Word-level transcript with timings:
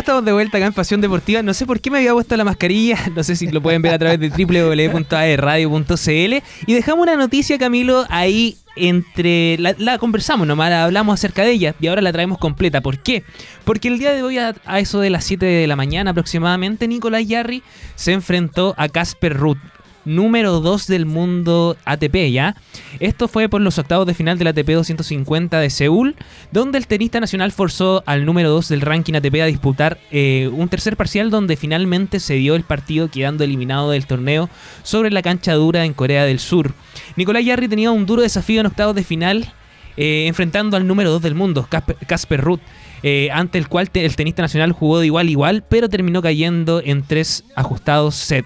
Estamos 0.00 0.24
de 0.24 0.32
vuelta 0.32 0.56
acá 0.56 0.66
en 0.66 0.72
Pasión 0.72 1.02
Deportiva. 1.02 1.42
No 1.42 1.52
sé 1.52 1.66
por 1.66 1.78
qué 1.78 1.90
me 1.90 1.98
había 1.98 2.14
puesto 2.14 2.34
la 2.34 2.44
mascarilla. 2.44 2.96
No 3.14 3.22
sé 3.22 3.36
si 3.36 3.48
lo 3.48 3.60
pueden 3.60 3.82
ver 3.82 3.92
a 3.92 3.98
través 3.98 4.18
de 4.18 4.30
www.aerradio.cl. 4.30 6.42
Y 6.66 6.72
dejamos 6.72 7.02
una 7.02 7.16
noticia, 7.16 7.58
Camilo, 7.58 8.06
ahí 8.08 8.56
entre. 8.76 9.58
La, 9.58 9.98
conversamos 9.98 10.46
nomás, 10.46 10.72
hablamos 10.72 11.20
acerca 11.20 11.42
de 11.42 11.50
ella 11.50 11.74
y 11.80 11.88
ahora 11.88 12.00
la 12.00 12.12
traemos 12.12 12.38
completa. 12.38 12.80
¿Por 12.80 13.00
qué? 13.00 13.24
Porque 13.64 13.88
el 13.88 13.98
día 13.98 14.14
de 14.14 14.22
hoy, 14.22 14.38
a, 14.38 14.54
eso 14.78 15.00
de 15.00 15.10
las 15.10 15.24
7 15.24 15.44
de 15.44 15.66
la 15.66 15.76
mañana 15.76 16.12
aproximadamente, 16.12 16.88
Nicolás 16.88 17.28
Yarri 17.28 17.62
se 17.94 18.12
enfrentó 18.12 18.74
a 18.78 18.88
Casper 18.88 19.36
Ruth 19.36 19.58
número 20.04 20.60
2 20.60 20.86
del 20.86 21.06
mundo 21.06 21.76
ATP, 21.84 22.30
¿ya? 22.30 22.56
Esto 23.00 23.28
fue 23.28 23.48
por 23.48 23.60
los 23.60 23.78
octavos 23.78 24.06
de 24.06 24.14
final 24.14 24.38
del 24.38 24.48
ATP 24.48 24.70
250 24.70 25.60
de 25.60 25.70
Seúl, 25.70 26.16
donde 26.52 26.78
el 26.78 26.86
tenista 26.86 27.20
nacional 27.20 27.52
forzó 27.52 28.02
al 28.06 28.24
número 28.24 28.50
2 28.50 28.68
del 28.68 28.80
ranking 28.80 29.14
ATP 29.14 29.34
a 29.42 29.46
disputar 29.46 29.98
eh, 30.10 30.50
un 30.52 30.68
tercer 30.68 30.96
parcial 30.96 31.30
donde 31.30 31.56
finalmente 31.56 32.20
se 32.20 32.34
dio 32.34 32.54
el 32.54 32.64
partido 32.64 33.10
quedando 33.10 33.44
eliminado 33.44 33.90
del 33.90 34.06
torneo 34.06 34.48
sobre 34.82 35.10
la 35.10 35.22
cancha 35.22 35.54
dura 35.54 35.84
en 35.84 35.94
Corea 35.94 36.24
del 36.24 36.38
Sur. 36.38 36.74
Nicolás 37.16 37.44
Yarri 37.44 37.68
tenía 37.68 37.90
un 37.90 38.06
duro 38.06 38.22
desafío 38.22 38.60
en 38.60 38.66
octavos 38.66 38.94
de 38.94 39.04
final 39.04 39.52
eh, 39.96 40.26
enfrentando 40.26 40.76
al 40.76 40.86
número 40.86 41.10
2 41.10 41.22
del 41.22 41.34
mundo, 41.34 41.68
Casper 42.06 42.40
Ruth. 42.40 42.60
Eh, 43.02 43.30
ante 43.32 43.58
el 43.58 43.68
cual 43.68 43.88
el 43.94 44.16
tenista 44.16 44.42
nacional 44.42 44.72
jugó 44.72 44.98
de 44.98 45.06
igual 45.06 45.28
a 45.28 45.30
igual, 45.30 45.64
pero 45.68 45.88
terminó 45.88 46.22
cayendo 46.22 46.82
en 46.84 47.02
tres 47.02 47.44
ajustados 47.54 48.14
set. 48.14 48.44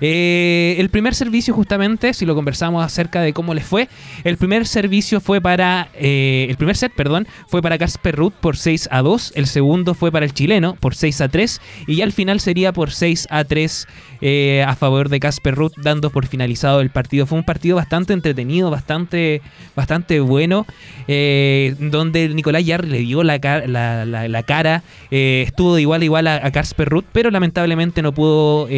Eh, 0.00 0.76
el 0.78 0.88
primer 0.90 1.14
servicio, 1.14 1.54
justamente, 1.54 2.14
si 2.14 2.26
lo 2.26 2.34
conversamos 2.34 2.84
acerca 2.84 3.20
de 3.20 3.32
cómo 3.32 3.54
les 3.54 3.64
fue, 3.64 3.88
el 4.24 4.36
primer 4.36 4.66
servicio 4.66 5.20
fue 5.20 5.40
para. 5.40 5.88
Eh, 5.94 6.46
el 6.48 6.56
primer 6.56 6.76
set, 6.76 6.92
perdón, 6.94 7.26
fue 7.48 7.62
para 7.62 7.78
Casper 7.78 8.16
Ruth 8.16 8.34
por 8.40 8.56
6 8.56 8.88
a 8.90 9.02
2. 9.02 9.32
El 9.36 9.46
segundo 9.46 9.94
fue 9.94 10.10
para 10.12 10.26
el 10.26 10.34
chileno 10.34 10.76
por 10.76 10.94
6 10.94 11.20
a 11.20 11.28
3. 11.28 11.60
Y 11.86 11.96
ya 11.96 12.04
al 12.04 12.12
final 12.12 12.40
sería 12.40 12.72
por 12.72 12.90
6 12.92 13.28
a 13.30 13.44
3 13.44 13.86
eh, 14.20 14.64
a 14.66 14.74
favor 14.76 15.08
de 15.08 15.20
Casper 15.20 15.54
Ruth, 15.54 15.72
dando 15.76 16.10
por 16.10 16.26
finalizado 16.26 16.80
el 16.80 16.90
partido. 16.90 17.26
Fue 17.26 17.38
un 17.38 17.44
partido 17.44 17.76
bastante 17.76 18.12
entretenido, 18.12 18.70
bastante, 18.70 19.42
bastante 19.76 20.20
bueno, 20.20 20.66
donde 21.06 22.30
Nicolás 22.34 22.64
Yarri 22.64 22.88
le 22.88 22.98
dio 22.98 23.22
la, 23.22 23.38
la, 23.38 24.42
cara. 24.42 24.82
estuvo 25.10 25.74
de 25.74 25.82
igual 25.82 26.02
a 26.02 26.04
igual 26.04 26.26
a, 26.26 26.50
Casper 26.50 26.88
Ruth, 26.88 27.04
pero 27.12 27.30
lamentablemente 27.30 28.02
no 28.02 28.12
pudo 28.12 28.68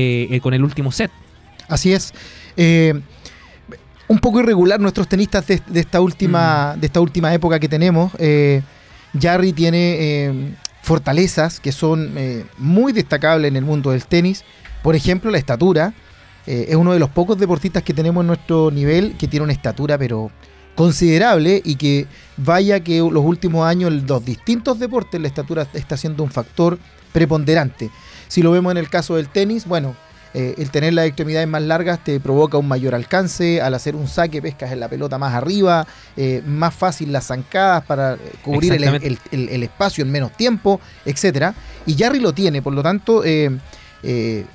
con 0.40 0.54
el 0.54 0.64
último 0.64 0.92
set. 0.92 1.10
Así 1.68 1.92
es. 1.92 2.12
Eh, 2.56 2.94
un 4.08 4.18
poco 4.20 4.40
irregular 4.40 4.78
nuestros 4.80 5.08
tenistas 5.08 5.46
de, 5.46 5.60
esta, 5.74 6.00
última, 6.00 6.74
mm. 6.76 6.80
de 6.80 6.86
esta 6.86 7.00
última 7.00 7.34
época 7.34 7.58
que 7.58 7.68
tenemos. 7.68 8.12
Eh, 8.18 8.62
Jarry 9.20 9.52
tiene 9.52 9.96
eh, 9.98 10.54
fortalezas 10.82 11.58
que 11.58 11.72
son 11.72 12.12
muy 12.58 12.92
destacables 12.92 13.48
en 13.48 13.56
el 13.56 13.64
mundo 13.64 13.90
del 13.90 14.04
tenis. 14.06 14.44
Por 14.86 14.94
ejemplo, 14.94 15.32
la 15.32 15.38
estatura. 15.38 15.92
es 16.46 16.76
uno 16.76 16.92
de 16.92 17.00
los 17.00 17.10
pocos 17.10 17.36
deportistas 17.36 17.82
que 17.82 17.92
tenemos 17.92 18.22
en 18.22 18.28
nuestro 18.28 18.70
nivel 18.70 19.16
que 19.16 19.26
tiene 19.26 19.42
una 19.42 19.52
estatura, 19.52 19.98
pero 19.98 20.30
considerable 20.76 21.60
y 21.64 21.74
que 21.74 22.06
vaya 22.36 22.78
que 22.78 22.98
los 22.98 23.24
últimos 23.24 23.66
años 23.66 23.92
los 23.92 24.24
distintos 24.24 24.78
deportes 24.78 25.20
la 25.20 25.26
estatura 25.26 25.66
está 25.74 25.96
siendo 25.96 26.22
un 26.22 26.30
factor 26.30 26.78
preponderante. 27.12 27.90
Si 28.28 28.42
lo 28.42 28.52
vemos 28.52 28.70
en 28.70 28.76
el 28.76 28.88
caso 28.88 29.16
del 29.16 29.28
tenis, 29.28 29.66
bueno, 29.66 29.96
eh, 30.34 30.54
el 30.56 30.70
tener 30.70 30.92
las 30.94 31.06
extremidades 31.06 31.48
más 31.48 31.62
largas 31.62 32.04
te 32.04 32.20
provoca 32.20 32.56
un 32.56 32.68
mayor 32.68 32.94
alcance, 32.94 33.60
al 33.60 33.74
hacer 33.74 33.96
un 33.96 34.06
saque 34.06 34.40
pescas 34.40 34.70
en 34.70 34.78
la 34.78 34.88
pelota 34.88 35.18
más 35.18 35.34
arriba, 35.34 35.84
eh, 36.16 36.44
más 36.46 36.72
fácil 36.72 37.10
las 37.10 37.26
zancadas 37.26 37.84
para 37.86 38.14
eh, 38.14 38.18
cubrir 38.44 38.74
el, 38.74 39.62
espacio 39.64 40.04
en 40.04 40.12
menos 40.12 40.30
tiempo, 40.36 40.80
etc. 41.04 41.54
Y 41.86 41.96
Jarry 41.96 42.20
lo 42.20 42.32
tiene, 42.32 42.62
por 42.62 42.72
lo 42.72 42.84
tanto, 42.84 43.24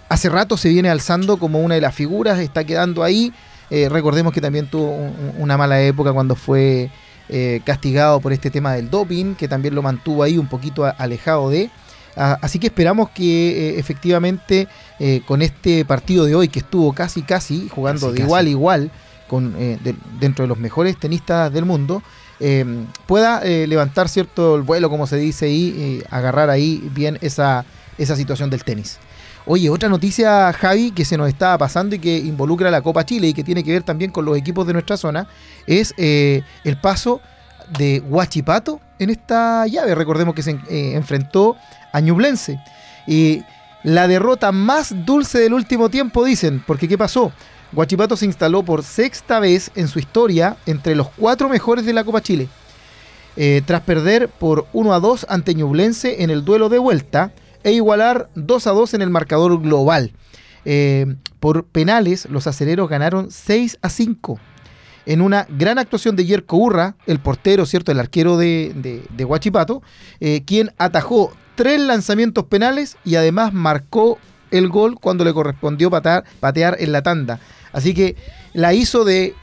hace 0.10 0.30
rato 0.30 0.58
se 0.58 0.70
viene 0.70 0.90
alzando 0.90 1.38
como 1.38 1.60
una 1.60 1.76
de 1.76 1.82
las 1.82 1.94
figuras, 1.94 2.40
está 2.40 2.64
quedando 2.64 3.04
ahí. 3.04 3.34
recordemos 3.70 4.34
que 4.34 4.42
también 4.42 4.68
tuvo 4.68 5.12
una 5.38 5.58
mala 5.58 5.82
época 5.82 6.14
cuando 6.14 6.36
fue 6.36 6.90
castigado 7.66 8.20
por 8.20 8.34
este 8.34 8.50
tema 8.50 8.74
del 8.74 8.90
doping, 8.90 9.36
que 9.36 9.48
también 9.48 9.76
lo 9.76 9.82
mantuvo 9.82 10.24
ahí 10.24 10.38
un 10.38 10.48
poquito 10.48 10.86
alejado 10.98 11.50
de. 11.50 11.70
Ah, 12.16 12.38
así 12.42 12.60
que 12.60 12.68
esperamos 12.68 13.10
que 13.10 13.70
eh, 13.70 13.80
efectivamente 13.80 14.68
eh, 15.00 15.22
con 15.26 15.42
este 15.42 15.86
partido 15.86 16.26
de 16.26 16.36
hoy, 16.36 16.50
que 16.50 16.60
estuvo 16.60 16.94
casi 16.94 17.22
casi 17.22 17.70
jugando 17.70 18.12
de 18.12 18.22
igual 18.22 18.46
a 18.46 18.50
igual 18.50 18.92
con, 19.28 19.56
eh, 19.58 19.78
dentro 20.20 20.44
de 20.44 20.50
los 20.50 20.58
mejores 20.58 20.98
tenistas 20.98 21.52
del 21.54 21.66
mundo, 21.66 22.04
pueda 23.06 23.42
levantar 23.42 24.10
cierto 24.10 24.56
el 24.56 24.64
vuelo, 24.64 24.90
como 24.90 25.06
se 25.06 25.16
dice, 25.18 25.48
y 25.48 26.04
agarrar 26.10 26.50
ahí 26.50 26.90
bien 26.92 27.20
esa, 27.22 27.66
esa 28.00 28.16
situación 28.16 28.50
del 28.50 28.64
tenis. 28.64 28.98
Oye, 29.46 29.70
otra 29.70 29.90
noticia, 29.90 30.54
Javi, 30.54 30.92
que 30.92 31.06
se 31.06 31.18
nos 31.18 31.28
estaba 31.28 31.58
pasando 31.58 31.96
y 31.96 32.00
que 32.00 32.18
involucra 32.18 32.70
la 32.70 32.82
Copa 32.82 33.06
Chile 33.06 33.28
y 33.30 33.34
que 33.34 33.44
tiene 33.44 33.64
que 33.64 33.72
ver 33.72 33.84
también 33.84 34.12
con 34.12 34.26
los 34.26 34.38
equipos 34.38 34.68
de 34.68 34.74
nuestra 34.74 34.98
zona, 34.98 35.28
es 35.66 35.94
el 35.98 36.78
paso 36.82 37.22
de 37.78 38.02
Huachipato 38.08 38.80
en 39.00 39.10
esta 39.10 39.66
llave. 39.68 39.96
Recordemos 39.96 40.36
que 40.36 40.44
se 40.44 40.60
enfrentó 40.96 41.56
a 41.92 42.00
Ñublense. 42.00 42.60
Y 43.08 43.44
la 43.84 44.08
derrota 44.08 44.52
más 44.52 44.94
dulce 45.06 45.40
del 45.40 45.54
último 45.54 45.90
tiempo, 45.90 46.24
dicen, 46.24 46.64
porque 46.66 46.88
¿qué 46.88 46.98
pasó? 46.98 47.32
Guachipato 47.72 48.16
se 48.18 48.26
instaló 48.26 48.64
por 48.64 48.84
sexta 48.84 49.40
vez 49.40 49.72
en 49.76 49.88
su 49.88 50.00
historia 50.00 50.58
entre 50.66 50.94
los 50.94 51.10
cuatro 51.10 51.50
mejores 51.50 51.86
de 51.86 51.94
la 51.94 52.04
Copa 52.04 52.22
Chile. 52.22 52.48
Eh, 53.38 53.62
tras 53.66 53.82
perder 53.82 54.28
por 54.28 54.68
1 54.74 54.94
a 54.94 55.00
2 55.00 55.28
ante 55.30 55.56
Ñublense 55.56 56.22
en 56.22 56.30
el 56.30 56.44
duelo 56.44 56.68
de 56.68 56.80
vuelta 56.80 57.32
e 57.64 57.72
igualar 57.72 58.30
2 58.36 58.68
a 58.68 58.72
2 58.72 58.94
en 58.96 59.02
el 59.02 59.10
marcador 59.10 59.62
global. 59.62 60.14
Eh, 60.66 61.16
por 61.40 61.66
penales, 61.66 62.28
los 62.30 62.48
acereros 62.48 62.90
ganaron 62.90 63.32
6 63.32 63.80
a 63.82 63.90
5. 63.90 64.40
En 65.06 65.22
una 65.22 65.48
gran 65.50 65.80
actuación 65.80 66.16
de 66.16 66.26
Yerko 66.26 66.58
Urra, 66.58 66.96
el 67.08 67.20
portero, 67.20 67.66
¿cierto? 67.66 67.92
El 67.92 68.00
arquero 68.00 68.38
de, 68.38 69.04
de, 69.10 69.24
Guachipato, 69.24 69.82
eh, 70.20 70.44
quien 70.46 70.72
atajó 70.78 71.34
tres 71.56 71.82
lanzamientos 71.82 72.46
penales 72.46 72.98
y 73.04 73.16
además 73.16 73.52
marcó 73.54 74.20
el 74.52 74.70
gol 74.70 75.00
cuando 75.00 75.24
le 75.24 75.34
correspondió 75.34 75.90
patear, 75.90 76.26
patear 76.40 76.78
en 76.80 76.92
la 76.92 77.02
tanda. 77.02 77.40
Así 77.72 77.94
que 77.94 78.16
la 78.54 78.74
hizo 78.74 79.04
de 79.04 79.34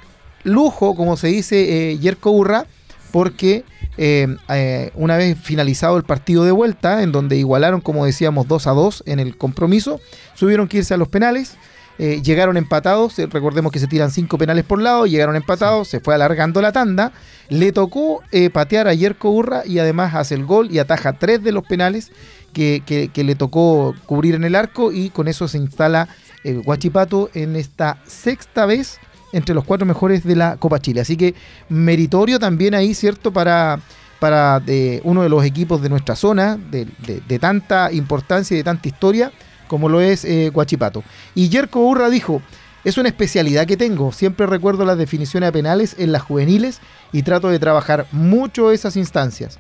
lujo, 0.45 0.95
como 0.95 1.17
se 1.17 1.29
dice 1.29 1.91
eh, 1.91 1.99
Yerko 1.99 2.31
Urra, 2.31 2.67
porque 3.11 3.65
eh, 3.99 4.27
eh, 4.49 4.91
una 4.95 5.17
vez 5.17 5.39
finalizado 5.39 5.97
el 5.97 6.05
partido 6.05 6.45
de 6.45 6.53
vuelta, 6.53 7.03
en 7.03 7.13
donde 7.13 7.37
igualaron, 7.37 7.81
como 7.81 8.07
decíamos, 8.07 8.49
2 8.49 8.67
a 8.67 8.71
2 8.71 9.03
en 9.07 9.21
el 9.21 9.37
compromiso, 9.37 10.01
subieron 10.35 10.69
que 10.69 10.79
irse 10.79 10.95
a 10.95 10.97
los 10.97 11.09
penales. 11.09 11.57
llegaron 11.99 12.57
empatados, 12.57 13.19
recordemos 13.19 13.73
que 13.73 13.81
se 13.81 13.89
tiran 13.89 14.13
cinco 14.13 14.39
penales 14.39 14.65
por 14.65 14.81
lado, 14.81 15.07
llegaron 15.07 15.35
empatados, 15.35 15.89
se 15.89 15.99
fue 15.99 16.15
alargando 16.15 16.63
la 16.63 16.71
tanda 16.71 17.13
le 17.49 17.73
tocó 17.73 18.23
eh, 18.31 18.51
patear 18.51 18.89
a 18.89 18.95
Yerko 18.95 19.31
Urra 19.31 19.63
y 19.65 19.79
además 19.79 20.15
hace 20.15 20.35
el 20.35 20.45
gol 20.45 20.71
y 20.71 20.79
ataja 20.79 21.15
tres 21.15 21.43
de 21.43 21.53
los 21.53 21.65
penales 21.65 22.13
que, 22.53 23.11
le 23.15 23.35
tocó 23.35 23.95
cubrir 24.07 24.35
en 24.35 24.45
el 24.45 24.55
arco 24.55 24.91
y 24.93 25.11
con 25.11 25.29
eso 25.29 25.47
se 25.49 25.59
instala 25.59 26.09
el 26.45 26.63
Guachipato 26.63 27.31
en 27.35 27.57
esta 27.57 27.99
sexta 28.07 28.67
vez 28.67 28.99
entre 29.33 29.55
los 29.55 29.65
cuatro 29.65 29.87
mejores 29.87 30.25
de 30.25 30.37
la 30.37 30.57
Copa 30.57 30.81
Chile. 30.81 31.01
Así 31.01 31.17
que 31.17 31.35
meritorio 31.69 32.39
también 32.39 32.75
ahí, 32.75 32.95
¿cierto? 32.95 33.33
Para, 33.33 33.81
para 34.21 34.61
de 34.61 35.01
uno 35.05 35.23
de 35.23 35.29
los 35.29 35.45
equipos 35.45 35.83
de 35.83 35.89
nuestra 35.89 36.17
zona, 36.17 36.59
de, 36.71 37.39
tanta 37.39 37.93
importancia 37.93 38.55
y 38.55 38.59
de 38.59 38.65
tanta 38.65 38.89
historia 38.89 39.33
como 39.69 39.89
lo 39.89 40.01
es 40.01 40.25
eh, 40.25 40.51
Guachipato. 40.53 41.05
Y 41.35 41.51
Yerko 41.51 41.81
Urra 41.81 42.09
dijo, 42.09 42.41
es 42.85 42.97
una 42.97 43.11
especialidad 43.11 43.67
que 43.67 43.77
tengo. 43.77 44.13
Siempre 44.13 44.47
recuerdo 44.47 44.87
las 44.87 44.97
definiciones 44.97 45.53
penales 45.53 45.95
en 45.99 46.11
las 46.11 46.23
juveniles 46.23 46.81
y 47.13 47.23
trato 47.23 47.51
de 47.51 47.59
trabajar 47.59 48.07
mucho 48.13 48.73
esas 48.73 48.97
instancias. 48.97 49.59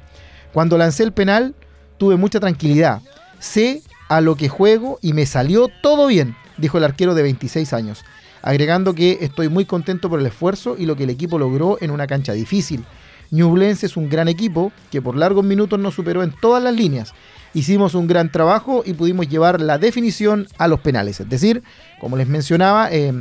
Cuando 0.54 0.78
lancé 0.78 1.02
el 1.02 1.12
penal, 1.12 1.54
tuve 1.98 2.16
mucha 2.16 2.40
tranquilidad. 2.40 3.02
Sé 3.38 3.82
a 4.08 4.20
lo 4.22 4.34
que 4.36 4.48
juego 4.48 4.98
y 5.02 5.12
me 5.12 5.26
salió 5.26 5.68
todo 5.82 6.06
bien, 6.06 6.36
dijo 6.56 6.78
el 6.78 6.84
arquero 6.84 7.14
de 7.14 7.22
26 7.22 7.72
años, 7.72 8.04
agregando 8.42 8.94
que 8.94 9.18
estoy 9.20 9.48
muy 9.48 9.64
contento 9.64 10.08
por 10.08 10.20
el 10.20 10.26
esfuerzo 10.26 10.76
y 10.78 10.86
lo 10.86 10.96
que 10.96 11.04
el 11.04 11.10
equipo 11.10 11.38
logró 11.38 11.78
en 11.80 11.90
una 11.90 12.06
cancha 12.06 12.32
difícil. 12.32 12.84
Ñublense 13.30 13.86
es 13.86 13.96
un 13.96 14.08
gran 14.08 14.28
equipo 14.28 14.72
que 14.90 15.02
por 15.02 15.16
largos 15.16 15.44
minutos 15.44 15.78
nos 15.78 15.94
superó 15.94 16.22
en 16.22 16.32
todas 16.40 16.62
las 16.62 16.74
líneas 16.74 17.12
hicimos 17.54 17.94
un 17.94 18.06
gran 18.06 18.30
trabajo 18.30 18.82
y 18.84 18.94
pudimos 18.94 19.28
llevar 19.28 19.60
la 19.60 19.78
definición 19.78 20.48
a 20.58 20.68
los 20.68 20.80
penales. 20.80 21.20
Es 21.20 21.28
decir, 21.28 21.62
como 22.00 22.16
les 22.16 22.28
mencionaba, 22.28 22.88
eh, 22.90 23.12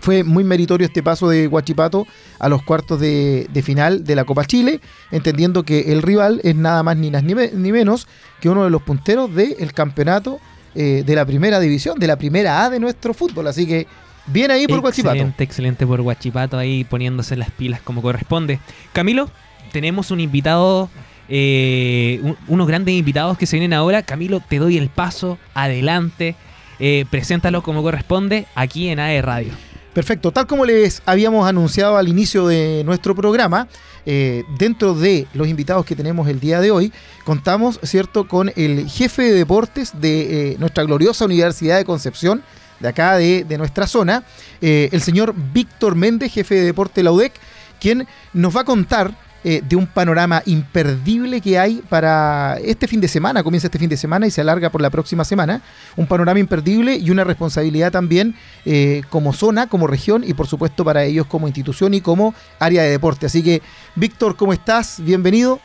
fue 0.00 0.24
muy 0.24 0.44
meritorio 0.44 0.86
este 0.86 1.02
paso 1.02 1.28
de 1.28 1.46
Guachipato 1.46 2.06
a 2.38 2.48
los 2.48 2.62
cuartos 2.62 3.00
de, 3.00 3.48
final 3.64 4.04
de 4.04 4.16
la 4.16 4.24
Copa 4.24 4.44
Chile, 4.44 4.80
entendiendo 5.10 5.62
que 5.62 5.92
el 5.92 6.02
rival 6.02 6.40
es 6.44 6.56
nada 6.56 6.82
más 6.82 6.96
ni, 6.96 7.10
ni, 7.10 7.72
menos 7.72 8.08
que 8.40 8.48
uno 8.48 8.64
de 8.64 8.70
los 8.70 8.82
punteros 8.82 9.34
del 9.34 9.72
campeonato 9.72 10.40
eh, 10.74 11.04
de 11.06 11.14
la 11.14 11.24
primera 11.24 11.60
división, 11.60 11.98
de 11.98 12.08
la 12.08 12.16
primera 12.16 12.64
A 12.64 12.70
de 12.70 12.80
nuestro 12.80 13.14
fútbol. 13.14 13.46
Así 13.46 13.66
que 13.66 13.86
bien 14.26 14.50
ahí 14.50 14.66
por 14.66 14.80
Guachipato. 14.80 15.14
Excelente, 15.14 15.44
excelente 15.44 15.86
por 15.86 16.00
Guachipato 16.02 16.58
ahí 16.58 16.84
poniéndose 16.84 17.36
las 17.36 17.50
pilas 17.50 17.80
como 17.80 18.02
corresponde. 18.02 18.60
Camilo, 18.92 19.30
tenemos 19.72 20.10
un 20.10 20.20
invitado 20.20 20.90
eh, 21.28 22.34
unos 22.48 22.66
grandes 22.68 22.94
invitados 22.94 23.38
que 23.38 23.46
se 23.46 23.56
vienen 23.56 23.72
ahora. 23.72 24.02
Camilo, 24.02 24.40
te 24.40 24.58
doy 24.58 24.76
el 24.76 24.88
paso, 24.88 25.38
adelante, 25.54 26.36
eh, 26.78 27.04
preséntalo 27.10 27.62
como 27.62 27.82
corresponde 27.82 28.46
aquí 28.54 28.88
en 28.88 29.00
AE 29.00 29.22
Radio. 29.22 29.52
Perfecto, 29.94 30.32
tal 30.32 30.48
como 30.48 30.64
les 30.64 31.02
habíamos 31.06 31.46
anunciado 31.46 31.96
al 31.96 32.08
inicio 32.08 32.48
de 32.48 32.82
nuestro 32.84 33.14
programa, 33.14 33.68
eh, 34.06 34.42
dentro 34.58 34.94
de 34.94 35.28
los 35.34 35.46
invitados 35.46 35.86
que 35.86 35.94
tenemos 35.94 36.26
el 36.28 36.40
día 36.40 36.60
de 36.60 36.72
hoy, 36.72 36.92
contamos, 37.24 37.78
¿cierto?, 37.84 38.26
con 38.26 38.52
el 38.56 38.88
jefe 38.88 39.22
de 39.22 39.32
deportes 39.34 39.98
de 40.00 40.52
eh, 40.52 40.56
nuestra 40.58 40.82
gloriosa 40.82 41.26
Universidad 41.26 41.78
de 41.78 41.84
Concepción, 41.84 42.42
de 42.80 42.88
acá 42.88 43.16
de, 43.16 43.58
nuestra 43.58 43.86
zona, 43.86 44.24
eh, 44.60 44.88
el 44.92 45.00
señor 45.00 45.34
Víctor 45.52 45.94
Méndez, 45.94 46.32
jefe 46.32 46.54
de 46.54 46.62
deporte 46.62 47.00
de 47.00 47.04
la 47.04 47.12
UDEC, 47.12 47.32
quien 47.80 48.06
nos 48.32 48.56
va 48.56 48.62
a 48.62 48.64
contar 48.64 49.14
eh, 49.46 49.62
de 49.62 49.76
un 49.76 49.86
panorama 49.86 50.42
imperdible 50.46 51.42
que 51.42 51.58
hay 51.58 51.82
para 51.90 52.56
este 52.64 52.88
fin 52.88 52.98
de 53.00 53.08
semana, 53.08 53.42
comienza 53.42 53.66
este 53.66 53.78
fin 53.78 53.90
de 53.90 53.96
semana 53.98 54.26
y 54.26 54.30
se 54.30 54.40
alarga 54.40 54.70
por 54.70 54.80
la 54.80 54.88
próxima 54.88 55.22
semana, 55.22 55.60
un 55.96 56.06
panorama 56.06 56.40
imperdible 56.40 56.96
y 56.96 57.10
una 57.10 57.24
responsabilidad 57.24 57.92
también 57.92 58.34
eh, 58.64 59.02
como 59.10 59.34
zona, 59.34 59.66
como 59.66 59.86
región 59.86 60.24
y 60.26 60.32
por 60.32 60.46
supuesto 60.46 60.82
para 60.82 61.04
ellos 61.04 61.26
como 61.26 61.46
institución 61.46 61.92
y 61.92 62.00
como 62.00 62.34
área 62.58 62.82
de 62.84 62.90
deporte. 62.90 63.26
Así 63.26 63.42
que, 63.42 63.60
Víctor, 63.94 64.36
¿cómo 64.36 64.54
estás? 64.54 65.02
Bienvenido. 65.04 65.60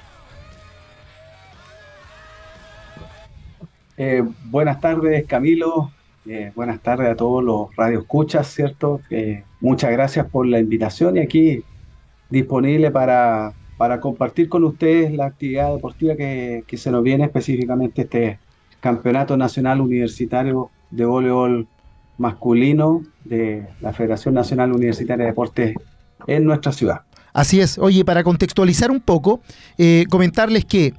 Buenas 4.45 4.79
tardes, 4.79 5.25
Camilo. 5.27 5.91
Buenas 6.55 6.81
tardes 6.81 7.09
a 7.09 7.15
todos 7.15 7.43
los 7.43 7.75
radioescuchas, 7.75 8.47
¿cierto? 8.47 9.01
muchas 9.61 9.91
gracias 9.91 10.27
por 10.27 10.45
la 10.45 10.59
invitación 10.59 11.17
y 11.17 11.19
aquí 11.19 11.63
disponible 12.29 12.91
para 12.91 13.53
para 13.79 14.01
compartir 14.01 14.49
con 14.49 14.65
ustedes 14.65 15.13
la 15.13 15.27
actividad 15.27 15.73
deportiva 15.73 16.17
que, 16.17 16.65
se 16.73 16.91
nos 16.91 17.01
viene 17.01 17.23
específicamente 17.23 18.01
este 18.01 18.37
Campeonato 18.81 19.37
Nacional 19.37 19.79
Universitario 19.79 20.69
de 20.91 21.05
Voleibol 21.05 21.65
Masculino 22.17 23.03
de 23.23 23.65
la 23.79 23.93
Federación 23.93 24.33
Nacional 24.33 24.73
Universitaria 24.73 25.23
de 25.23 25.31
Deportes 25.31 25.75
en 26.27 26.43
nuestra 26.43 26.73
ciudad. 26.73 27.03
Así 27.31 27.61
es. 27.61 27.77
Oye, 27.77 28.03
para 28.03 28.21
contextualizar 28.21 28.91
un 28.91 28.99
poco, 28.99 29.39
eh, 29.77 30.03
comentarles 30.09 30.65
que 30.65 30.93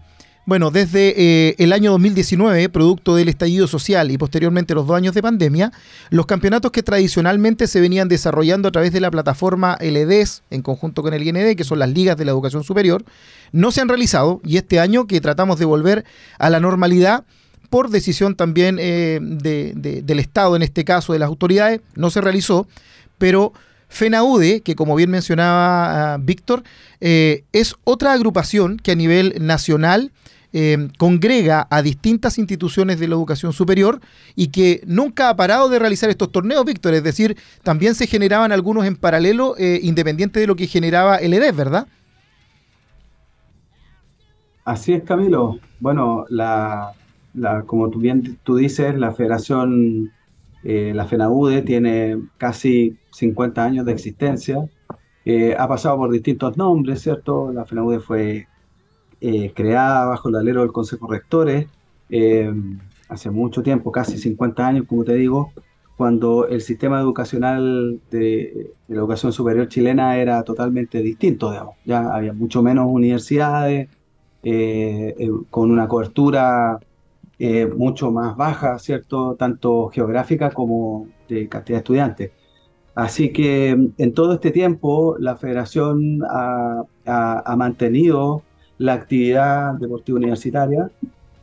bueno, 0.51 0.73
desde 0.73 1.15
eh, 1.17 1.55
el 1.59 1.73
año 1.73 1.93
2019, 1.93 2.71
producto 2.71 3.15
del 3.15 3.29
estallido 3.29 3.69
social 3.69 4.11
y 4.11 4.19
posteriormente 4.19 4.75
los 4.75 4.85
dos 4.85 4.97
años 4.97 5.15
de 5.15 5.23
pandemia, 5.23 5.71
los 6.11 6.27
campeonatos 6.27 6.73
que 6.73 6.83
tradicionalmente 6.83 7.69
se 7.69 7.81
venían 7.81 8.09
desarrollando 8.09 8.67
a 8.67 8.73
través 8.73 8.93
de 8.93 8.99
la 8.99 9.13
plataforma 9.13 9.79
LEDES 9.81 10.43
en 10.51 10.63
conjunto 10.63 11.05
con 11.05 11.15
el 11.15 11.23
IND, 11.23 11.55
que 11.55 11.63
son 11.63 11.79
las 11.79 11.91
ligas 11.91 12.17
de 12.17 12.25
la 12.25 12.33
educación 12.33 12.65
superior, 12.65 13.05
no 13.53 13.71
se 13.71 13.81
han 13.81 13.89
realizado 13.89 14.41
y 14.45 14.57
este 14.57 14.81
año 14.81 15.07
que 15.07 15.21
tratamos 15.21 15.61
de 15.61 15.67
volver 15.67 16.05
a 16.41 16.51
la 16.51 16.59
normalidad, 16.59 17.23
por 17.69 17.89
decisión 17.89 18.35
también 18.35 18.79
eh, 18.81 19.21
del 19.23 20.19
Estado, 20.19 20.57
en 20.57 20.63
este 20.63 20.85
caso 20.85 21.13
de 21.13 21.21
las 21.21 21.29
autoridades, 21.29 21.81
no 21.95 22.11
se 22.11 22.21
realizó, 22.21 22.67
pero 23.19 23.53
FENAUDE, 23.89 24.63
que 24.63 24.75
como 24.75 24.97
bien 24.97 25.11
mencionaba 25.11 26.15
ah, 26.15 26.19
Víctor, 26.21 26.65
eh, 27.01 27.45
es 27.53 27.77
otra 27.85 28.15
agrupación 28.15 28.79
que 28.79 28.91
a 28.91 28.97
nivel 28.97 29.37
nacional 29.39 30.11
eh, 30.53 30.89
congrega 30.99 31.69
a 31.71 31.81
distintas 31.81 32.37
instituciones 32.37 32.99
de 32.99 33.07
la 33.07 33.15
educación 33.15 33.53
superior 33.53 34.01
y 34.35 34.49
que 34.49 34.83
nunca 34.85 35.29
ha 35.29 35.37
parado 35.37 35.69
de 35.69 35.79
realizar 35.79 36.11
estos 36.11 36.33
torneos, 36.33 36.65
Víctor. 36.65 36.95
Es 36.95 37.05
decir, 37.05 37.37
también 37.63 37.95
se 37.95 38.09
generaban 38.09 38.51
algunos 38.51 38.85
en 38.85 38.97
paralelo, 38.97 39.55
eh, 39.59 39.79
independiente 39.83 40.41
de 40.41 40.49
lo 40.49 40.57
que 40.57 40.67
generaba 40.67 41.19
el 41.19 41.35
EDES, 41.35 41.55
¿verdad? 41.55 41.87
Así 44.65 44.93
es, 44.93 45.05
Camilo. 45.05 45.61
Bueno, 45.79 46.25
la, 46.29 46.95
como 47.67 47.89
tú 47.89 48.01
bien 48.01 48.39
tú 48.43 48.57
dices, 48.57 48.99
la 48.99 49.13
Federación, 49.13 50.11
eh, 50.65 50.93
la 50.95 51.07
FENAUDE, 51.07 51.63
tiene 51.63 52.19
casi 52.39 52.97
50 53.13 53.65
años 53.65 53.87
de 53.87 53.93
existencia. 53.93 54.69
ha 55.59 55.69
pasado 55.69 55.97
por 55.97 56.11
distintos 56.11 56.57
nombres, 56.57 57.03
¿cierto? 57.03 57.53
La 57.53 57.65
FENAUDE 57.65 58.01
fue 58.01 58.49
eh, 59.21 59.53
creada 59.55 60.07
bajo 60.07 60.31
el 60.31 60.37
alero 60.37 60.63
del 60.63 60.73
Consejo 60.73 61.07
Rectores 61.07 61.67
eh, 62.09 62.51
hace 63.09 63.31
mucho 63.31 63.63
tiempo, 63.63 63.93
casi 63.93 64.17
50 64.17 64.67
años, 64.67 64.87
como 64.89 65.05
te 65.05 65.15
digo, 65.15 65.53
cuando 65.97 66.49
el 66.49 66.63
sistema 66.63 67.01
educacional 67.01 68.01
de, 68.11 68.73
la 68.89 68.97
educación 68.97 69.33
superior 69.33 69.69
chilena 69.69 70.17
era 70.17 70.43
totalmente 70.43 71.03
distinto, 71.03 71.51
digamos. 71.51 71.77
Ya 71.85 72.15
había 72.15 72.33
mucho 72.33 72.63
menos 72.63 72.87
universidades, 72.89 73.91
eh, 74.43 75.31
con 75.51 75.71
una 75.71 75.87
cobertura 75.87 76.79
mucho 77.77 78.11
más 78.13 78.37
baja, 78.37 78.79
¿cierto? 78.79 79.35
Tanto 79.35 79.89
geográfica 79.89 80.51
como 80.51 81.09
de 81.29 81.49
cantidad 81.49 81.79
de 81.79 81.81
estudiantes. 81.81 82.33
Así 82.95 83.33
que 83.33 83.71
en 83.71 84.15
todo 84.15 84.35
este 84.35 84.51
tiempo 84.51 85.17
la 85.19 85.37
federación 85.37 86.21
ha 86.27 87.55
mantenido 87.57 88.43
la 88.81 88.95
actividad 88.95 89.75
deportiva 89.75 90.17
universitaria, 90.17 90.91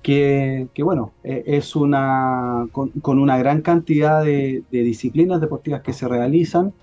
que, 0.02 0.68
bueno, 0.80 1.12
e, 1.24 1.44
es 1.46 1.76
una, 1.76 2.66
con, 2.72 3.20
una 3.20 3.38
gran 3.38 3.62
cantidad 3.62 4.24
de, 4.24 4.64
disciplinas 4.72 5.40
deportivas 5.40 5.82
que 5.82 5.94
se 5.94 6.08
realizan. 6.08 6.74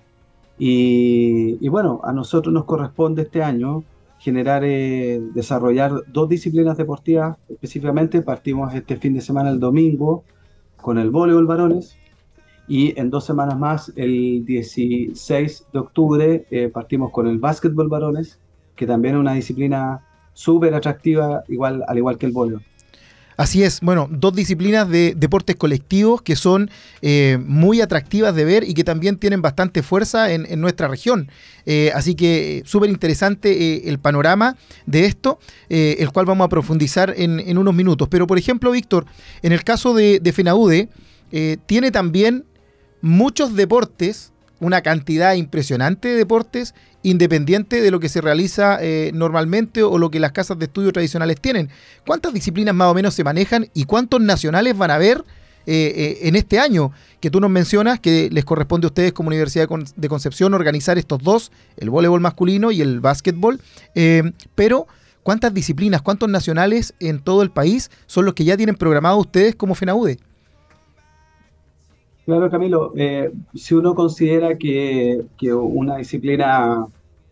Y, 0.57 1.67
bueno, 1.67 1.99
a 2.05 2.13
nosotros 2.13 2.53
nos 2.53 2.63
corresponde 2.63 3.23
este 3.23 3.43
año 3.43 3.83
generar, 4.19 4.63
eh, 4.63 5.19
desarrollar 5.33 5.91
dos 6.13 6.29
disciplinas 6.29 6.77
deportivas 6.77 7.37
específicamente. 7.49 8.21
Partimos 8.21 8.73
este 8.73 8.95
fin 8.95 9.13
de 9.13 9.19
semana, 9.19 9.49
el 9.49 9.59
domingo, 9.59 10.23
con 10.81 10.97
el 10.97 11.09
voleibol 11.09 11.47
varones. 11.47 11.97
Y 12.69 12.97
en 12.97 13.09
dos 13.09 13.25
semanas 13.25 13.59
más, 13.59 13.91
el 13.97 14.45
16 14.45 15.67
de 15.73 15.79
octubre, 15.79 16.45
eh, 16.49 16.69
partimos 16.69 17.11
con 17.11 17.27
el 17.27 17.39
básquetbol 17.39 17.89
varones, 17.89 18.39
que 18.77 18.87
también 18.87 19.15
es 19.15 19.19
una 19.19 19.33
disciplina 19.33 20.04
súper 20.35 20.75
atractiva, 20.75 21.43
igual, 21.47 21.83
al 21.87 21.97
igual 21.97 22.19
que 22.19 22.27
el 22.27 22.31
voleibol. 22.31 22.61
Así 23.37 23.63
es, 23.63 23.81
bueno, 23.81 24.07
dos 24.09 24.33
disciplinas 24.33 24.87
de 24.87 25.13
deportes 25.15 25.57
colectivos 25.57 26.21
que 26.21 26.37
son 26.37 26.69
eh, 27.01 27.37
muy 27.45 27.81
atractivas 27.81 28.33
de 28.33 28.45
ver 28.45 28.63
y 28.63 28.73
que 28.73 28.85
también 28.85 29.17
tienen 29.17 29.41
bastante 29.41 29.83
fuerza 29.83 30.31
en, 30.31 30.61
nuestra 30.61 30.87
región. 30.87 31.29
Eh, 31.65 31.91
así 31.93 32.15
que 32.15 32.63
súper 32.65 32.89
interesante 32.89 33.51
eh, 33.51 33.89
el 33.89 33.99
panorama 33.99 34.55
de 34.85 35.05
esto, 35.05 35.39
el 35.67 36.09
cual 36.11 36.25
vamos 36.25 36.45
a 36.45 36.49
profundizar 36.49 37.13
en, 37.17 37.57
unos 37.57 37.73
minutos. 37.73 38.07
Pero 38.07 38.25
por 38.25 38.37
ejemplo, 38.37 38.71
Víctor, 38.71 39.05
en 39.41 39.51
el 39.51 39.65
caso 39.65 39.93
de, 39.93 40.19
de 40.21 40.31
FENAUDE, 40.31 40.87
tiene 41.65 41.91
también 41.91 42.45
muchos 43.01 43.53
deportes 43.55 44.31
una 44.65 44.81
cantidad 44.81 45.35
impresionante 45.35 46.09
de 46.09 46.15
deportes 46.15 46.73
independiente 47.03 47.81
de 47.81 47.91
lo 47.91 47.99
que 47.99 48.09
se 48.09 48.19
realiza 48.19 48.79
eh, 48.81 49.11
normalmente 49.13 49.83
o 49.83 49.99
lo 49.99 50.09
que 50.09 50.19
las 50.19 50.31
casas 50.31 50.57
de 50.57 50.65
estudio 50.65 50.91
tradicionales 50.91 51.39
tienen. 51.39 51.69
¿Cuántas 52.05 52.33
disciplinas 52.33 52.73
más 52.73 52.87
o 52.87 52.95
menos 52.95 53.13
se 53.13 53.23
manejan 53.23 53.67
y 53.75 53.85
cuántos 53.85 54.21
nacionales 54.21 54.75
van 54.75 54.89
a 54.89 54.95
haber 54.95 55.23
eh, 55.67 55.93
eh, 55.95 56.17
en 56.23 56.35
este 56.35 56.59
año? 56.59 56.91
Que 57.19 57.29
tú 57.29 57.39
nos 57.39 57.51
mencionas 57.51 57.99
que 57.99 58.29
les 58.31 58.43
corresponde 58.43 58.87
a 58.87 58.89
ustedes 58.89 59.13
como 59.13 59.27
Universidad 59.27 59.69
de 59.95 60.09
Concepción 60.09 60.55
organizar 60.55 60.97
estos 60.97 61.21
dos, 61.21 61.51
el 61.77 61.91
voleibol 61.91 62.21
masculino 62.21 62.71
y 62.71 62.81
el 62.81 62.99
básquetbol, 63.01 63.61
pero 64.55 64.87
¿cuántas 65.21 65.53
disciplinas, 65.53 66.01
cuántos 66.01 66.29
nacionales 66.29 66.95
en 66.99 67.19
todo 67.19 67.43
el 67.43 67.51
país 67.51 67.91
son 68.07 68.25
los 68.25 68.33
que 68.33 68.45
ya 68.45 68.57
tienen 68.57 68.75
programado 68.75 69.17
ustedes 69.17 69.55
como 69.55 69.75
FENAUDE? 69.75 70.17
Claro, 72.25 72.49
Camilo, 72.49 72.91
eh, 72.95 73.31
si 73.53 73.75
uno 73.75 73.93
considera 73.93 74.57
que, 74.57 75.23
una 75.53 75.97
disciplina, 75.97 76.87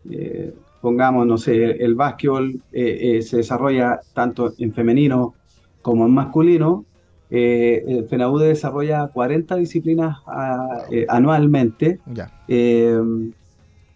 eh, 0.09 0.53
pongamos, 0.81 1.25
no 1.25 1.37
sé, 1.39 1.83
el 1.83 1.95
básquetbol 1.95 2.61
eh, 2.71 3.19
se 3.23 3.37
desarrolla 3.37 4.01
tanto 4.13 4.53
en 4.59 4.71
femenino 4.71 5.33
como 5.81 6.05
en 6.05 6.13
masculino, 6.13 6.85
el 7.31 8.05
FENAUDE 8.07 8.49
desarrolla 8.49 9.07
40 9.07 9.55
disciplinas 9.55 10.17
ah, 10.27 10.83
anualmente. 11.07 11.99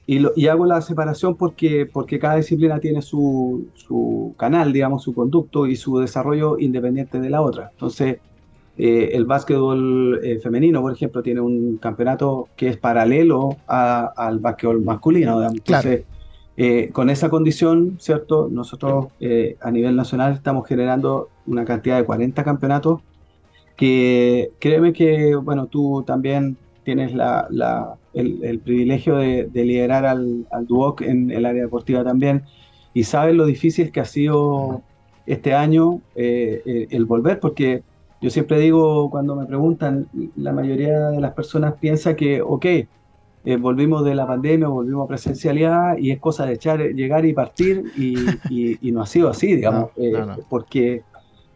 Y, 0.08 0.48
hago 0.48 0.66
la 0.66 0.82
separación 0.82 1.36
porque, 1.36 1.86
porque 1.86 2.18
cada 2.18 2.38
disciplina 2.38 2.80
tiene 2.80 3.04
su, 3.04 3.68
su 3.76 4.34
canal, 4.38 4.74
digamos, 4.74 5.04
su 5.04 5.14
conducto 5.14 5.68
y 5.68 5.76
su 5.76 6.00
desarrollo 6.00 6.58
independiente 6.58 7.20
de 7.20 7.30
la 7.30 7.42
otra. 7.42 7.70
Entonces, 7.74 8.18
eh, 8.78 9.10
el 9.14 9.26
básquetbol 9.26 10.20
eh, 10.24 10.40
femenino, 10.40 10.82
por 10.82 10.94
ejemplo, 10.94 11.24
tiene 11.24 11.42
un 11.42 11.78
campeonato 11.78 12.50
que 12.56 12.70
es 12.70 12.78
paralelo 12.78 13.58
al 13.68 14.40
básquetbol 14.40 14.82
masculino. 14.82 15.44
Entonces, 15.44 16.04
eh, 16.56 16.90
con 16.92 17.10
esa 17.10 17.30
condición, 17.30 17.98
¿cierto? 18.00 18.50
Nosotros 18.52 19.08
a 19.62 19.72
nivel 19.72 19.96
nacional 19.96 20.34
estamos 20.34 20.68
generando 20.68 21.30
una 21.46 21.66
cantidad 21.66 21.98
de 21.98 22.06
40 22.06 22.44
campeonatos 22.44 23.02
que 23.76 24.52
créeme 24.60 24.94
que, 24.94 25.36
bueno, 25.36 25.68
tú 25.68 26.04
también 26.06 26.58
tienes 26.84 27.12
el, 28.14 28.60
privilegio 28.64 29.18
de, 29.18 29.50
liderar 29.54 30.06
al, 30.06 30.48
al, 30.52 30.66
Duoc 30.66 31.02
en 31.02 31.30
el 31.32 31.46
área 31.46 31.64
deportiva 31.64 32.04
también 32.04 32.44
y 32.94 33.04
sabes 33.04 33.36
lo 33.36 33.46
difícil 33.46 33.92
que 33.92 34.00
ha 34.00 34.06
sido 34.06 34.82
este 35.28 35.54
año 35.54 36.02
eh, 36.16 36.88
el 36.90 37.06
volver, 37.06 37.40
porque 37.40 37.84
yo 38.22 38.30
siempre 38.30 38.60
digo 38.60 39.10
cuando 39.10 39.36
me 39.36 39.46
preguntan, 39.46 40.08
la 40.36 40.52
mayoría 40.52 41.10
de 41.10 41.22
las 41.22 41.34
personas 41.34 41.76
piensa 41.80 42.16
que, 42.16 42.42
ok, 42.42 42.66
volvimos 43.60 44.04
de 44.04 44.16
la 44.16 44.28
pandemia, 44.28 44.68
volvimos 44.68 45.06
a 45.06 45.08
presencialidad 45.08 45.98
y 45.98 46.12
es 46.12 46.20
cosa 46.20 46.46
de 46.46 46.54
echar, 46.54 46.82
llegar 46.82 47.26
y 47.26 47.34
partir 47.34 47.86
y, 47.96 48.16
no 48.92 49.02
ha 49.02 49.06
sido 49.06 49.30
así, 49.30 49.56
digamos, 49.56 49.92
porque 50.50 51.04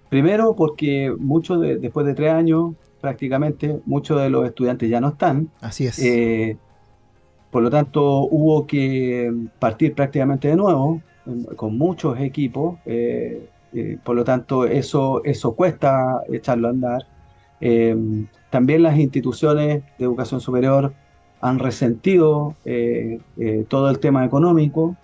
primero 0.09 0.55
porque 0.55 1.13
muchos 1.17 1.59
después 1.61 2.05
de 2.05 2.13
tres 2.13 2.31
años 2.31 2.75
prácticamente, 3.01 3.81
muchos 3.85 4.21
de 4.21 4.29
los 4.29 4.45
estudiantes 4.45 4.89
ya 4.89 5.01
no 5.01 5.09
están. 5.09 5.49
Así 5.59 5.87
es. 5.87 5.99
Eh, 5.99 6.55
por 7.49 7.63
lo 7.63 7.69
tanto, 7.69 8.21
hubo 8.21 8.65
que 8.65 9.33
partir 9.59 9.93
prácticamente 9.93 10.47
de 10.47 10.55
nuevo, 10.55 11.01
con 11.57 11.77
muchos 11.77 12.19
equipos. 12.19 12.79
Eh, 12.85 13.49
eh, 13.73 13.97
por 14.03 14.15
lo 14.15 14.23
tanto, 14.23 14.65
eso, 14.65 15.23
eso 15.23 15.53
cuesta 15.53 16.21
echarlo 16.31 16.67
a 16.67 16.71
andar. 16.71 17.07
también 18.49 18.83
las 18.83 18.97
instituciones 18.97 19.83
de 19.97 20.05
educación 20.05 20.41
superior 20.41 20.93
han 21.41 21.59
resentido 21.59 22.55
todo 23.67 23.89
el 23.89 23.99
tema 23.99 24.25
económico, 24.25 24.95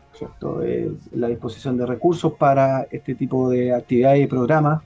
la 1.13 1.27
disposición 1.27 1.77
de 1.77 1.85
recursos 1.85 2.33
para 2.33 2.87
este 2.91 3.15
tipo 3.15 3.49
de 3.49 3.73
actividades 3.73 4.23
y 4.23 4.27
programas. 4.27 4.81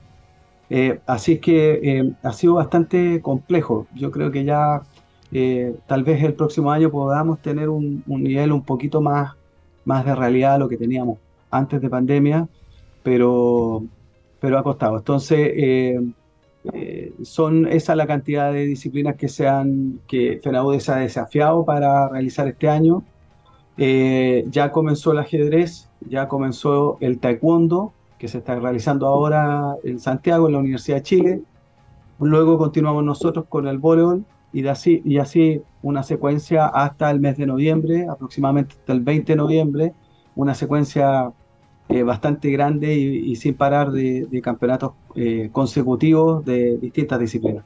Eh, 0.74 1.00
así 1.06 1.36
que 1.38 1.80
eh, 1.82 2.14
ha 2.22 2.32
sido 2.32 2.54
bastante 2.54 3.20
complejo. 3.20 3.86
Yo 3.94 4.10
creo 4.10 4.30
que 4.30 4.44
ya 4.44 4.82
eh, 5.30 5.76
tal 5.86 6.02
vez 6.02 6.22
el 6.22 6.32
próximo 6.32 6.72
año 6.72 6.90
podamos 6.90 7.40
tener 7.40 7.68
un, 7.68 8.02
nivel 8.06 8.52
un 8.52 8.62
poquito 8.62 9.02
más, 9.02 9.34
más 9.84 10.06
de 10.06 10.14
realidad 10.14 10.54
de 10.54 10.58
lo 10.60 10.68
que 10.70 10.78
teníamos 10.78 11.18
antes 11.50 11.78
de 11.82 11.90
pandemia, 11.90 12.48
pero, 13.02 13.84
pero 14.40 14.58
ha 14.58 14.62
costado. 14.62 14.98
Entonces, 14.98 15.94
son 17.22 17.66
esa 17.66 17.96
la 17.96 18.06
cantidad 18.06 18.52
de 18.52 18.64
disciplinas 18.64 19.16
que, 19.16 19.28
sean, 19.28 20.00
que 20.06 20.40
FENAUDE 20.42 20.80
se 20.80 20.92
ha 20.92 20.96
desafiado 20.96 21.64
para 21.64 22.08
realizar 22.08 22.46
este 22.48 22.68
año. 22.68 23.02
ya 23.76 24.70
comenzó 24.72 25.12
el 25.12 25.18
ajedrez, 25.18 25.88
ya 26.08 26.28
comenzó 26.28 26.98
el 27.00 27.18
taekwondo, 27.18 27.92
que 28.18 28.28
se 28.28 28.38
está 28.38 28.54
realizando 28.54 29.08
ahora 29.08 29.76
en 29.82 29.98
Santiago, 29.98 30.46
en 30.46 30.52
la 30.52 30.60
Universidad 30.60 30.98
de 30.98 31.02
Chile. 31.02 31.42
Luego 32.20 32.56
continuamos 32.56 33.02
nosotros 33.02 33.46
con 33.48 33.66
el 33.66 33.78
voleibol 33.78 34.24
y, 34.52 34.64
así, 34.68 35.02
y 35.04 35.18
así 35.18 35.60
una 35.82 36.04
secuencia 36.04 36.66
hasta 36.66 37.10
el 37.10 37.18
mes 37.18 37.36
de 37.36 37.46
noviembre, 37.46 38.06
aproximadamente 38.08 38.76
hasta 38.78 38.92
el 38.92 39.00
20 39.00 39.32
de 39.32 39.36
noviembre, 39.36 39.92
una 40.36 40.54
secuencia 40.54 41.32
eh, 41.88 42.02
bastante 42.02 42.50
grande 42.50 42.94
y, 42.94 43.36
sin 43.36 43.54
parar 43.54 43.92
de, 43.92 44.40
campeonatos 44.42 44.92
eh, 45.14 45.50
consecutivos 45.52 46.44
de 46.44 46.78
distintas 46.78 47.20
disciplinas. 47.20 47.64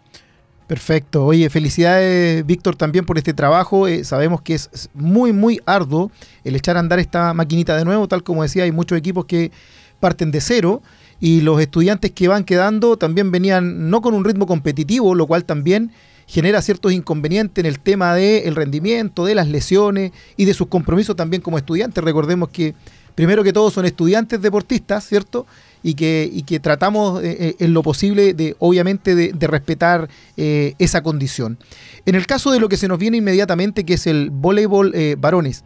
Perfecto. 0.67 1.25
Oye, 1.25 1.49
felicidades, 1.49 2.45
Víctor, 2.45 2.75
también 2.75 3.07
por 3.07 3.19
este 3.19 3.33
trabajo. 3.33 3.87
Eh, 3.87 4.03
sabemos 4.03 4.43
que 4.43 4.55
es 4.55 4.91
muy, 4.95 5.33
muy 5.33 5.61
arduo 5.65 6.11
el 6.43 6.57
echar 6.57 6.77
a 6.77 6.81
andar 6.81 6.99
esta 6.99 7.33
maquinita 7.35 7.77
de 7.77 7.85
nuevo. 7.85 8.09
Tal 8.09 8.25
como 8.25 8.43
decía, 8.43 8.65
hay 8.65 8.73
muchos 8.73 8.99
equipos 8.99 9.27
que 9.27 9.53
parten 10.01 10.33
de 10.33 10.41
cero 10.41 10.83
y 11.21 11.41
los 11.43 11.61
estudiantes 11.61 12.11
que 12.11 12.27
van 12.27 12.45
quedando 12.45 12.97
también 12.97 13.31
venían 13.31 13.91
no 13.91 14.03
con 14.03 14.13
un 14.13 14.25
ritmo 14.25 14.47
competitivo, 14.47 15.15
lo 15.15 15.27
cual 15.27 15.45
también 15.45 15.93
genera 16.27 16.61
ciertos 16.61 16.93
inconvenientes 16.93 17.63
en 17.63 17.67
el 17.67 17.79
tema 17.79 18.15
del 18.15 18.57
rendimiento, 18.57 19.25
de 19.25 19.37
las 19.37 19.47
lesiones 19.49 20.11
y 20.37 20.45
de 20.45 20.55
sus 20.55 20.67
compromisos 20.67 21.15
también 21.15 21.43
como 21.43 21.59
estudiantes. 21.59 22.03
Recordemos 22.03 22.49
que 22.49 22.75
primero 23.17 23.43
que 23.43 23.53
todo 23.53 23.73
son 23.73 23.85
estudiantes 23.85 24.41
deportistas, 24.41 25.05
¿cierto? 25.05 25.47
Y 25.83 25.95
que, 25.95 26.31
y 26.33 26.43
que 26.43 26.61
tratamos 26.61 27.23
eh, 27.25 27.37
eh, 27.41 27.57
en 27.59 27.75
lo 27.75 27.83
posible 27.83 28.35
de, 28.35 28.55
obviamente, 28.61 29.17
de, 29.17 29.47
respetar 29.49 30.09
eh, 30.37 30.75
esa 30.79 31.03
condición. 31.03 31.59
En 32.05 32.15
el 32.15 32.27
caso 32.27 32.53
de 32.53 32.61
lo 32.61 32.69
que 32.69 32.77
se 32.77 32.87
nos 32.87 32.99
viene 32.99 33.17
inmediatamente, 33.17 33.85
que 33.85 33.95
es 33.95 34.07
el 34.07 34.31
voleibol 34.31 34.95
varones, 35.19 35.65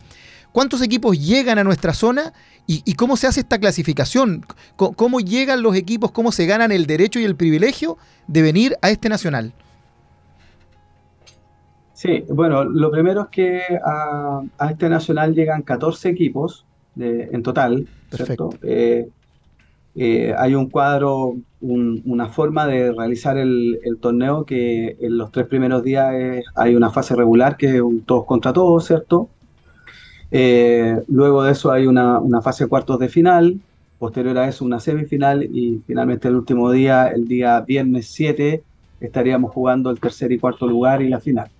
¿cuántos 0.52 0.80
equipos 0.80 1.18
llegan 1.18 1.58
a 1.58 1.64
nuestra 1.64 1.92
zona 1.92 2.32
¿Y, 2.72 2.94
cómo 2.94 3.16
se 3.16 3.26
hace 3.26 3.40
esta 3.40 3.58
clasificación? 3.58 4.44
¿Cómo, 4.76 5.18
llegan 5.18 5.60
los 5.60 5.74
equipos? 5.74 6.12
¿Cómo 6.12 6.30
se 6.30 6.46
ganan 6.46 6.70
el 6.70 6.86
derecho 6.86 7.18
y 7.18 7.24
el 7.24 7.34
privilegio 7.34 7.98
de 8.28 8.42
venir 8.42 8.76
a 8.80 8.90
este 8.90 9.08
nacional? 9.08 9.52
Sí, 11.94 12.24
bueno, 12.28 12.62
lo 12.62 12.92
primero 12.92 13.22
es 13.22 13.28
que 13.30 13.60
a, 13.84 14.42
este 14.70 14.88
nacional 14.88 15.34
llegan 15.34 15.62
14 15.62 16.10
equipos 16.10 16.64
en 16.96 17.42
total. 17.42 17.86
Perfecto. 18.10 18.50
Eh, 18.62 19.08
eh, 19.96 20.34
hay 20.38 20.54
un 20.54 20.68
cuadro, 20.70 21.36
una 21.60 22.28
forma 22.28 22.66
de 22.66 22.92
realizar 22.92 23.36
el, 23.36 23.78
torneo 24.00 24.44
que 24.44 24.96
en 25.00 25.18
los 25.18 25.32
tres 25.32 25.46
primeros 25.46 25.82
días 25.82 26.14
hay 26.54 26.74
una 26.74 26.90
fase 26.90 27.16
regular 27.16 27.56
que 27.56 27.76
es 27.76 27.80
un 27.80 28.02
todos 28.02 28.24
contra 28.24 28.52
todos, 28.52 28.86
¿cierto? 28.86 29.28
Eh, 30.30 31.02
luego 31.08 31.42
de 31.42 31.52
eso 31.52 31.72
hay 31.72 31.86
una, 31.86 32.20
fase 32.42 32.64
de 32.64 32.70
cuartos 32.70 32.98
de 33.00 33.08
final, 33.08 33.60
posterior 33.98 34.38
a 34.38 34.48
eso 34.48 34.64
una 34.64 34.80
semifinal 34.80 35.42
y 35.42 35.82
finalmente 35.86 36.28
el 36.28 36.36
último 36.36 36.70
día, 36.70 37.08
el 37.08 37.26
día 37.26 37.60
viernes 37.60 38.06
7, 38.12 38.62
estaríamos 39.00 39.52
jugando 39.52 39.90
el 39.90 39.98
tercer 39.98 40.30
y 40.32 40.38
cuarto 40.38 40.66
lugar 40.66 41.02
y 41.02 41.08
la 41.08 41.20
final. 41.20 41.50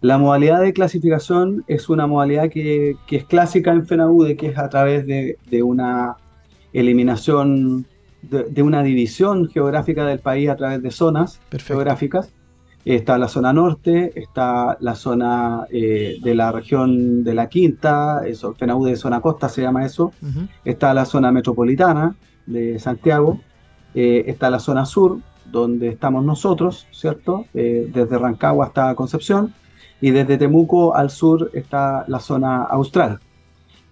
La 0.00 0.18
modalidad 0.18 0.60
de 0.60 0.72
clasificación 0.72 1.64
es 1.66 1.88
una 1.88 2.06
modalidad 2.06 2.50
que, 2.50 2.96
es 3.10 3.24
clásica 3.24 3.72
en 3.72 3.86
FENAUDE, 3.86 4.36
que 4.36 4.48
es 4.48 4.58
a 4.58 4.68
través 4.68 5.06
de, 5.06 5.62
una 5.62 6.16
eliminación, 6.72 7.86
de, 8.22 8.62
una 8.62 8.82
división 8.82 9.48
geográfica 9.48 10.04
del 10.04 10.18
país 10.18 10.50
a 10.50 10.56
través 10.56 10.82
de 10.82 10.90
zonas 10.90 11.40
geográficas. 11.50 12.32
Está 12.84 13.16
la 13.16 13.28
zona 13.28 13.54
norte, 13.54 14.12
está 14.14 14.76
la 14.80 14.94
zona 14.94 15.66
eh, 15.70 16.18
de 16.22 16.34
la 16.34 16.52
región 16.52 17.24
de 17.24 17.32
la 17.32 17.48
Quinta, 17.48 18.26
eso, 18.26 18.52
FENAU 18.54 18.84
de 18.84 18.96
zona 18.96 19.22
costa 19.22 19.48
se 19.48 19.62
llama 19.62 19.86
eso. 19.86 20.12
Está 20.66 20.92
la 20.92 21.06
zona 21.06 21.32
metropolitana 21.32 22.14
de 22.44 22.78
Santiago. 22.78 23.40
Eh, 23.94 24.24
está 24.26 24.50
la 24.50 24.58
zona 24.58 24.84
sur, 24.84 25.18
donde 25.50 25.88
estamos 25.88 26.24
nosotros, 26.24 26.86
¿cierto? 26.90 27.46
Eh, 27.54 27.88
desde 27.92 28.18
Rancagua 28.18 28.66
hasta 28.66 28.94
Concepción. 28.94 29.54
Y 30.04 30.10
desde 30.10 30.36
Temuco 30.36 30.94
al 30.94 31.10
sur 31.10 31.50
está 31.54 32.04
la 32.08 32.20
zona 32.20 32.62
austral. 32.64 33.20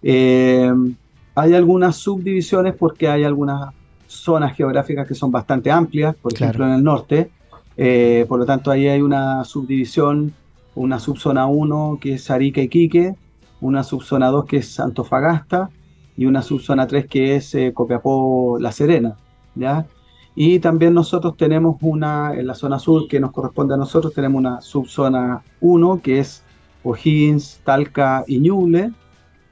hay 0.02 1.54
algunas 1.54 1.96
subdivisiones 1.96 2.74
porque 2.74 3.08
hay 3.08 3.24
algunas 3.24 3.72
zonas 4.06 4.54
geográficas 4.54 5.06
que 5.08 5.14
son 5.14 5.30
bastante 5.30 5.70
amplias, 5.70 6.14
por 6.16 6.34
ejemplo 6.34 6.66
en 6.66 6.72
el 6.72 6.84
norte 6.84 7.30
eh, 7.76 8.26
por 8.28 8.38
lo 8.38 8.46
tanto, 8.46 8.70
ahí 8.70 8.88
hay 8.88 9.00
una 9.00 9.44
subdivisión, 9.44 10.34
una 10.74 10.98
subzona 10.98 11.46
1 11.46 11.98
que 12.00 12.14
es 12.14 12.30
Arica 12.30 12.60
y 12.60 12.68
Quique, 12.68 13.14
una 13.60 13.82
subzona 13.82 14.28
2 14.28 14.44
que 14.44 14.58
es 14.58 14.80
Antofagasta 14.80 15.70
y 16.16 16.26
una 16.26 16.42
subzona 16.42 16.86
3 16.86 17.06
que 17.06 17.36
es 17.36 17.54
eh, 17.54 17.72
Copiapó 17.72 18.58
La 18.60 18.72
Serena. 18.72 19.16
¿ya? 19.54 19.86
Y 20.34 20.58
también 20.60 20.94
nosotros 20.94 21.36
tenemos 21.36 21.76
una, 21.82 22.34
en 22.34 22.46
la 22.46 22.54
zona 22.54 22.78
sur 22.78 23.06
que 23.06 23.20
nos 23.20 23.32
corresponde 23.32 23.74
a 23.74 23.76
nosotros, 23.76 24.14
tenemos 24.14 24.38
una 24.38 24.60
subzona 24.60 25.42
1 25.60 26.00
que 26.02 26.20
es 26.20 26.42
O'Higgins, 26.84 27.60
Talca 27.64 28.24
y 28.26 28.38
Ñuble, 28.38 28.92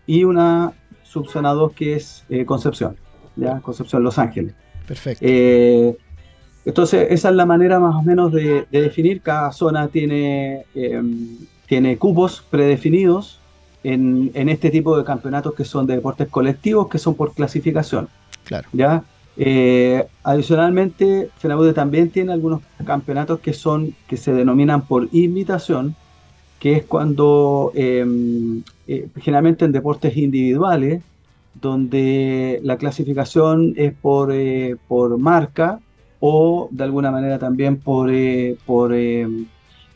y 0.07 0.25
una 0.25 0.73
subzona 1.03 1.51
2 1.51 1.73
que 1.73 1.97
es 1.97 2.25
eh, 2.31 2.45
Concepción, 2.47 2.97
¿ya? 3.37 3.61
Concepción 3.61 4.03
Los 4.03 4.19
Ángeles. 4.19 4.55
Perfecto. 4.87 5.25
Entonces, 6.65 7.07
esa 7.11 7.31
es 7.31 7.35
la 7.35 7.47
manera 7.47 7.79
más 7.79 7.95
o 7.97 8.03
menos 8.03 8.33
de, 8.33 8.67
definir. 8.71 9.23
Cada 9.23 9.53
zona 9.53 9.89
tiene, 9.89 10.67
em, 10.75 11.39
tiene 11.67 11.97
cupos 11.97 12.45
predefinidos 12.51 13.41
en, 13.83 14.31
este 14.35 14.71
tipo 14.71 14.97
de 14.97 15.05
campeonatos 15.05 15.55
que 15.55 15.65
son 15.65 15.87
de 15.87 15.95
deportes 15.95 16.29
colectivos, 16.29 16.89
que 16.89 16.99
son 16.99 17.15
por 17.15 17.33
clasificación. 17.33 18.09
Claro. 18.45 18.69
¿ya? 18.73 19.03
Eh, 19.43 20.07
adicionalmente, 20.23 21.31
FENAUDE 21.39 21.73
también 21.73 22.11
tiene 22.11 22.31
algunos 22.31 22.61
campeonatos 22.85 23.41
que 23.41 23.55
son 23.55 23.95
que 24.07 24.19
se 24.19 24.35
denominan 24.35 24.83
por 24.83 25.09
invitación, 25.13 25.97
que 26.59 26.77
es 26.77 26.85
cuando 26.85 27.73
em, 27.75 28.63
eh, 28.87 29.09
generalmente 29.17 29.65
en 29.65 29.73
deportes 29.73 30.15
individuales, 30.19 31.03
donde 31.55 32.61
la 32.63 32.77
clasificación 32.77 33.73
es 33.79 33.95
por, 33.95 34.31
eh, 34.31 34.77
por 34.87 35.17
marca 35.17 35.81
o 36.21 36.69
de 36.71 36.85
alguna 36.85 37.11
manera 37.11 37.39
también 37.39 37.79
por, 37.79 38.11
por, 38.67 38.93
eh, 38.93 39.27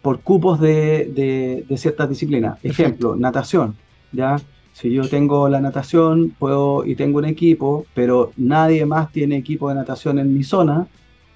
por 0.00 0.20
cupos 0.20 0.58
de, 0.58 1.64
de, 1.68 1.76
ciertas 1.76 2.08
disciplinas. 2.08 2.58
Ejemplo, 2.64 3.14
natación. 3.14 3.76
¿ya? 4.10 4.36
Si 4.74 4.90
yo 4.90 5.08
tengo 5.08 5.48
la 5.48 5.60
natación 5.60 6.34
puedo, 6.36 6.84
y 6.84 6.96
tengo 6.96 7.18
un 7.18 7.24
equipo, 7.24 7.86
pero 7.94 8.32
nadie 8.36 8.84
más 8.86 9.12
tiene 9.12 9.36
equipo 9.36 9.68
de 9.68 9.76
natación 9.76 10.18
en 10.18 10.34
mi 10.34 10.42
zona, 10.42 10.88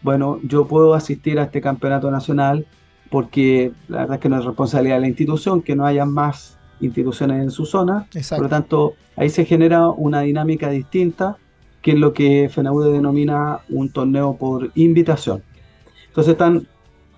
bueno, 0.02 0.40
yo 0.42 0.66
puedo 0.66 0.94
asistir 0.94 1.38
a 1.38 1.44
este 1.44 1.60
campeonato 1.60 2.10
nacional 2.10 2.66
porque 3.10 3.72
la 3.86 3.98
verdad 3.98 4.16
es 4.16 4.20
que 4.20 4.28
no 4.28 4.40
es 4.40 4.44
responsabilidad 4.44 4.96
de 4.96 5.02
la 5.02 5.08
institución 5.08 5.62
que 5.62 5.76
no 5.76 5.86
haya 5.86 6.04
más 6.04 6.58
instituciones 6.80 7.40
en 7.40 7.52
su 7.52 7.64
zona. 7.64 8.08
Por 8.28 8.42
lo 8.42 8.48
tanto, 8.48 8.94
ahí 9.16 9.30
se 9.30 9.44
genera 9.44 9.88
una 9.88 10.22
dinámica 10.22 10.68
distinta 10.68 11.36
que 11.80 11.92
es 11.92 11.98
lo 11.98 12.12
que 12.12 12.48
FENAUDE 12.52 12.90
denomina 12.90 13.60
un 13.68 13.90
torneo 13.90 14.36
por 14.36 14.72
invitación. 14.74 15.44
Entonces 16.08 16.32
están, 16.32 16.66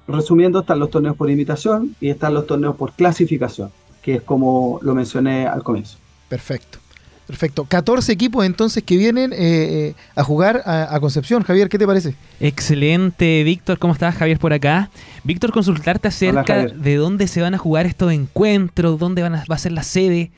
resumiendo, 0.06 0.60
están 0.60 0.78
los 0.80 0.90
torneos 0.90 1.16
por 1.16 1.30
invitación 1.30 1.96
y 1.98 2.10
están 2.10 2.34
los 2.34 2.46
torneos 2.46 2.76
por 2.76 2.92
clasificación, 2.92 3.70
que 4.02 4.16
es 4.16 4.22
como 4.22 4.78
lo 4.82 4.94
mencioné 4.94 5.46
al 5.46 5.62
comienzo. 5.62 5.96
Perfecto. 6.30 6.78
Perfecto. 7.26 7.64
14 7.64 8.10
equipos 8.10 8.44
entonces 8.44 8.82
que 8.82 8.96
vienen 8.96 9.32
eh, 9.32 9.36
eh, 9.38 9.94
a 10.16 10.24
jugar 10.24 10.62
a, 10.64 10.98
Concepción. 11.00 11.42
Javier, 11.42 11.68
¿qué 11.68 11.78
te 11.78 11.86
parece? 11.86 12.14
Excelente, 12.40 13.44
Víctor. 13.44 13.78
¿Cómo 13.78 13.92
estás? 13.92 14.16
Javier 14.16 14.38
por 14.38 14.52
acá. 14.52 14.90
Víctor, 15.22 15.52
consultarte 15.52 16.08
acerca 16.08 16.66
de 16.66 16.96
dónde 16.96 17.28
se 17.28 17.40
van 17.40 17.54
a 17.54 17.58
jugar 17.58 17.86
estos 17.86 18.12
encuentros, 18.12 18.98
dónde 18.98 19.22
van 19.22 19.34
a, 19.34 19.44
va 19.50 19.54
a 19.54 19.58
ser 19.58 19.72
la 19.72 19.82
sede. 19.82 20.32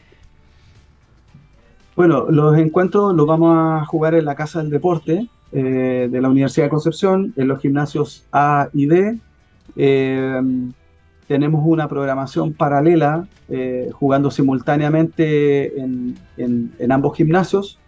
Bueno, 1.97 2.27
los 2.31 2.59
encuentros 2.59 3.15
los 3.15 3.27
vamos 3.27 3.57
a 3.57 3.87
jugar 3.87 4.15
en 4.15 4.25
la 4.25 4.35
Casa 4.35 4.61
del 4.61 4.71
Deporte 4.71 5.29
eh, 5.53 6.09
de 6.11 6.21
la 6.21 6.29
Universidad 6.29 6.67
de 6.67 6.71
Concepción, 6.71 7.33
en 7.37 7.49
los 7.49 7.61
gimnasios 7.61 8.25
A 8.33 8.69
y 8.73 8.87
D. 8.87 9.19
tenemos 11.33 11.63
una 11.65 11.89
programación 11.89 12.53
paralela 12.53 13.27
eh, 13.49 13.89
jugando 13.91 14.31
simultáneamente 14.31 15.81
en, 15.81 16.19
ambos 16.91 17.17
gimnasios. 17.17 17.79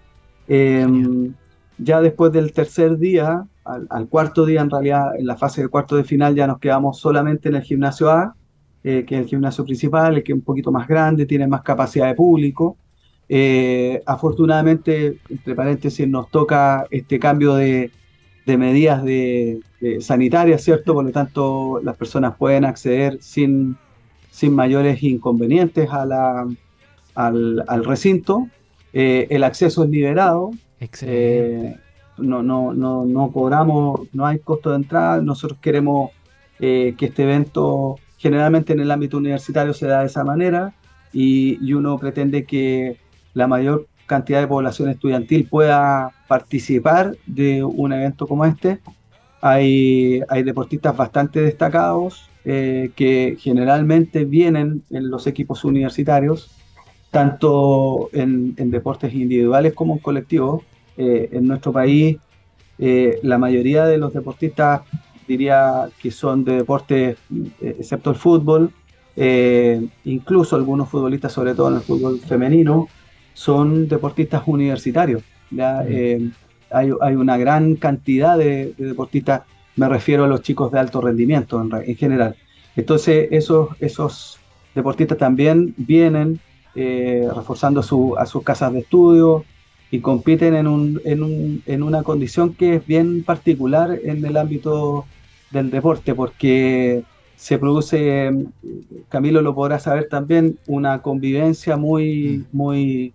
Em, 0.48 1.34
ya 1.76 2.00
después 2.00 2.32
del 2.32 2.54
tercer 2.54 2.96
día, 2.96 3.44
al, 3.66 4.08
cuarto 4.08 4.46
día 4.46 4.62
en 4.62 4.70
realidad, 4.70 5.14
en 5.18 5.26
la 5.26 5.36
fase 5.36 5.60
de 5.60 5.68
cuarto 5.68 5.94
de 5.94 6.04
final 6.04 6.34
ya 6.34 6.46
nos 6.46 6.58
quedamos 6.58 6.98
solamente 6.98 7.50
en 7.50 7.56
el 7.56 7.62
gimnasio 7.62 8.08
A, 8.10 8.34
eh, 8.82 9.04
que 9.06 9.16
es 9.16 9.20
el 9.20 9.26
gimnasio 9.26 9.62
principal, 9.62 10.16
el 10.16 10.22
que 10.22 10.32
es 10.32 10.38
un 10.38 10.44
poquito 10.44 10.72
más 10.72 10.88
grande, 10.88 11.26
tiene 11.26 11.46
más 11.46 11.60
capacidad 11.60 12.06
de 12.06 12.14
público. 12.14 12.78
Eh, 13.28 14.02
afortunadamente, 14.06 15.18
entre 15.28 15.54
paréntesis, 15.54 16.08
nos 16.08 16.30
toca 16.30 16.86
este 16.90 17.18
cambio 17.18 17.56
de, 17.56 17.90
medidas 18.46 19.04
de, 19.04 19.60
sanitarias, 20.00 20.62
¿cierto? 20.62 20.94
Por 20.94 21.04
lo 21.04 21.10
tanto, 21.10 21.80
las 21.82 21.96
personas 21.96 22.36
pueden 22.36 22.64
acceder 22.64 23.18
sin 23.20 23.76
sin 24.34 24.52
mayores 24.52 25.00
inconvenientes 25.04 25.88
a 25.90 26.04
la, 26.04 26.48
al, 27.14 27.84
recinto. 27.84 28.48
Eh, 28.92 29.28
el 29.30 29.44
acceso 29.44 29.84
es 29.84 29.90
liberado. 29.90 30.50
Eh, 31.02 31.76
no, 32.18 32.42
no, 32.42 32.74
no, 32.74 33.04
no 33.04 33.30
cobramos, 33.30 34.00
no 34.12 34.26
hay 34.26 34.40
costo 34.40 34.70
de 34.70 34.76
entrada. 34.76 35.22
Nosotros 35.22 35.60
queremos 35.62 36.10
eh, 36.58 36.96
que 36.98 37.06
este 37.06 37.22
evento, 37.22 37.94
generalmente 38.18 38.72
en 38.72 38.80
el 38.80 38.90
ámbito 38.90 39.18
universitario, 39.18 39.72
se 39.72 39.86
da 39.86 40.00
de 40.00 40.06
esa 40.06 40.24
manera 40.24 40.74
y, 41.12 41.72
uno 41.72 41.96
pretende 41.96 42.44
que 42.44 42.98
la 43.34 43.46
mayor 43.46 43.86
cantidad 44.06 44.40
de 44.40 44.48
población 44.48 44.88
estudiantil 44.88 45.46
pueda 45.48 46.10
participar 46.26 47.16
de 47.26 47.62
un 47.62 47.92
evento 47.92 48.26
como 48.26 48.44
este. 48.44 48.80
Hay, 49.46 50.22
hay 50.30 50.42
deportistas 50.42 50.96
bastante 50.96 51.42
destacados, 51.42 52.30
eh, 52.46 52.92
que 52.96 53.36
generalmente 53.38 54.24
vienen 54.24 54.84
en 54.88 55.10
los 55.10 55.26
equipos 55.26 55.64
universitarios, 55.64 56.50
tanto 57.10 58.08
en, 58.14 58.54
deportes 58.70 59.12
individuales 59.12 59.74
como 59.74 59.92
en 59.92 59.98
colectivos. 59.98 60.62
Eh, 60.96 61.28
en 61.32 61.46
nuestro 61.46 61.72
país, 61.72 62.16
eh, 62.78 63.18
la 63.22 63.36
mayoría 63.36 63.84
de 63.84 63.98
los 63.98 64.14
deportistas 64.14 64.80
diría 65.28 65.90
que 66.00 66.10
son 66.10 66.42
de 66.42 66.56
deportes, 66.56 67.18
excepto 67.60 68.08
el 68.08 68.16
fútbol, 68.16 68.70
incluso 70.04 70.56
algunos 70.56 70.88
futbolistas, 70.88 71.32
sobre 71.32 71.54
todo 71.54 71.68
en 71.68 71.74
el 71.74 71.82
fútbol 71.82 72.18
femenino, 72.18 72.88
son 73.34 73.88
deportistas 73.88 74.42
universitarios. 74.46 75.22
¿ya? 75.50 75.84
Mm. 75.86 76.32
Hay, 76.74 76.90
hay, 77.00 77.14
una 77.14 77.36
gran 77.36 77.76
cantidad 77.76 78.36
de, 78.36 78.74
de 78.76 78.86
deportistas 78.86 79.42
me 79.76 79.88
refiero 79.88 80.24
a 80.24 80.28
los 80.28 80.42
chicos 80.42 80.70
de 80.72 80.78
alto 80.78 81.00
rendimiento 81.00 81.60
en, 81.60 81.96
general. 81.96 82.36
Entonces, 82.76 83.28
esos, 83.30 83.68
esos 83.80 84.38
deportistas 84.74 85.18
también 85.18 85.74
vienen 85.76 86.40
eh, 86.74 87.28
reforzando 87.34 87.80
a 88.18 88.26
sus 88.26 88.42
casas 88.42 88.72
de 88.72 88.80
estudio 88.80 89.44
y 89.90 90.00
compiten 90.00 90.54
en, 90.54 90.66
un, 90.66 91.00
en, 91.04 91.22
un, 91.22 91.62
en 91.66 91.82
una 91.82 92.02
condición 92.02 92.54
que 92.54 92.76
es 92.76 92.86
bien 92.86 93.22
particular 93.24 93.98
en 94.02 94.24
el 94.24 94.36
ámbito 94.36 95.06
del 95.50 95.70
deporte, 95.70 96.14
porque 96.14 97.04
se 97.36 97.58
produce, 97.58 98.30
Camilo 99.08 99.42
lo 99.42 99.54
podrá 99.54 99.78
saber 99.78 100.08
también, 100.08 100.58
una 100.66 101.02
convivencia 101.02 101.76
muy, 101.76 102.44
muy 102.52 103.12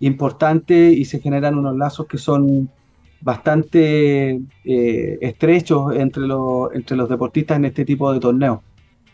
importante 0.00 0.90
y 0.92 1.04
se 1.04 1.20
generan 1.20 1.58
unos 1.58 1.76
lazos 1.76 2.06
que 2.06 2.18
son 2.18 2.70
bastante 3.20 4.40
eh, 4.64 5.18
estrechos 5.20 5.94
entre, 5.96 6.26
los, 6.26 6.72
entre 6.74 6.96
los 6.96 7.08
deportistas 7.08 7.58
en 7.58 7.66
este 7.66 7.84
tipo 7.84 8.12
de 8.12 8.20
torneos. 8.20 8.60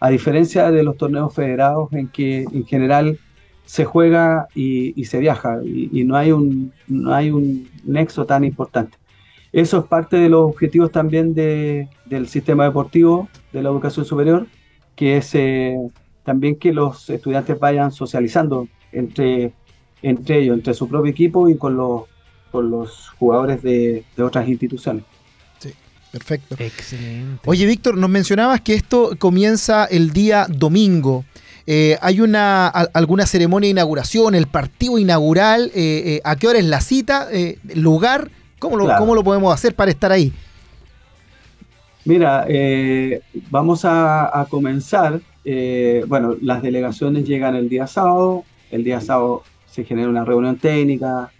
A 0.01 0.11
diferencia 0.11 0.71
de 0.71 0.83
los 0.83 0.97
torneos 0.97 1.35
federados 1.35 1.93
en 1.93 2.09
que 2.09 2.45
en 2.53 2.67
general 2.67 3.19
se 3.65 3.85
juega 3.85 4.47
y, 4.55 5.05
se 5.05 5.19
viaja 5.19 5.59
y, 5.65 6.05
no, 6.05 6.17
hay 6.17 6.31
un, 6.33 6.73
no 6.87 7.13
hay 7.13 7.31
un 7.31 7.69
nexo 7.85 8.25
tan 8.25 8.45
importante. 8.45 8.97
Eso 9.53 9.79
es 9.79 9.85
parte 9.87 10.17
de 10.17 10.29
los 10.29 10.51
objetivos 10.51 10.93
también 10.93 11.35
de, 11.35 11.89
del 12.05 12.29
sistema 12.29 12.65
deportivo 12.65 13.29
de 13.53 13.63
la 13.63 13.71
educación 13.71 14.05
superior, 14.05 14.47
que 14.95 15.17
es 15.17 15.35
eh, 15.35 15.77
también 16.25 16.57
que 16.57 16.73
los 16.73 17.11
estudiantes 17.11 17.59
vayan 17.59 17.91
socializando 17.91 18.69
entre, 18.93 19.53
entre 20.03 20.39
ellos, 20.39 20.57
entre 20.57 20.75
su 20.75 20.89
propio 20.89 21.11
equipo 21.11 21.49
y 21.49 21.57
con 21.57 21.77
los 21.77 22.03
con 22.57 22.71
los 22.71 23.11
jugadores 23.19 23.63
de, 23.63 24.03
otras 24.19 24.49
instituciones. 24.49 25.05
Sí, 25.59 25.75
perfecto. 26.11 26.57
Excelente. 26.59 27.43
Oye, 27.45 27.67
Víctor, 27.67 27.99
nos 27.99 28.09
mencionabas 28.09 28.63
que 28.63 28.73
esto 28.73 29.11
comienza 29.19 29.85
el 29.85 30.15
día 30.15 30.47
domingo. 30.49 31.27
Eh, 31.67 31.99
¿Hay 32.01 32.23
una 32.23 32.69
alguna 32.69 33.27
ceremonia 33.27 33.67
de 33.67 33.73
inauguración, 33.73 34.35
el 34.35 34.47
partido 34.47 34.97
inaugural? 34.97 35.71
Eh, 35.75 36.03
eh, 36.07 36.21
¿A 36.25 36.37
qué 36.37 36.49
hora 36.49 36.59
es 36.59 36.65
la 36.65 36.81
cita? 36.81 37.29
¿Lugar? 37.75 38.31
¿Cómo 38.59 38.79
lo, 38.79 38.89
¿Cómo 38.97 39.15
lo 39.15 39.23
podemos 39.23 39.53
hacer 39.53 39.75
para 39.75 39.91
estar 39.91 40.11
ahí? 40.11 40.33
Mira, 42.07 42.47
vamos 43.51 43.85
a, 43.85 44.41
a 44.41 44.47
comenzar. 44.47 45.21
bueno, 46.07 46.37
las 46.41 46.63
delegaciones 46.63 47.27
llegan 47.27 47.55
el 47.55 47.69
día 47.69 47.87
sábado. 47.87 48.45
El 48.71 48.83
día 48.83 49.03
sábado 49.03 49.43
se 49.67 49.85
genera 49.85 50.09
una 50.09 50.25
reunión 50.25 50.57
técnica, 50.57 51.31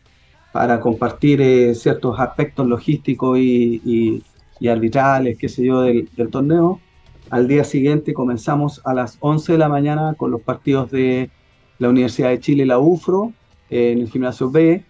para 0.57 0.81
compartir 0.81 1.43
eh, 1.43 1.75
ciertos 1.75 2.19
aspectos 2.19 2.67
logísticos 2.67 3.39
y, 3.39 4.23
arbitrales, 4.67 5.37
qué 5.37 5.51
sé 5.51 5.67
yo, 5.67 5.83
del, 5.83 6.09
torneo. 6.31 6.81
Al 7.29 7.47
día 7.47 7.63
siguiente 7.63 8.15
comenzamos 8.15 8.81
a 8.87 8.95
las 8.95 9.19
11 9.21 9.53
de 9.53 9.59
la 9.59 9.69
mañana 9.69 10.15
con 10.17 10.31
los 10.31 10.41
partidos 10.41 10.91
de 10.91 11.29
la 11.79 11.91
Universidad 11.91 12.31
de 12.31 12.41
Chile 12.41 12.63
y 12.63 12.67
la 12.67 12.79
UFRO 12.79 13.35
eh, 13.69 13.93
en 13.93 13.99
el 14.01 14.09
gimnasio 14.09 14.51
B 14.51 14.83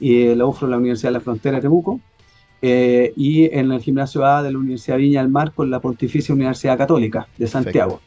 y 0.00 0.22
eh, 0.22 0.34
la 0.34 0.44
UFRO 0.44 0.66
la 0.66 0.78
Universidad 0.78 1.10
de 1.10 1.18
la 1.18 1.20
Frontera 1.20 1.60
Temuco 1.60 2.00
y 2.60 3.44
en 3.56 3.70
el 3.70 3.80
gimnasio 3.80 4.26
A 4.26 4.42
de 4.42 4.50
la 4.50 4.58
Universidad 4.58 4.96
Viña 4.96 5.22
del 5.22 5.30
Mar 5.30 5.52
con 5.52 5.70
la 5.70 5.78
Pontificia 5.78 6.34
Universidad 6.34 6.76
Católica 6.76 7.28
de 7.38 7.46
Santiago. 7.46 8.00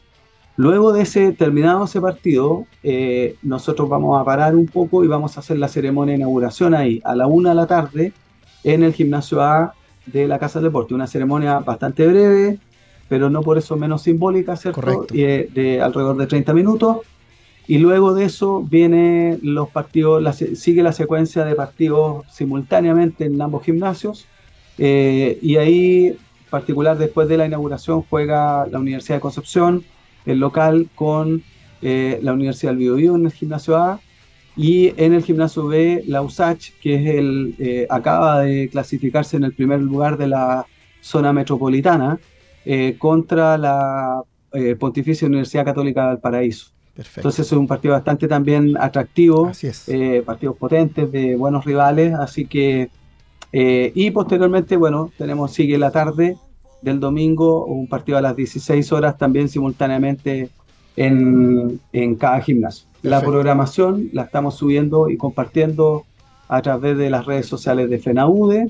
Luego 0.56 0.92
de 0.92 1.02
ese 1.02 1.32
terminado 1.32 1.84
ese 1.84 2.00
partido, 2.00 2.66
eh, 2.82 3.36
nosotros 3.42 3.88
vamos 3.88 4.18
a 4.18 4.24
parar 4.24 4.56
un 4.56 4.66
poco 4.66 5.04
y 5.04 5.06
vamos 5.06 5.36
a 5.36 5.40
hacer 5.40 5.58
la 5.58 5.68
ceremonia 5.68 6.12
de 6.12 6.18
inauguración 6.18 6.74
ahí, 6.74 7.00
a 7.04 7.14
la 7.14 7.26
una 7.26 7.50
de 7.50 7.56
la 7.56 7.66
tarde, 7.66 8.12
en 8.64 8.82
el 8.82 8.94
gimnasio 8.94 9.42
A 9.42 9.74
de 10.06 10.26
la 10.26 10.38
Casa 10.38 10.58
del 10.58 10.70
Deporte. 10.70 10.94
Una 10.94 11.06
ceremonia 11.06 11.58
bastante 11.58 12.06
breve, 12.06 12.58
pero 13.08 13.28
no 13.28 13.42
por 13.42 13.58
eso 13.58 13.76
menos 13.76 14.02
simbólica, 14.02 14.56
¿cierto? 14.56 15.06
Eh, 15.12 15.50
de 15.52 15.82
alrededor 15.82 16.16
de 16.16 16.26
30 16.26 16.54
minutos. 16.54 16.98
Y 17.68 17.78
luego 17.78 18.14
de 18.14 18.24
eso 18.24 18.62
viene 18.62 19.38
los 19.42 19.68
partidos, 19.68 20.24
sigue 20.54 20.82
la 20.82 20.92
secuencia 20.92 21.44
de 21.44 21.54
partidos 21.54 22.24
simultáneamente 22.32 23.26
en 23.26 23.40
ambos 23.42 23.64
gimnasios. 23.64 24.26
Eh, 24.78 25.38
y 25.42 25.56
ahí, 25.56 26.16
particular 26.48 26.96
después 26.96 27.28
de 27.28 27.36
la 27.36 27.44
inauguración, 27.44 28.02
juega 28.08 28.66
la 28.68 28.78
Universidad 28.78 29.16
de 29.16 29.20
Concepción 29.20 29.84
el 30.26 30.38
local 30.38 30.88
con 30.94 31.42
eh, 31.82 32.18
la 32.22 32.32
Universidad 32.32 32.72
del 32.72 32.78
Biobío 32.78 33.14
en 33.14 33.26
el 33.26 33.32
gimnasio 33.32 33.76
A 33.76 34.00
y 34.56 34.92
en 34.96 35.12
el 35.12 35.22
gimnasio 35.22 35.66
B 35.66 36.02
la 36.06 36.22
USACH, 36.22 36.72
que 36.80 36.94
es 36.94 37.14
el, 37.14 37.54
eh, 37.58 37.86
acaba 37.88 38.40
de 38.40 38.68
clasificarse 38.68 39.36
en 39.36 39.44
el 39.44 39.52
primer 39.52 39.80
lugar 39.80 40.16
de 40.16 40.26
la 40.28 40.66
zona 41.00 41.32
metropolitana 41.32 42.18
eh, 42.64 42.96
contra 42.98 43.56
la 43.56 44.22
Pontificia 44.80 45.28
Universidad 45.28 45.66
Católica 45.66 46.08
del 46.08 46.18
Paraíso. 46.18 46.70
Entonces 46.96 47.44
es 47.44 47.52
un 47.52 47.66
partido 47.66 47.92
bastante 47.92 48.26
también 48.26 48.74
atractivo, 48.80 49.52
partidos 50.24 50.56
potentes 50.56 51.12
de 51.12 51.36
buenos 51.36 51.66
rivales, 51.66 52.14
así 52.14 52.46
que 52.46 52.88
y 53.52 54.10
posteriormente, 54.12 54.78
bueno, 54.78 55.12
tenemos 55.18 55.52
sigue 55.52 55.76
la 55.76 55.90
tarde 55.90 56.38
del 56.82 57.00
domingo, 57.00 57.64
un 57.64 57.88
partido 57.88 58.18
a 58.18 58.20
las 58.20 58.36
16 58.36 58.92
horas 58.92 59.18
también 59.18 59.48
simultáneamente 59.48 60.50
en, 60.96 61.80
cada 62.18 62.40
gimnasio. 62.40 62.86
La 63.02 63.20
programación 63.20 64.08
la 64.12 64.22
estamos 64.22 64.56
subiendo 64.56 65.08
y 65.08 65.16
compartiendo 65.16 66.04
a 66.48 66.62
través 66.62 66.96
de 66.96 67.10
las 67.10 67.26
redes 67.26 67.46
sociales 67.46 67.90
de 67.90 67.98
FENAUDE, 67.98 68.68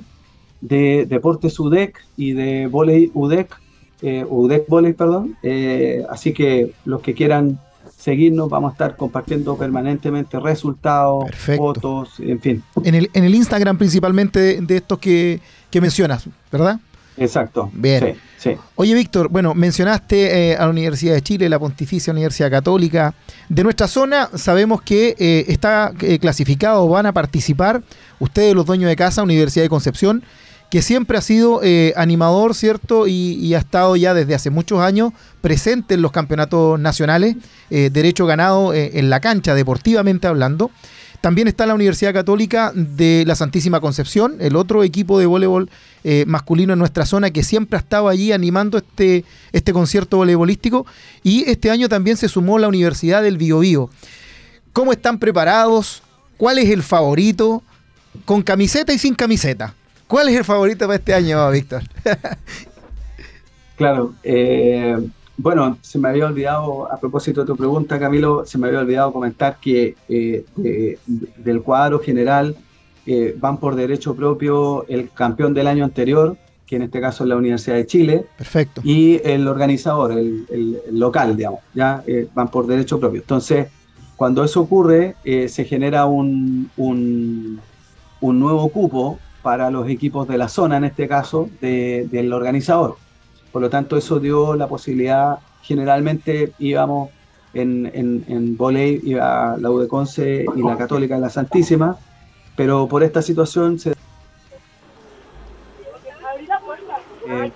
de 0.60 1.06
Deportes 1.06 1.58
UDEC 1.58 1.98
y 2.16 2.32
de 2.32 2.66
Voley 2.66 3.10
UDEC, 3.14 3.54
eh, 4.02 4.24
UDEC 4.28 4.68
Voley, 4.68 4.92
perdón. 4.92 5.36
Eh, 5.42 6.02
así 6.10 6.32
que 6.32 6.72
los 6.84 7.00
que 7.00 7.14
quieran 7.14 7.58
seguirnos, 7.96 8.48
vamos 8.48 8.70
a 8.70 8.72
estar 8.72 8.96
compartiendo 8.96 9.56
permanentemente 9.56 10.38
resultados, 10.38 11.24
fotos, 11.34 12.20
en 12.20 12.40
fin. 12.40 12.62
En 12.84 12.94
el, 12.94 13.10
en 13.14 13.24
el 13.24 13.34
Instagram 13.34 13.78
principalmente 13.78 14.60
de, 14.60 14.76
estos 14.76 14.98
que, 14.98 15.40
que 15.70 15.80
mencionas, 15.80 16.28
¿verdad? 16.52 16.78
Exacto. 17.16 17.70
Bien. 17.72 18.16
Oye, 18.76 18.94
Víctor, 18.94 19.28
bueno, 19.28 19.54
mencionaste 19.54 20.50
eh, 20.50 20.56
a 20.56 20.64
la 20.64 20.70
Universidad 20.70 21.14
de 21.14 21.22
Chile, 21.22 21.48
la 21.48 21.58
Pontificia 21.58 22.12
Universidad 22.12 22.50
Católica. 22.50 23.14
De 23.48 23.64
nuestra 23.64 23.88
zona 23.88 24.28
sabemos 24.34 24.82
que 24.82 25.16
eh, 25.18 25.44
está 25.48 25.92
eh, 26.00 26.18
clasificado, 26.18 26.88
van 26.88 27.06
a 27.06 27.12
participar 27.12 27.82
ustedes, 28.20 28.54
los 28.54 28.66
dueños 28.66 28.88
de 28.88 28.96
casa, 28.96 29.22
Universidad 29.22 29.64
de 29.64 29.68
Concepción, 29.68 30.22
que 30.70 30.82
siempre 30.82 31.16
ha 31.16 31.20
sido 31.20 31.60
animador, 31.94 32.52
¿cierto? 32.52 33.06
Y, 33.06 33.54
ha 33.54 33.58
estado 33.58 33.94
ya 33.94 34.14
desde 34.14 34.34
hace 34.34 34.50
muchos 34.50 34.80
años 34.80 35.12
presente 35.40 35.94
en 35.94 36.02
los 36.02 36.10
campeonatos 36.10 36.80
nacionales, 36.80 37.36
derecho 37.70 38.26
ganado 38.26 38.74
en 38.74 39.08
la 39.08 39.20
cancha, 39.20 39.54
deportivamente 39.54 40.26
hablando. 40.26 40.72
También 41.26 41.48
está 41.48 41.66
la 41.66 41.74
Universidad 41.74 42.14
Católica 42.14 42.70
de 42.72 43.24
la 43.26 43.34
Santísima 43.34 43.80
Concepción, 43.80 44.36
el 44.38 44.54
otro 44.54 44.84
equipo 44.84 45.18
de 45.18 45.26
voleibol 45.26 45.68
eh, 46.04 46.22
masculino 46.24 46.72
en 46.72 46.78
nuestra 46.78 47.04
zona 47.04 47.32
que 47.32 47.42
siempre 47.42 47.76
ha 47.76 47.80
estado 47.80 48.08
allí 48.08 48.30
animando 48.30 48.78
este, 48.78 49.24
este 49.50 49.72
concierto 49.72 50.18
voleibolístico. 50.18 50.86
Y 51.24 51.42
este 51.50 51.72
año 51.72 51.88
también 51.88 52.16
se 52.16 52.28
sumó 52.28 52.60
la 52.60 52.68
Universidad 52.68 53.24
del 53.24 53.38
Biobío. 53.38 53.90
¿Cómo 54.72 54.92
están 54.92 55.18
preparados? 55.18 56.04
¿Cuál 56.36 56.60
es 56.60 56.70
el 56.70 56.84
favorito? 56.84 57.64
Con 58.24 58.42
camiseta 58.42 58.92
y 58.92 58.98
sin 59.00 59.16
camiseta. 59.16 59.74
¿Cuál 60.06 60.28
es 60.28 60.36
el 60.36 60.44
favorito 60.44 60.86
para 60.86 60.94
este 60.94 61.12
año, 61.12 61.50
Víctor? 61.50 61.82
claro, 63.76 64.14
eh, 64.22 64.96
bueno, 65.38 65.78
se 65.82 65.98
me 65.98 66.08
había 66.08 66.26
olvidado, 66.26 66.90
a 66.90 66.98
propósito 66.98 67.42
de 67.42 67.46
tu 67.46 67.56
pregunta, 67.56 67.98
Camilo, 67.98 68.46
se 68.46 68.56
me 68.58 68.68
había 68.68 68.80
olvidado 68.80 69.12
comentar 69.12 69.58
que 69.60 69.94
eh, 70.08 70.44
del 71.36 71.62
cuadro 71.62 71.98
general 71.98 72.56
eh, 73.06 73.34
van 73.38 73.58
por 73.58 73.76
derecho 73.76 74.14
propio 74.14 74.86
el 74.88 75.10
campeón 75.10 75.52
del 75.52 75.66
año 75.66 75.84
anterior, 75.84 76.36
que 76.66 76.76
en 76.76 76.82
este 76.82 77.00
caso 77.00 77.24
es 77.24 77.28
la 77.28 77.36
Universidad 77.36 77.76
de 77.76 77.86
Chile. 77.86 78.26
Perfecto. 78.38 78.80
Y 78.82 79.20
el 79.24 79.46
organizador, 79.46 80.12
el, 80.12 80.80
local, 80.90 81.36
digamos, 81.36 81.60
ya 81.74 82.02
eh, 82.06 82.26
van 82.34 82.48
por 82.48 82.66
derecho 82.66 82.98
propio. 82.98 83.20
Entonces, 83.20 83.68
cuando 84.16 84.42
eso 84.42 84.62
ocurre, 84.62 85.14
se 85.24 85.64
genera 85.66 86.06
un, 86.06 86.70
un, 86.78 87.60
un, 88.22 88.40
nuevo 88.40 88.70
cupo 88.70 89.18
para 89.42 89.70
los 89.70 89.90
equipos 89.90 90.26
de 90.26 90.38
la 90.38 90.48
zona, 90.48 90.78
en 90.78 90.84
este 90.84 91.06
caso, 91.06 91.50
del 91.60 92.32
organizador. 92.32 92.96
Por 93.52 93.62
lo 93.62 93.70
tanto, 93.70 93.96
eso 93.96 94.20
dio 94.20 94.54
la 94.54 94.68
posibilidad, 94.68 95.38
generalmente 95.62 96.52
íbamos 96.58 97.10
en, 97.54 97.90
en, 97.94 98.24
en 98.28 98.56
volei, 98.56 99.00
iba 99.02 99.56
la 99.58 99.70
UDECONCE 99.70 100.44
y 100.54 100.62
la 100.62 100.76
Católica 100.76 101.14
en 101.14 101.22
la 101.22 101.30
Santísima, 101.30 101.96
pero 102.54 102.86
por 102.86 103.02
esta 103.02 103.22
situación 103.22 103.78
se... 103.78 103.94
Eh, 107.28 107.52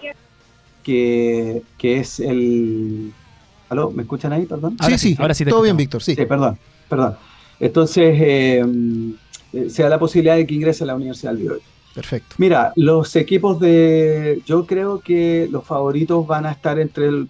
que, 0.82 1.62
que 1.78 2.00
es 2.00 2.18
el... 2.20 3.12
¿Aló? 3.68 3.90
¿Me 3.90 4.02
escuchan 4.02 4.32
ahí? 4.32 4.46
Perdón. 4.46 4.76
Sí, 4.84 4.98
sí, 4.98 5.16
ahora 5.18 5.34
sí. 5.34 5.44
todo 5.44 5.62
bien, 5.62 5.76
Víctor, 5.76 6.02
sí. 6.02 6.14
sí. 6.14 6.26
Perdón, 6.26 6.58
perdón. 6.88 7.16
Entonces, 7.60 8.16
eh, 8.18 8.64
se 9.68 9.82
da 9.82 9.88
la 9.88 9.98
posibilidad 9.98 10.36
de 10.36 10.46
que 10.46 10.54
ingrese 10.54 10.84
a 10.84 10.88
la 10.88 10.94
Universidad 10.96 11.32
del 11.32 11.42
Bioy. 11.42 11.60
Perfecto. 11.94 12.36
Mira, 12.38 12.72
los 12.76 13.16
equipos 13.16 13.58
de. 13.58 14.40
Yo 14.46 14.66
creo 14.66 15.00
que 15.00 15.48
los 15.50 15.64
favoritos 15.64 16.26
van 16.26 16.46
a 16.46 16.52
estar 16.52 16.78
entre 16.78 17.06
el. 17.06 17.28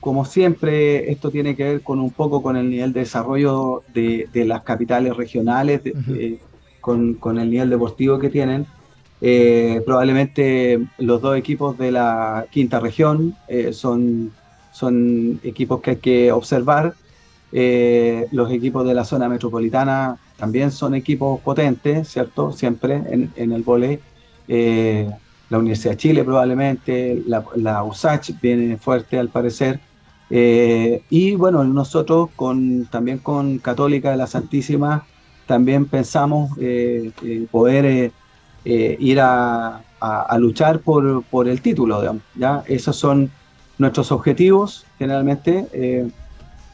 Como 0.00 0.24
siempre, 0.24 1.10
esto 1.10 1.30
tiene 1.30 1.56
que 1.56 1.64
ver 1.64 1.82
con 1.82 1.98
un 1.98 2.12
poco 2.12 2.40
con 2.40 2.56
el 2.56 2.70
nivel 2.70 2.92
de 2.92 3.00
desarrollo 3.00 3.82
de, 3.92 4.28
las 4.46 4.62
capitales 4.62 5.16
regionales, 5.16 5.80
con, 6.80 7.38
el 7.38 7.50
nivel 7.50 7.70
deportivo 7.70 8.18
que 8.18 8.30
tienen. 8.30 8.66
Eh, 9.20 9.82
probablemente 9.84 10.86
los 10.98 11.20
dos 11.22 11.36
equipos 11.36 11.76
de 11.76 11.90
la 11.90 12.46
quinta 12.50 12.78
región 12.78 13.34
eh, 13.48 13.72
son, 13.72 14.30
son 14.70 15.40
equipos 15.42 15.80
que 15.80 15.90
hay 15.92 15.96
que 15.96 16.30
observar. 16.30 16.94
Eh, 17.50 18.26
los 18.30 18.52
equipos 18.52 18.86
de 18.86 18.94
la 18.94 19.04
zona 19.04 19.28
metropolitana 19.28 20.18
también 20.36 20.70
son 20.70 20.94
equipos 20.94 21.40
potentes, 21.40 22.08
¿cierto? 22.08 22.52
Siempre 22.52 23.02
en, 23.36 23.52
el 23.52 23.62
volei. 23.62 23.98
Eh, 24.48 25.10
la 25.48 25.58
Universidad 25.58 25.92
de 25.92 25.96
Chile 25.96 26.24
probablemente, 26.24 27.22
la, 27.26 27.44
la 27.54 27.82
USACH 27.84 28.32
viene 28.40 28.76
fuerte 28.76 29.18
al 29.18 29.28
parecer. 29.28 29.80
Eh, 30.28 31.02
y 31.08 31.36
bueno, 31.36 31.64
nosotros 31.64 32.30
con, 32.36 32.86
también 32.86 33.18
con 33.18 33.58
Católica 33.58 34.10
de 34.10 34.16
la 34.16 34.26
Santísima 34.26 35.06
también 35.46 35.86
pensamos 35.86 36.50
eh, 36.60 37.12
poder 37.50 38.10
ir 38.64 39.20
a, 39.20 39.80
a, 40.00 40.38
luchar 40.38 40.80
por, 40.80 41.22
por, 41.24 41.46
el 41.46 41.62
título, 41.62 42.00
digamos, 42.00 42.22
¿ya? 42.34 42.64
Esos 42.66 42.96
son 42.96 43.30
nuestros 43.78 44.10
objetivos 44.10 44.84
generalmente 44.98 46.10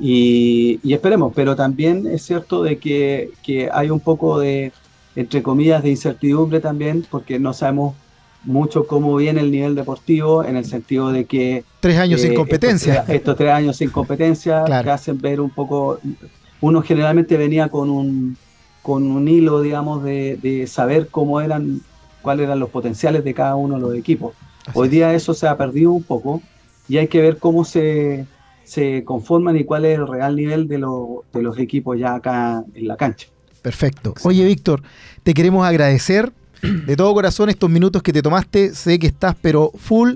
y, 0.05 0.93
esperemos, 0.93 1.33
pero 1.33 1.55
también 1.55 2.09
es 2.09 2.23
cierto 2.23 2.65
de 2.65 2.79
que, 2.79 3.31
que, 3.45 3.71
hay 3.73 3.89
un 3.89 4.01
poco 4.01 4.41
de, 4.41 4.73
entre 5.15 5.45
comillas, 5.45 5.85
de 5.85 5.91
incertidumbre 5.91 6.59
también, 6.59 7.07
porque 7.09 7.39
no 7.39 7.53
sabemos 7.53 7.95
mucho 8.43 8.89
cómo 8.89 9.15
viene 9.15 9.43
el 9.43 9.53
nivel 9.53 9.77
deportivo, 9.77 10.43
en 10.43 10.57
el 10.57 10.65
sentido 10.65 11.13
de 11.13 11.27
que... 11.27 11.65
Tres 11.79 11.99
años 11.99 12.21
sin 12.21 12.33
eh, 12.33 12.35
competencia. 12.35 13.05
Estos, 13.07 13.37
tres 13.37 13.53
años 13.53 13.77
sin 13.77 13.91
competencia 13.91 14.65
que 14.83 14.91
hacen 14.91 15.21
ver 15.21 15.41
un 15.41 15.51
poco... 15.51 16.01
Uno 16.61 16.83
generalmente 16.83 17.37
venía 17.37 17.69
con 17.69 17.89
un, 17.89 18.37
con 18.83 19.05
un 19.05 19.29
hilo, 19.29 19.61
digamos, 19.61 20.03
de, 20.03 20.37
de 20.43 20.67
saber 20.67 21.11
cómo 21.13 21.41
eran, 21.41 21.81
cuáles 22.23 22.47
eran 22.47 22.59
los 22.59 22.71
potenciales 22.71 23.23
de 23.23 23.35
cada 23.35 23.55
uno 23.55 23.77
de 23.77 23.81
los 23.81 23.95
equipos. 23.95 24.35
Hoy 24.75 24.89
día 24.89 25.15
eso 25.15 25.33
se 25.33 25.47
ha 25.47 25.57
perdido 25.57 25.93
un 25.93 26.03
poco 26.03 26.43
y 26.89 26.99
hay 26.99 27.07
que 27.07 27.21
ver 27.21 27.39
cómo 27.39 27.65
se 27.65 28.27
se 28.65 29.05
conforman 29.05 29.57
y 29.57 29.65
cuál 29.65 29.85
es 29.85 29.99
el 29.99 30.07
real 30.07 30.37
nivel 30.37 30.69
de, 30.69 30.77
de 30.77 31.43
los 31.43 31.59
equipos 31.59 31.99
ya 31.99 32.15
acá 32.15 32.65
en 32.75 32.89
la 32.89 32.97
cancha. 32.97 33.29
Perfecto. 33.63 34.15
Oye, 34.25 34.45
Víctor, 34.45 34.83
te 35.23 35.35
queremos 35.35 35.65
agradecer 35.65 36.33
de 36.63 36.97
todo 36.97 37.13
corazón 37.15 37.49
estos 37.49 37.71
minutos 37.71 38.03
que 38.03 38.13
te 38.13 38.23
tomaste. 38.23 38.75
Sé 38.75 38.99
que 38.99 39.07
estás, 39.07 39.37
pero 39.41 39.71
full 39.77 40.15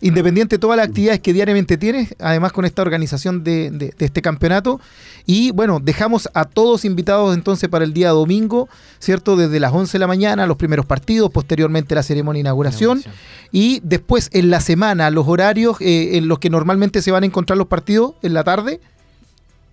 independiente 0.00 0.56
de 0.56 0.60
todas 0.60 0.76
las 0.76 0.88
actividades 0.88 1.20
que 1.20 1.32
diariamente 1.32 1.76
tienes, 1.76 2.14
además 2.18 2.52
con 2.52 2.64
esta 2.64 2.82
organización 2.82 3.44
de, 3.44 3.94
este 3.98 4.22
campeonato. 4.22 4.80
Y 5.26 5.50
bueno, 5.52 5.80
dejamos 5.80 6.28
a 6.34 6.44
todos 6.44 6.84
invitados 6.84 7.34
entonces 7.34 7.68
para 7.68 7.84
el 7.84 7.92
día 7.92 8.10
domingo, 8.10 8.68
¿cierto? 8.98 9.36
Desde 9.36 9.60
las 9.60 9.72
11 9.72 9.92
de 9.92 9.98
la 9.98 10.06
mañana, 10.06 10.46
los 10.46 10.56
primeros 10.56 10.86
partidos, 10.86 11.30
posteriormente 11.30 11.94
la 11.94 12.02
ceremonia 12.02 12.38
de 12.38 12.48
inauguración. 12.48 13.02
Y 13.52 13.80
después 13.82 14.30
en 14.32 14.50
la 14.50 14.60
semana, 14.60 15.10
los 15.10 15.28
horarios 15.28 15.80
eh, 15.80 16.16
en 16.16 16.28
los 16.28 16.38
que 16.38 16.50
normalmente 16.50 17.02
se 17.02 17.10
van 17.10 17.22
a 17.22 17.26
encontrar 17.26 17.58
los 17.58 17.66
partidos, 17.66 18.14
en 18.22 18.34
la 18.34 18.44
tarde. 18.44 18.80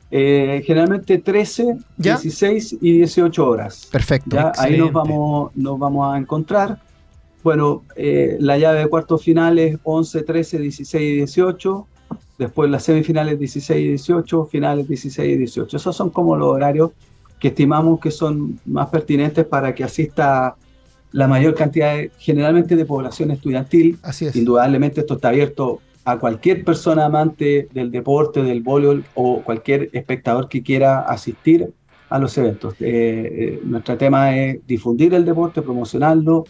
Eh, 0.09 0.63
generalmente 0.65 1.17
13, 1.17 1.77
16 1.97 2.77
y 2.81 2.91
18 2.93 3.45
horas. 3.45 3.87
Perfecto. 3.91 4.37
Ahí 4.57 4.77
nos 4.77 4.91
vamos, 4.91 5.51
nos 5.55 5.77
vamos 5.77 6.13
a 6.13 6.17
encontrar. 6.17 6.79
Bueno, 7.43 7.83
eh, 7.95 8.37
la 8.39 8.57
llave 8.57 8.79
de 8.79 8.87
cuartos 8.87 9.23
finales 9.23 9.77
11, 9.83 10.23
13, 10.23 10.59
16 10.59 11.03
y 11.03 11.15
18. 11.17 11.87
Después 12.37 12.69
las 12.69 12.83
semifinales 12.83 13.39
16 13.39 13.79
y 13.79 13.87
18, 13.89 14.45
finales 14.45 14.87
16 14.87 15.33
y 15.33 15.37
18. 15.37 15.77
Esos 15.77 15.95
son 15.95 16.09
como 16.09 16.35
los 16.35 16.49
horarios 16.49 16.91
que 17.39 17.49
estimamos 17.49 17.99
que 17.99 18.11
son 18.11 18.59
más 18.65 18.89
pertinentes 18.89 19.45
para 19.45 19.73
que 19.73 19.83
asista 19.83 20.55
la 21.11 21.27
mayor 21.27 21.55
cantidad, 21.55 21.97
generalmente 22.17 22.75
de 22.75 22.85
población 22.85 23.31
estudiantil. 23.31 23.97
Así 24.03 24.25
es. 24.25 24.35
Indudablemente 24.35 25.01
esto 25.01 25.15
está 25.15 25.29
abierto 25.29 25.79
a 26.05 26.17
cualquier 26.17 26.63
persona 26.63 27.05
amante 27.05 27.67
del 27.73 27.91
deporte, 27.91 28.41
del 28.41 28.61
voleibol 28.61 29.03
o 29.15 29.41
cualquier 29.43 29.89
espectador 29.93 30.47
que 30.47 30.63
quiera 30.63 31.01
asistir 31.01 31.73
a 32.09 32.19
los 32.19 32.37
eventos. 32.37 32.75
Eh, 32.79 32.85
eh, 32.85 33.61
nuestro 33.63 33.97
tema 33.97 34.37
es 34.37 34.65
difundir 34.65 35.13
el 35.13 35.25
deporte, 35.25 35.61
promocionarlo, 35.61 36.45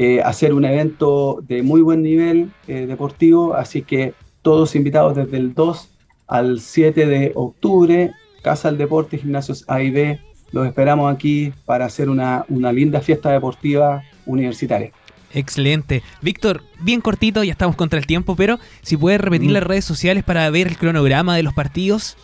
eh, 0.00 0.22
hacer 0.22 0.54
un 0.54 0.64
evento 0.64 1.42
de 1.48 1.60
muy 1.64 1.80
buen 1.80 2.04
nivel 2.04 2.52
eh, 2.68 2.86
deportivo, 2.86 3.54
así 3.54 3.82
que 3.82 4.14
todos 4.42 4.76
invitados 4.76 5.16
desde 5.16 5.38
el 5.38 5.54
2 5.54 5.88
al 6.28 6.60
7 6.60 7.04
de 7.04 7.32
octubre, 7.34 8.12
Casa 8.40 8.68
del 8.68 8.78
Deporte, 8.78 9.18
Gimnasios 9.18 9.64
A 9.66 9.82
y 9.82 9.90
B, 9.90 10.20
los 10.52 10.68
esperamos 10.68 11.12
aquí 11.12 11.52
para 11.64 11.86
hacer 11.86 12.08
una, 12.08 12.44
una 12.48 12.70
linda 12.70 13.00
fiesta 13.00 13.32
deportiva 13.32 14.04
universitaria. 14.24 14.92
Excelente. 15.34 16.04
Víctor, 16.22 16.62
bien 16.80 17.00
cortito, 17.00 17.42
ya 17.42 17.50
estamos 17.50 17.74
contra 17.74 17.98
el 17.98 18.06
tiempo, 18.06 18.36
pero 18.36 18.60
si 18.82 18.96
puedes 18.96 19.20
repetir 19.20 19.50
las 19.50 19.64
redes 19.64 19.84
sociales 19.84 20.22
para 20.22 20.48
ver 20.50 20.68
el 20.68 20.78
cronograma 20.78 21.34
de 21.34 21.42
los 21.42 21.54
partidos. 21.54 22.16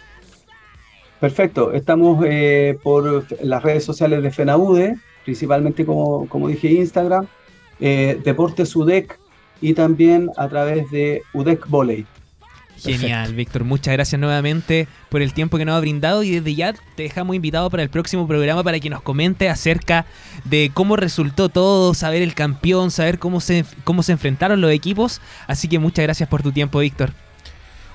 Perfecto, 1.18 1.72
estamos 1.72 2.24
eh, 2.24 2.78
por 2.84 3.26
las 3.42 3.64
redes 3.64 3.82
sociales 3.82 4.22
de 4.22 4.30
FENAUDE, 4.30 4.94
principalmente 5.24 5.84
como, 5.84 6.28
como 6.28 6.46
dije 6.46 6.70
Instagram, 6.70 7.26
eh, 7.80 8.20
Deportes 8.24 8.74
UDEC 8.74 9.18
y 9.60 9.74
también 9.74 10.30
a 10.36 10.48
través 10.48 10.90
de 10.90 11.22
UDEC 11.32 11.66
Volley. 11.68 12.06
Genial, 12.76 13.34
Víctor. 13.34 13.64
Muchas 13.64 13.94
gracias 13.94 14.20
nuevamente 14.20 14.88
por 15.08 15.22
el 15.22 15.32
tiempo 15.32 15.58
que 15.58 15.64
nos 15.64 15.76
ha 15.76 15.80
brindado 15.80 16.22
y 16.22 16.32
desde 16.32 16.54
ya 16.54 16.72
te 16.72 17.04
dejamos 17.04 17.36
invitado 17.36 17.70
para 17.70 17.82
el 17.82 17.88
próximo 17.88 18.26
programa 18.26 18.62
para 18.62 18.80
que 18.80 18.90
nos 18.90 19.00
comente 19.00 19.48
acerca 19.48 20.06
de 20.44 20.70
cómo 20.74 20.96
resultó 20.96 21.48
todo, 21.48 21.94
saber 21.94 22.22
el 22.22 22.34
campeón, 22.34 22.90
saber 22.90 23.18
cómo 23.18 23.40
se, 23.40 23.64
cómo 23.84 24.02
se 24.02 24.12
enfrentaron 24.12 24.60
los 24.60 24.72
equipos. 24.72 25.20
Así 25.46 25.68
que 25.68 25.78
muchas 25.78 26.02
gracias 26.02 26.28
por 26.28 26.42
tu 26.42 26.52
tiempo, 26.52 26.80
Víctor. 26.80 27.12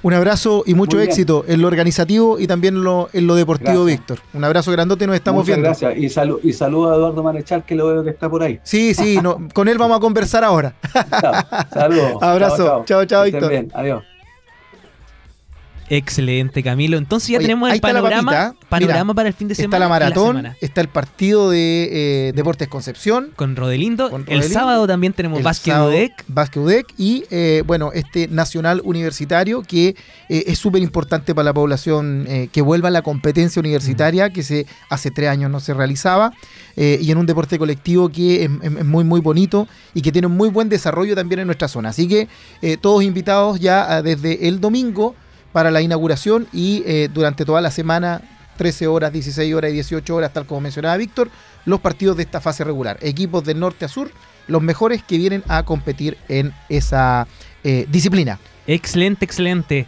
Un 0.02 0.14
abrazo 0.14 0.64
y 0.66 0.74
mucho 0.74 1.00
éxito 1.00 1.44
en 1.48 1.62
lo 1.62 1.68
organizativo 1.68 2.40
y 2.40 2.48
también 2.48 2.76
en 2.76 2.84
lo, 2.84 3.10
en 3.14 3.28
lo 3.28 3.36
deportivo, 3.36 3.86
Víctor. 3.86 4.20
Un 4.34 4.44
abrazo 4.44 4.72
grande, 4.72 4.96
nos 5.06 5.16
estamos 5.16 5.46
viendo. 5.46 5.66
Gracias 5.66 5.98
y, 5.98 6.10
saludo 6.10 6.40
y 6.44 6.54
saludo 6.54 6.92
a 6.92 6.96
Eduardo 6.96 7.24
Marechal, 7.24 7.64
que 7.66 7.76
lo 7.76 7.88
veo 7.88 8.04
que 8.04 8.10
está 8.10 8.30
por 8.30 8.44
ahí. 8.44 8.60
Sí, 8.64 8.94
sí, 8.94 9.20
con 9.54 9.68
él 9.68 9.78
vamos 9.78 9.98
a 9.98 10.00
conversar 10.00 10.44
ahora. 10.44 10.74
Saludos. 11.74 12.14
Abrazo. 12.22 12.84
Chao, 12.86 13.06
chao, 13.06 13.24
Víctor. 13.26 13.50
Bien. 13.50 13.72
Adiós. 13.74 14.04
Excelente, 15.90 16.62
Camilo. 16.62 16.98
Entonces 16.98 17.30
ya 17.30 17.40
tenemos 17.40 17.72
el 17.72 17.82
panorama, 17.82 18.56
panorama 18.70 19.14
para 19.16 19.28
el 19.28 19.34
fin 19.34 19.48
de 19.48 19.56
semana. 19.56 19.76
Está 19.76 19.80
la 19.80 19.90
maratón, 19.90 20.56
está 20.62 20.82
el 20.82 20.88
partido 20.88 21.50
de 21.50 21.90
eh, 22.28 22.32
Deportes 22.36 22.68
Concepción. 22.68 23.32
Con 23.36 23.56
Rodelindo. 23.56 24.10
El 24.28 24.44
sábado 24.44 24.86
también 24.88 25.14
tenemos 25.14 25.42
Básquet 25.42 25.76
UDEC. 25.76 26.12
Básquet 26.28 26.64
UDEC 26.64 26.94
y, 26.98 27.24
eh, 27.32 27.64
bueno, 27.66 27.92
este 27.94 28.28
Nacional 28.28 28.82
Universitario 28.84 29.64
que 29.64 29.96
eh, 30.30 30.44
es 30.46 30.60
súper 30.60 30.84
importante 30.84 31.34
para 31.34 31.46
la 31.46 31.54
población 31.54 32.28
que 32.52 32.62
vuelva 32.62 32.90
a 32.90 32.92
la 32.92 33.02
competencia 33.02 33.60
universitaria 33.60 34.30
que 34.30 34.44
se 34.44 34.68
hace 34.90 35.10
tres 35.12 35.30
años 35.30 35.50
no 35.50 35.60
se 35.60 35.74
realizaba 35.74 36.34
y 36.76 37.12
en 37.12 37.18
un 37.18 37.26
deporte 37.26 37.58
colectivo 37.58 38.10
que 38.10 38.46
es, 38.46 38.86
muy, 38.86 39.04
muy 39.04 39.20
bonito 39.20 39.68
y 39.94 40.02
que 40.02 40.12
tiene 40.12 40.28
un 40.28 40.38
muy 40.38 40.50
buen 40.50 40.70
desarrollo 40.70 41.16
también 41.16 41.40
en 41.42 41.48
nuestra 41.48 41.68
zona. 41.68 41.90
Así 41.90 42.08
que 42.08 42.28
todos 42.78 43.04
invitados 43.04 43.60
ya 43.60 44.02
desde 44.02 44.48
el 44.48 44.62
domingo 44.62 45.16
para 45.52 45.72
la 45.72 45.82
inauguración 45.82 46.48
y 46.54 46.84
eh, 46.86 47.10
durante 47.12 47.46
toda 47.46 47.62
la 47.62 47.72
semana, 47.72 48.22
13 48.58 48.88
horas, 48.88 49.14
16 49.14 49.54
horas 49.54 49.72
y 49.72 49.76
18 49.76 50.16
horas, 50.16 50.34
tal 50.34 50.46
como 50.46 50.62
mencionaba 50.62 50.98
Víctor, 50.98 51.30
los 51.66 51.80
partidos 51.80 52.18
de 52.18 52.24
esta 52.24 52.42
fase 52.42 52.64
regular. 52.64 52.98
Equipos 53.02 53.44
del 53.44 53.60
norte 53.60 53.86
a 53.86 53.88
sur, 53.88 54.12
los 54.48 54.62
mejores 54.62 55.04
que 55.04 55.18
vienen 55.18 55.44
a 55.48 55.64
competir 55.64 56.18
en 56.28 56.54
esa 56.68 57.28
eh, 57.64 57.86
disciplina. 57.90 58.40
Excelente, 58.68 59.26
excelente. 59.26 59.88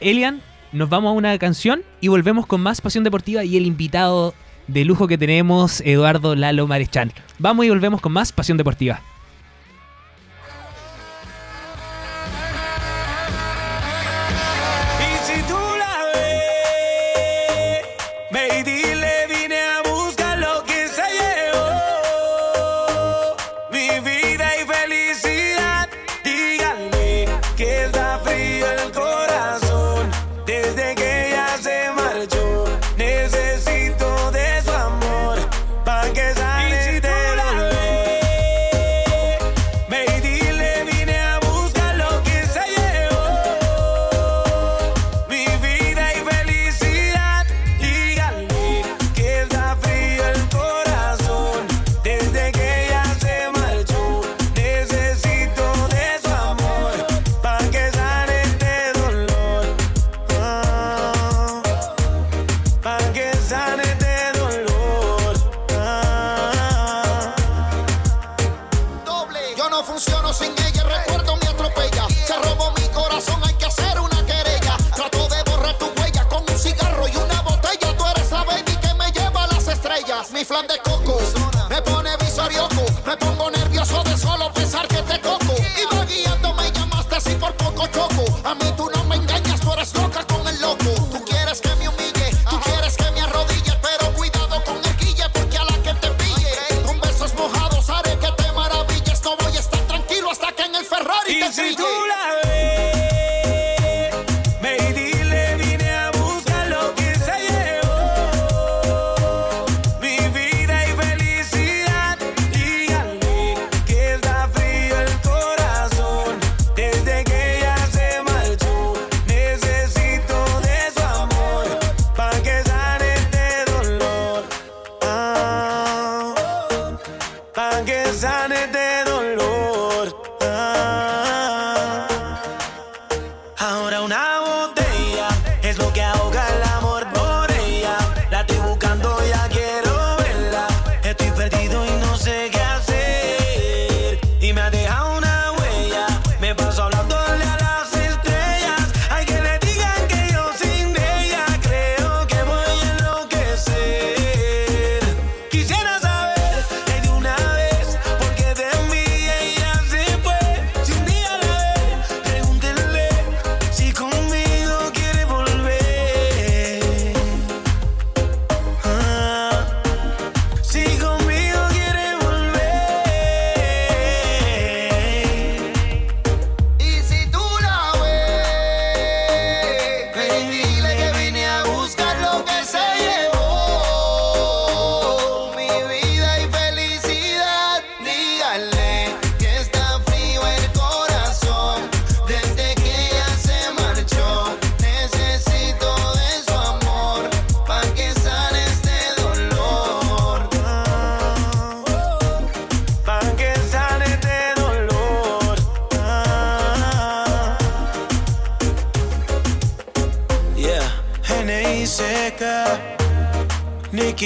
Elian, 0.00 0.42
nos 0.72 0.88
vamos 0.88 1.10
a 1.10 1.12
una 1.12 1.38
canción 1.38 1.82
y 2.00 2.08
volvemos 2.08 2.46
con 2.46 2.60
más 2.60 2.80
Pasión 2.80 3.04
Deportiva 3.04 3.44
y 3.44 3.56
el 3.56 3.66
invitado 3.66 4.34
de 4.68 4.84
lujo 4.84 5.08
que 5.08 5.18
tenemos, 5.18 5.80
Eduardo 5.80 6.34
Lalo 6.34 6.66
Marechal. 6.66 7.12
Vamos 7.38 7.66
y 7.66 7.68
volvemos 7.68 8.00
con 8.00 8.12
más 8.12 8.32
Pasión 8.32 8.58
Deportiva. 8.58 9.00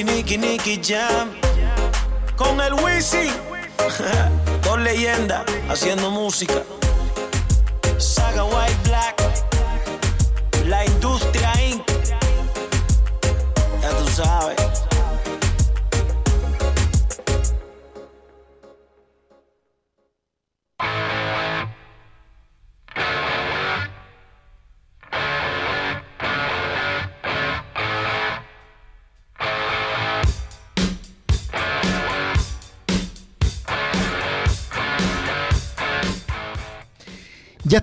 Nicky, 0.05 0.37
Nicky, 0.37 0.81
Jam. 0.83 1.31
Con 2.37 2.61
el 2.61 2.75
Wisi. 2.75 3.31
Dos 4.63 4.79
leyendas 4.81 5.45
haciendo 5.69 6.11
música. 6.11 6.63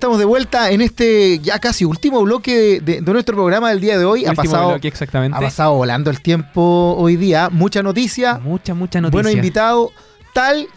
Estamos 0.03 0.19
de 0.19 0.25
vuelta 0.25 0.69
en 0.69 0.81
este 0.81 1.39
ya 1.39 1.59
casi 1.59 1.85
último 1.85 2.21
bloque 2.23 2.81
de, 2.81 2.99
de 2.99 3.13
nuestro 3.13 3.37
programa 3.37 3.69
del 3.69 3.79
día 3.79 3.97
de 3.97 4.03
hoy. 4.03 4.25
Ha 4.25 4.33
pasado, 4.33 4.71
bloque, 4.71 4.89
exactamente. 4.89 5.37
ha 5.37 5.39
pasado 5.39 5.75
volando 5.75 6.11
el 6.11 6.21
tiempo 6.21 6.93
hoy 6.97 7.15
día. 7.15 7.47
Mucha 7.49 7.81
noticia, 7.81 8.37
Mucha, 8.37 8.73
mucha 8.73 8.99
noticia. 8.99 9.21
bueno 9.23 9.29
invitado, 9.31 9.91
tal 10.33 10.67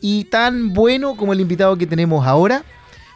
y 0.00 0.26
tan 0.26 0.72
bueno 0.74 1.16
como 1.16 1.32
el 1.32 1.40
invitado 1.40 1.76
que 1.76 1.88
tenemos 1.88 2.24
ahora. 2.24 2.62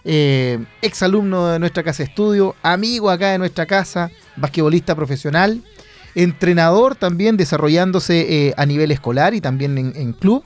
Eh, 0.04 0.58
ex 0.82 1.04
alumno 1.04 1.46
de 1.46 1.60
nuestra 1.60 1.84
casa 1.84 1.98
de 1.98 2.08
estudio, 2.08 2.56
amigo 2.64 3.08
acá 3.08 3.30
de 3.30 3.38
nuestra 3.38 3.66
casa, 3.66 4.10
basquetbolista 4.34 4.96
profesional, 4.96 5.62
entrenador 6.16 6.96
también 6.96 7.36
desarrollándose 7.36 8.48
eh, 8.48 8.54
a 8.56 8.66
nivel 8.66 8.90
escolar 8.90 9.32
y 9.32 9.40
también 9.40 9.78
en, 9.78 9.92
en 9.94 10.12
club, 10.12 10.42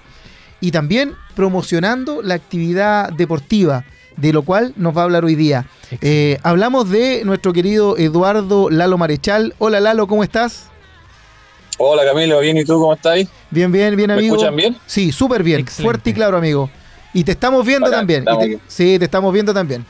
y 0.61 0.73
también 0.73 1.15
promocionando 1.35 2.21
la 2.21 2.35
actividad 2.35 3.11
deportiva, 3.15 3.87
de 4.17 4.33
lo 4.33 4.43
cual 4.43 4.73
nos 4.77 4.97
va 4.97 5.03
a 5.03 5.05
hablar 5.05 5.25
hoy 5.25 5.35
día. 5.35 5.67
Eh, 6.01 6.39
hablamos 6.43 6.91
de 6.91 7.23
nuestro 7.25 7.53
querido 7.53 7.97
Eduardo 7.99 8.71
Lalo 8.71 8.99
Marechal. 8.99 9.55
Hola 9.59 9.81
Lalo, 9.81 10.07
¿cómo 10.07 10.23
estás? 10.25 10.67
Hola 11.79 12.05
Camilo, 12.05 12.41
bien, 12.41 12.57
¿y 12.59 12.65
tú 12.65 12.75
cómo 12.75 12.93
estáis? 12.93 13.29
Bien, 13.51 13.73
bien, 13.73 13.97
bien, 13.97 14.09
¿Me 14.09 14.15
amigo. 14.15 14.35
escuchan 14.37 14.55
bien? 14.57 14.77
Sí, 14.87 15.13
súper 15.13 15.43
bien, 15.43 15.61
Excelente. 15.61 15.83
fuerte 15.83 16.11
y 16.11 16.13
claro, 16.13 16.37
amigo. 16.37 16.71
Y 17.15 17.25
te 17.25 17.33
estamos 17.33 17.65
viendo 17.67 17.91
también. 17.91 18.21
estamos 18.21 18.45
te- 18.45 18.59
sí, 18.69 18.99
te 18.99 19.05
estamos 19.07 19.33
viendo 19.33 19.55
también. 19.55 19.85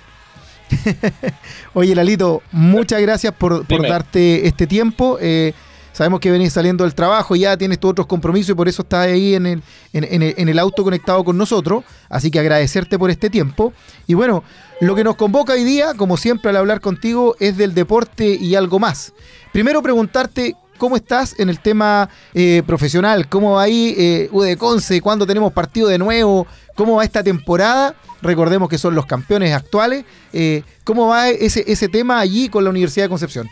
Oye, 1.74 1.94
Lalito, 1.94 2.42
muchas 2.52 3.00
gracias 3.02 3.33
por, 3.35 3.66
darte 3.66 4.46
este 4.46 4.66
tiempo. 4.66 5.18
Eh, 5.20 5.52
sabemos 5.92 6.20
que 6.20 6.31
venís 6.31 6.53
saliendo 6.53 6.85
del 6.85 6.94
trabajo, 6.94 7.37
ya 7.37 7.57
tienes 7.57 7.79
tus 7.79 7.90
otros 7.92 8.07
compromisos 8.07 8.50
y 8.50 8.55
por 8.55 8.68
eso 8.68 8.83
estás 8.83 9.07
ahí 9.07 9.35
en 9.35 9.46
el, 9.46 9.62
en, 9.92 10.48
el, 10.48 10.59
auto 10.59 10.85
conectado 10.85 11.24
con 11.24 11.37
nosotros. 11.37 11.85
Así 12.09 12.31
que 12.31 12.38
agradecerte 12.38 12.98
por 12.98 13.11
este 13.11 13.31
tiempo. 13.31 13.72
Y 14.07 14.14
bueno, 14.14 14.44
lo 14.81 14.94
que 14.94 15.05
nos 15.05 15.16
convoca 15.16 15.53
hoy 15.53 15.64
día, 15.64 15.94
como 15.94 16.16
siempre 16.16 16.50
al 16.50 16.57
hablar 16.57 16.81
contigo, 16.81 17.37
es 17.40 17.57
del 17.57 17.74
deporte 17.74 18.26
y 18.26 18.55
algo 18.55 18.79
más. 18.79 19.12
Primero 19.53 19.83
preguntarte 19.83 20.57
cómo 20.79 20.96
estás 20.96 21.38
en 21.38 21.50
el 21.50 21.61
tema 21.61 22.09
eh, 22.35 22.62
profesional, 22.66 23.29
cómo 23.29 23.53
va 23.53 23.62
ahí 23.62 23.94
eh, 23.98 24.29
UD 24.33 24.57
Conce, 24.57 25.00
cuándo 25.00 25.26
tenemos 25.26 25.53
partido 25.53 25.88
de 25.88 25.98
nuevo, 25.98 26.46
cómo 26.74 26.96
va 26.96 27.05
esta 27.05 27.22
temporada. 27.22 27.94
Recordemos 28.22 28.68
que 28.68 28.79
son 28.79 28.94
los 28.94 29.07
campeones 29.07 29.55
actuales. 29.55 30.05
Eh, 30.33 30.62
¿Cómo 30.85 31.09
va 31.09 31.29
ese, 31.29 31.64
ese 31.66 31.88
tema 31.88 32.18
allí 32.18 32.48
con 32.48 32.64
la 32.64 32.70
Universidad 32.70 33.05
de 33.05 33.11
Concepción? 33.11 33.48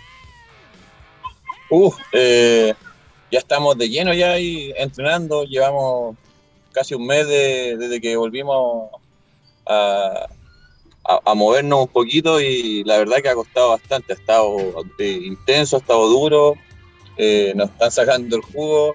Uh, 1.70 1.92
eh, 2.12 2.74
ya 3.30 3.38
estamos 3.38 3.76
de 3.76 3.88
lleno 3.88 4.14
ya 4.14 4.32
ahí 4.32 4.72
entrenando, 4.76 5.44
llevamos 5.44 6.16
casi 6.72 6.94
un 6.94 7.06
mes 7.06 7.26
de- 7.26 7.76
desde 7.76 8.00
que 8.00 8.16
volvimos 8.16 8.90
a, 9.66 10.26
a- 11.04 11.20
a 11.24 11.34
movernos 11.34 11.80
un 11.82 11.88
poquito 11.88 12.40
y 12.40 12.84
la 12.84 12.98
verdad 12.98 13.18
que 13.22 13.28
ha 13.28 13.34
costado 13.34 13.70
bastante, 13.70 14.12
ha 14.12 14.16
estado 14.16 14.56
eh, 14.98 15.20
intenso, 15.24 15.76
ha 15.76 15.80
estado 15.80 16.08
duro, 16.08 16.54
eh, 17.16 17.52
nos 17.54 17.70
están 17.70 17.90
sacando 17.90 18.36
el 18.36 18.42
jugo. 18.42 18.94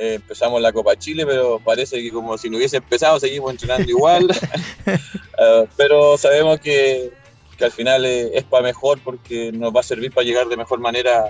eh, 0.00 0.14
empezamos 0.14 0.60
la 0.62 0.72
Copa 0.72 0.94
Chile, 0.96 1.26
pero 1.26 1.58
parece 1.58 2.00
que 2.00 2.10
como 2.12 2.38
si 2.38 2.48
no 2.48 2.58
hubiese 2.58 2.76
empezado, 2.76 3.18
seguimos 3.18 3.50
entrenando 3.50 3.90
igual. 3.90 4.28
Eh, 4.86 5.66
pero 5.76 6.16
sabemos 6.16 6.60
que, 6.60 7.10
que 7.58 7.64
al 7.64 7.72
final 7.72 8.04
es 8.06 8.44
para 8.44 8.62
mejor 8.62 9.00
porque 9.02 9.50
nos 9.52 9.74
va 9.74 9.80
a 9.80 9.84
servir 9.84 10.12
para 10.12 10.24
llegar 10.26 10.46
de 10.48 10.56
mejor 10.56 10.78
manera 10.80 11.24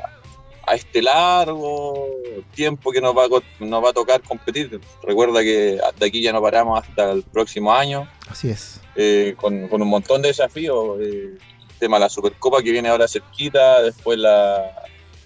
a 0.71 0.75
este 0.77 1.03
largo 1.03 2.07
tiempo 2.55 2.93
que 2.93 3.01
nos 3.01 3.13
va 3.17 3.25
a, 3.25 3.65
nos 3.65 3.85
va 3.85 3.91
a 3.91 3.93
tocar 3.93 4.21
competir. 4.23 4.81
Recuerda 5.03 5.41
que 5.43 5.79
de 5.99 6.07
aquí 6.07 6.23
ya 6.23 6.33
no 6.33 6.41
paramos 6.41 6.81
hasta 6.81 7.11
el 7.13 7.23
próximo 7.25 7.73
año, 7.73 8.09
Así 8.29 8.51
es. 8.51 8.81
eh, 8.95 9.35
con, 9.37 9.67
con 9.69 9.83
un 9.83 9.89
montón 9.89 10.23
de 10.23 10.29
desafíos. 10.29 11.01
eh, 11.01 11.37
el 11.71 11.79
tema 11.81 11.97
de 11.97 12.01
la 12.03 12.09
Supercopa 12.11 12.63
que 12.63 12.71
viene 12.73 12.89
ahora 12.91 13.09
cerquita, 13.09 13.83
después 13.83 14.19
la, 14.19 14.71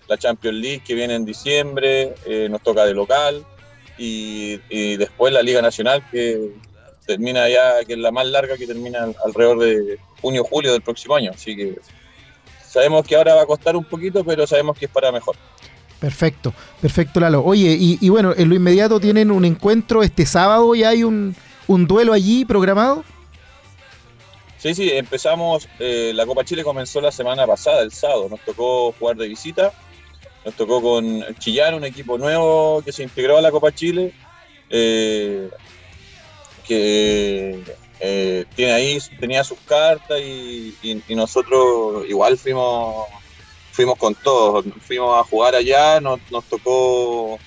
la 0.09 0.17
Champions 0.17 0.57
League 0.57 0.83
que 0.87 0.95
viene 0.95 1.15
en 1.17 1.25
diciembre, 1.25 2.15
eh, 2.27 2.49
nos 2.49 2.63
toca 2.63 2.85
de 2.87 2.95
local, 2.95 3.45
y, 3.99 4.61
y 4.71 4.97
después 4.97 5.33
la 5.33 5.43
Liga 5.43 5.61
Nacional 5.61 6.03
que 6.11 6.53
termina 7.07 7.49
ya, 7.49 7.85
que 7.85 7.93
es 7.95 7.99
la 7.99 8.11
más 8.13 8.27
larga 8.27 8.57
que 8.57 8.67
termina 8.67 9.09
alrededor 9.25 9.59
de 9.59 9.99
junio-julio 10.23 10.73
del 10.73 10.81
próximo 10.83 11.17
año. 11.17 11.33
Así 11.35 11.55
que 11.57 11.77
sabemos 12.75 13.07
que 13.07 13.15
ahora 13.15 13.37
va 13.37 13.43
a 13.43 13.47
costar 13.47 13.77
un 13.77 13.85
poquito, 13.85 14.25
pero 14.25 14.47
sabemos 14.49 14.77
que 14.77 14.87
es 14.87 14.91
para 14.91 15.13
mejor. 15.13 15.37
Perfecto, 16.01 16.53
perfecto, 16.83 17.21
Lalo. 17.21 17.43
Oye, 17.45 17.77
y, 17.79 17.99
y 18.01 18.09
bueno, 18.09 18.35
en 18.37 18.49
lo 18.49 18.57
inmediato 18.57 18.99
tienen 18.99 19.31
un 19.31 19.45
encuentro 19.45 20.03
este 20.03 20.27
sábado, 20.27 20.75
ya 20.75 20.89
hay 20.89 21.05
un, 21.05 21.37
un 21.69 21.87
duelo 21.87 22.13
allí 22.13 22.45
programado. 22.45 23.05
Sí, 24.59 24.75
sí, 24.75 24.91
empezamos, 24.91 25.69
eh, 25.79 26.11
la 26.15 26.27
Copa 26.27 26.45
Chile 26.45 26.65
comenzó 26.65 27.01
la 27.01 27.13
semana 27.13 27.47
pasada, 27.47 27.83
el 27.83 27.93
sábado, 27.93 28.29
nos 28.29 28.41
tocó 28.41 28.93
jugar 28.99 29.17
de 29.17 29.29
visita, 29.29 29.73
nos 30.45 30.55
tocó 30.55 30.83
con 30.83 31.25
Chillán, 31.39 31.75
un 31.75 31.85
equipo 31.85 32.19
nuevo 32.19 32.83
que 32.85 32.91
se 32.91 33.05
integró 33.05 33.39
a 33.39 33.41
la 33.41 33.53
Copa 33.53 33.73
Chile, 33.73 34.13
eh, 34.69 35.49
que 36.67 37.63
eh, 38.07 38.45
tiene 38.55 38.73
ahí, 38.73 38.99
tenía 39.19 39.43
sus 39.45 39.59
cartas 39.61 40.21
y, 40.21 40.75
y- 40.83 41.03
y 41.09 41.15
nosotros 41.15 42.05
igual 42.09 42.37
fuimos, 42.37 43.07
fuimos 43.73 43.97
con 43.99 44.15
todos, 44.15 44.65
fuimos 44.81 45.19
a 45.19 45.25
jugar 45.25 45.55
allá, 45.55 46.01
nos, 46.01 46.21
nos 46.31 46.45
tocó 46.45 47.39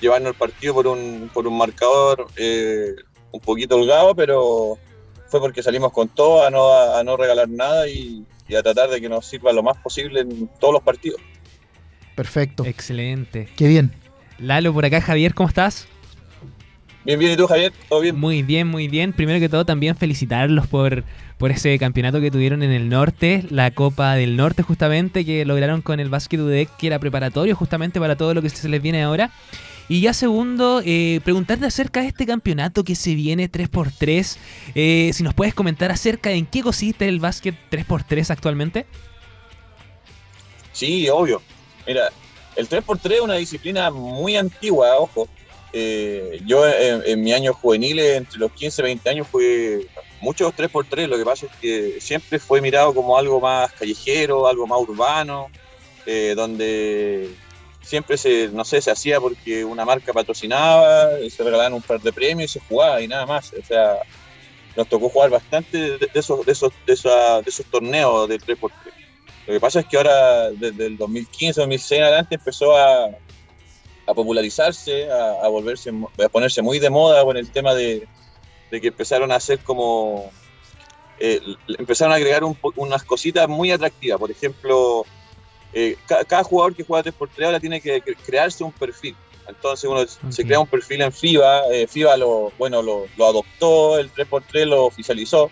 llevarnos 0.00 0.30
el 0.32 0.36
partido 0.38 0.74
por 0.74 0.86
un, 0.86 1.28
por 1.34 1.46
un 1.48 1.58
marcador 1.58 2.26
eh, 2.36 2.94
un 3.32 3.40
poquito 3.40 3.74
holgado, 3.76 4.14
pero 4.14 4.78
fue 5.28 5.40
porque 5.40 5.62
salimos 5.62 5.90
con 5.92 6.08
todo 6.08 6.44
a 6.46 6.50
no, 6.50 6.72
a, 6.72 7.02
no 7.02 7.16
regalar 7.16 7.48
nada 7.48 7.88
y, 7.88 8.24
y 8.46 8.54
a 8.54 8.62
tratar 8.62 8.90
de 8.90 9.00
que 9.00 9.08
nos 9.08 9.26
sirva 9.26 9.52
lo 9.52 9.62
más 9.64 9.76
posible 9.78 10.20
en 10.20 10.48
todos 10.60 10.74
los 10.74 10.82
partidos. 10.82 11.20
Perfecto. 12.14 12.64
Excelente. 12.64 13.48
Qué 13.56 13.66
bien. 13.66 13.92
Lalo, 14.38 14.72
por 14.72 14.84
acá, 14.84 15.00
Javier, 15.00 15.34
¿cómo 15.34 15.48
estás? 15.48 15.88
Bien, 17.06 17.20
bien, 17.20 17.30
¿y 17.30 17.36
tú, 17.36 17.46
Javier? 17.46 17.72
¿Todo 17.88 18.00
bien? 18.00 18.18
Muy 18.18 18.42
bien, 18.42 18.66
muy 18.66 18.88
bien. 18.88 19.12
Primero 19.12 19.38
que 19.38 19.48
todo, 19.48 19.64
también 19.64 19.94
felicitarlos 19.94 20.66
por, 20.66 21.04
por 21.38 21.52
ese 21.52 21.78
campeonato 21.78 22.20
que 22.20 22.32
tuvieron 22.32 22.64
en 22.64 22.72
el 22.72 22.88
norte, 22.88 23.44
la 23.48 23.70
Copa 23.70 24.16
del 24.16 24.36
Norte, 24.36 24.64
justamente, 24.64 25.24
que 25.24 25.44
lograron 25.44 25.82
con 25.82 26.00
el 26.00 26.08
Basket 26.08 26.40
UDEC, 26.40 26.68
que 26.76 26.88
era 26.88 26.98
preparatorio 26.98 27.54
justamente 27.54 28.00
para 28.00 28.16
todo 28.16 28.34
lo 28.34 28.42
que 28.42 28.50
se 28.50 28.68
les 28.68 28.82
viene 28.82 29.04
ahora. 29.04 29.30
Y 29.88 30.00
ya 30.00 30.12
segundo, 30.12 30.82
eh, 30.84 31.20
preguntarte 31.22 31.64
acerca 31.64 32.00
de 32.00 32.08
este 32.08 32.26
campeonato 32.26 32.82
que 32.82 32.96
se 32.96 33.14
viene 33.14 33.48
3x3. 33.48 34.36
Eh, 34.74 35.12
si 35.14 35.22
nos 35.22 35.32
puedes 35.32 35.54
comentar 35.54 35.92
acerca 35.92 36.30
de 36.30 36.38
en 36.38 36.46
qué 36.46 36.62
consiste 36.62 37.06
el 37.06 37.20
básquet 37.20 37.54
3x3 37.70 38.30
actualmente. 38.30 38.84
Sí, 40.72 41.08
obvio. 41.08 41.40
Mira, 41.86 42.08
el 42.56 42.68
3x3 42.68 43.12
es 43.12 43.20
una 43.20 43.34
disciplina 43.34 43.92
muy 43.92 44.34
antigua, 44.34 44.96
ojo. 44.98 45.28
Eh, 45.78 46.40
yo 46.46 46.66
en, 46.66 47.02
en 47.04 47.20
mi 47.20 47.34
año 47.34 47.52
juvenil, 47.52 47.98
entre 47.98 48.38
los 48.38 48.50
15 48.52 48.80
y 48.80 48.84
20 48.84 49.10
años, 49.10 49.26
fue 49.30 49.86
muchos 50.22 50.54
3x3. 50.54 51.06
Lo 51.06 51.18
que 51.18 51.24
pasa 51.24 51.44
es 51.44 51.52
que 51.60 52.00
siempre 52.00 52.38
fue 52.38 52.62
mirado 52.62 52.94
como 52.94 53.18
algo 53.18 53.40
más 53.40 53.72
callejero, 53.72 54.48
algo 54.48 54.66
más 54.66 54.80
urbano, 54.80 55.48
eh, 56.06 56.32
donde 56.34 57.30
siempre 57.82 58.16
se, 58.16 58.48
no 58.48 58.64
sé, 58.64 58.80
se 58.80 58.90
hacía 58.90 59.20
porque 59.20 59.66
una 59.66 59.84
marca 59.84 60.14
patrocinaba, 60.14 61.10
se 61.28 61.44
regalaban 61.44 61.74
un 61.74 61.82
par 61.82 62.00
de 62.00 62.10
premios 62.10 62.50
y 62.50 62.58
se 62.58 62.66
jugaba 62.66 63.02
y 63.02 63.08
nada 63.08 63.26
más. 63.26 63.52
O 63.52 63.62
sea, 63.62 63.98
nos 64.76 64.88
tocó 64.88 65.10
jugar 65.10 65.28
bastante 65.28 65.98
de, 65.98 66.10
esos, 66.14 66.46
de, 66.46 66.52
esos, 66.52 66.72
de, 66.86 66.94
esos 66.94 67.66
torneos 67.66 68.30
de 68.30 68.40
3x3. 68.40 68.70
Lo 69.46 69.52
que 69.52 69.60
pasa 69.60 69.80
es 69.80 69.86
que 69.86 69.98
ahora, 69.98 70.50
desde 70.52 70.86
el 70.86 70.96
2015, 70.96 71.60
2006 71.60 71.98
en 71.98 72.04
adelante, 72.04 72.34
empezó 72.36 72.74
a, 72.74 73.10
a 74.06 74.14
popularizarse, 74.14 75.10
a, 75.10 75.44
a 75.44 75.48
volverse, 75.48 75.90
a 76.24 76.28
ponerse 76.28 76.62
muy 76.62 76.78
de 76.78 76.90
moda 76.90 77.24
con 77.24 77.36
el 77.36 77.50
tema 77.50 77.74
de, 77.74 78.06
de 78.70 78.80
que 78.80 78.88
empezaron 78.88 79.32
a 79.32 79.36
hacer 79.36 79.58
como. 79.60 80.30
eh, 81.18 81.40
empezaron 81.78 82.12
a 82.12 82.16
agregar 82.16 82.44
un 82.44 82.56
unas 82.76 83.02
cositas 83.04 83.48
muy 83.48 83.70
atractivas. 83.72 84.18
Por 84.18 84.30
ejemplo, 84.30 85.04
eh, 85.72 85.96
ca- 86.06 86.24
cada 86.24 86.44
jugador 86.44 86.74
que 86.74 86.84
juega 86.84 87.02
3x3 87.10 87.46
ahora 87.46 87.60
tiene 87.60 87.80
que 87.80 88.02
cre- 88.02 88.16
crearse 88.24 88.62
un 88.64 88.72
perfil. 88.72 89.16
Entonces 89.48 89.88
uno 89.88 90.04
se 90.32 90.44
crea 90.44 90.58
un 90.58 90.66
perfil 90.66 91.02
en 91.02 91.12
FIBA, 91.12 91.68
eh, 91.72 91.86
FIBA 91.86 92.16
lo, 92.16 92.52
bueno, 92.58 92.82
lo, 92.82 93.06
lo, 93.16 93.26
adoptó, 93.26 93.96
el 93.98 94.12
3x3 94.12 94.64
lo 94.66 94.86
oficializó, 94.86 95.50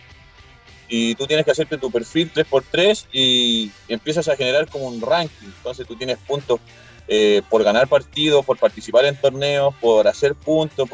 y 0.88 1.14
tú 1.14 1.26
tienes 1.28 1.44
que 1.44 1.52
hacerte 1.52 1.78
tu 1.78 1.90
perfil 1.92 2.32
3x3 2.32 3.06
y 3.12 3.70
empiezas 3.88 4.26
a 4.28 4.36
generar 4.36 4.68
como 4.68 4.86
un 4.86 5.00
ranking. 5.00 5.46
Entonces 5.46 5.86
tú 5.86 5.94
tienes 5.96 6.18
puntos 6.18 6.58
eh, 7.06 7.42
por 7.50 7.62
ganar 7.62 7.86
partidos, 7.88 8.44
por 8.44 8.58
participar 8.58 9.04
en 9.04 9.16
torneos, 9.16 9.74
por 9.80 10.08
hacer 10.08 10.34
puntos, 10.34 10.88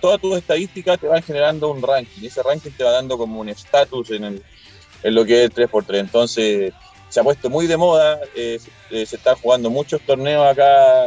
todas 0.00 0.20
tus 0.20 0.38
estadísticas 0.38 1.00
te 1.00 1.08
van 1.08 1.22
generando 1.22 1.70
un 1.70 1.82
ranking 1.82 2.22
y 2.22 2.26
ese 2.26 2.42
ranking 2.42 2.70
te 2.70 2.84
va 2.84 2.92
dando 2.92 3.18
como 3.18 3.40
un 3.40 3.48
estatus 3.48 4.10
en, 4.10 4.24
en 4.24 5.14
lo 5.14 5.24
que 5.24 5.44
es 5.44 5.50
el 5.50 5.68
3x3. 5.68 5.98
Entonces 5.98 6.72
se 7.08 7.20
ha 7.20 7.24
puesto 7.24 7.50
muy 7.50 7.66
de 7.66 7.76
moda, 7.76 8.20
eh, 8.34 8.58
se, 8.60 9.02
eh, 9.02 9.06
se 9.06 9.16
están 9.16 9.36
jugando 9.36 9.70
muchos 9.70 10.00
torneos 10.02 10.46
acá 10.46 11.06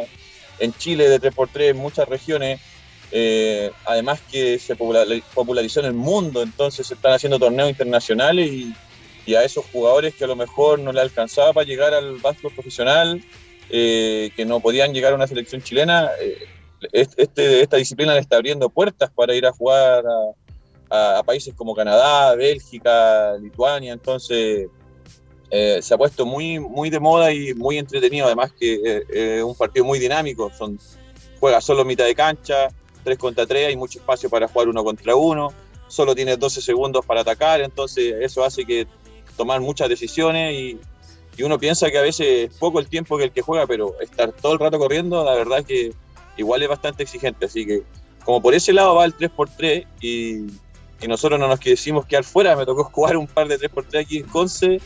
en 0.59 0.74
Chile 0.74 1.09
de 1.09 1.20
3x3 1.20 1.70
en 1.70 1.78
muchas 1.78 2.07
regiones. 2.07 2.59
Eh, 3.11 3.72
además 3.86 4.20
que 4.32 4.59
se 4.59 4.76
popularizó 4.76 5.80
en 5.80 5.88
el 5.88 5.93
mundo, 5.93 6.43
entonces 6.43 6.86
se 6.86 6.93
están 6.93 7.13
haciendo 7.13 7.39
torneos 7.39 7.70
internacionales 7.70 8.51
y, 8.51 8.74
y, 9.26 9.34
a 9.34 9.43
esos 9.43 9.65
jugadores 9.72 10.13
que 10.13 10.26
a 10.26 10.28
lo 10.28 10.36
mejor 10.36 10.78
no 10.78 10.91
le 10.91 11.01
alcanzaba 11.01 11.53
para 11.53 11.65
llegar 11.65 11.93
al 11.95 12.17
básquetbol 12.17 12.53
profesional, 12.53 13.24
eh, 13.70 14.32
que 14.36 14.45
no 14.45 14.59
podían 14.59 14.93
llegar 14.93 15.13
a 15.13 15.15
una 15.15 15.28
selección 15.28 15.61
chilena, 15.61 16.09
eh, 16.20 16.47
este, 16.91 17.61
esta 17.61 17.78
disciplina 17.78 18.13
le 18.13 18.20
está 18.20 18.38
abriendo 18.38 18.70
puertas 18.70 19.11
para 19.11 19.36
ir 19.36 19.45
a 19.45 19.51
jugar 19.51 20.03
a, 20.89 21.20
a, 21.20 21.24
países 21.24 21.53
como 21.53 21.76
Canadá, 21.76 22.36
Bélgica, 22.36 23.36
Lituania, 23.38 23.93
entonces 23.93 24.67
eh, 25.51 25.80
se 25.82 25.93
ha 25.93 25.97
puesto 25.97 26.26
muy, 26.26 26.59
muy 26.59 26.89
de 26.89 26.99
moda 26.99 27.32
y 27.32 27.53
muy 27.53 27.78
entretenido, 27.78 28.26
además 28.26 28.53
que 28.57 29.03
es 29.09 29.43
un 29.43 29.55
partido 29.55 29.86
muy 29.86 29.99
dinámico, 29.99 30.51
son, 30.57 30.80
juega 31.39 31.61
solo 31.61 31.86
mitad 31.86 32.05
de 32.05 32.15
cancha, 32.15 32.70
3 33.03 33.17
contra 33.17 33.45
3, 33.45 33.67
hay 33.67 33.76
mucho 33.76 33.99
espacio 33.99 34.30
para 34.30 34.47
jugar 34.47 34.70
uno 34.70 34.84
contra 34.84 35.15
uno, 35.15 35.53
solo 35.88 36.15
tiene 36.15 36.38
12 36.38 36.61
segundos 36.61 37.05
para 37.05 37.22
atacar, 37.22 37.61
entonces 37.61 38.15
eso 38.22 38.43
hace 38.43 38.65
que 38.65 38.88
tomar 39.38 39.61
muchas 39.61 39.89
decisiones 39.89 40.53
y, 40.53 40.80
y 41.39 41.43
uno 41.43 41.57
piensa 41.57 41.89
que 41.89 41.97
a 41.97 42.01
veces 42.01 42.51
es 42.51 42.57
poco 42.57 42.81
el 42.81 42.89
tiempo 42.89 43.17
que 43.17 43.23
el 43.23 43.31
que 43.31 43.41
juega, 43.41 43.65
pero 43.65 43.97
estar 44.01 44.33
todo 44.33 44.51
el 44.51 44.59
rato 44.59 44.77
corriendo, 44.77 45.23
la 45.23 45.35
verdad 45.35 45.59
es 45.59 45.65
que 45.65 45.93
igual 46.35 46.61
es 46.61 46.67
bastante 46.67 47.03
exigente. 47.03 47.45
Así 47.45 47.65
que, 47.65 47.83
como 48.25 48.41
por 48.41 48.53
ese 48.53 48.73
lado 48.73 48.95
va 48.95 49.05
el 49.05 49.15
3x3 49.15 49.87
y, 50.01 50.47
y 51.01 51.07
nosotros 51.07 51.39
no 51.39 51.47
nos 51.47 51.61
quisimos 51.61 52.05
quedar 52.05 52.25
fuera, 52.25 52.57
me 52.57 52.65
tocó 52.65 52.83
jugar 52.93 53.15
un 53.15 53.25
par 53.25 53.47
de 53.47 53.57
3x3 53.57 54.01
aquí 54.01 54.17
en 54.17 54.25
Conce 54.25 54.81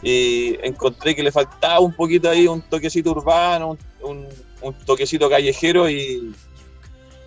y 0.00 0.56
encontré 0.62 1.16
que 1.16 1.24
le 1.24 1.32
faltaba 1.32 1.80
un 1.80 1.92
poquito 1.92 2.30
ahí, 2.30 2.46
un 2.46 2.62
toquecito 2.62 3.10
urbano, 3.10 3.76
un, 4.00 4.28
un, 4.62 4.74
toquecito 4.84 5.28
callejero 5.28 5.90
y, 5.90 6.32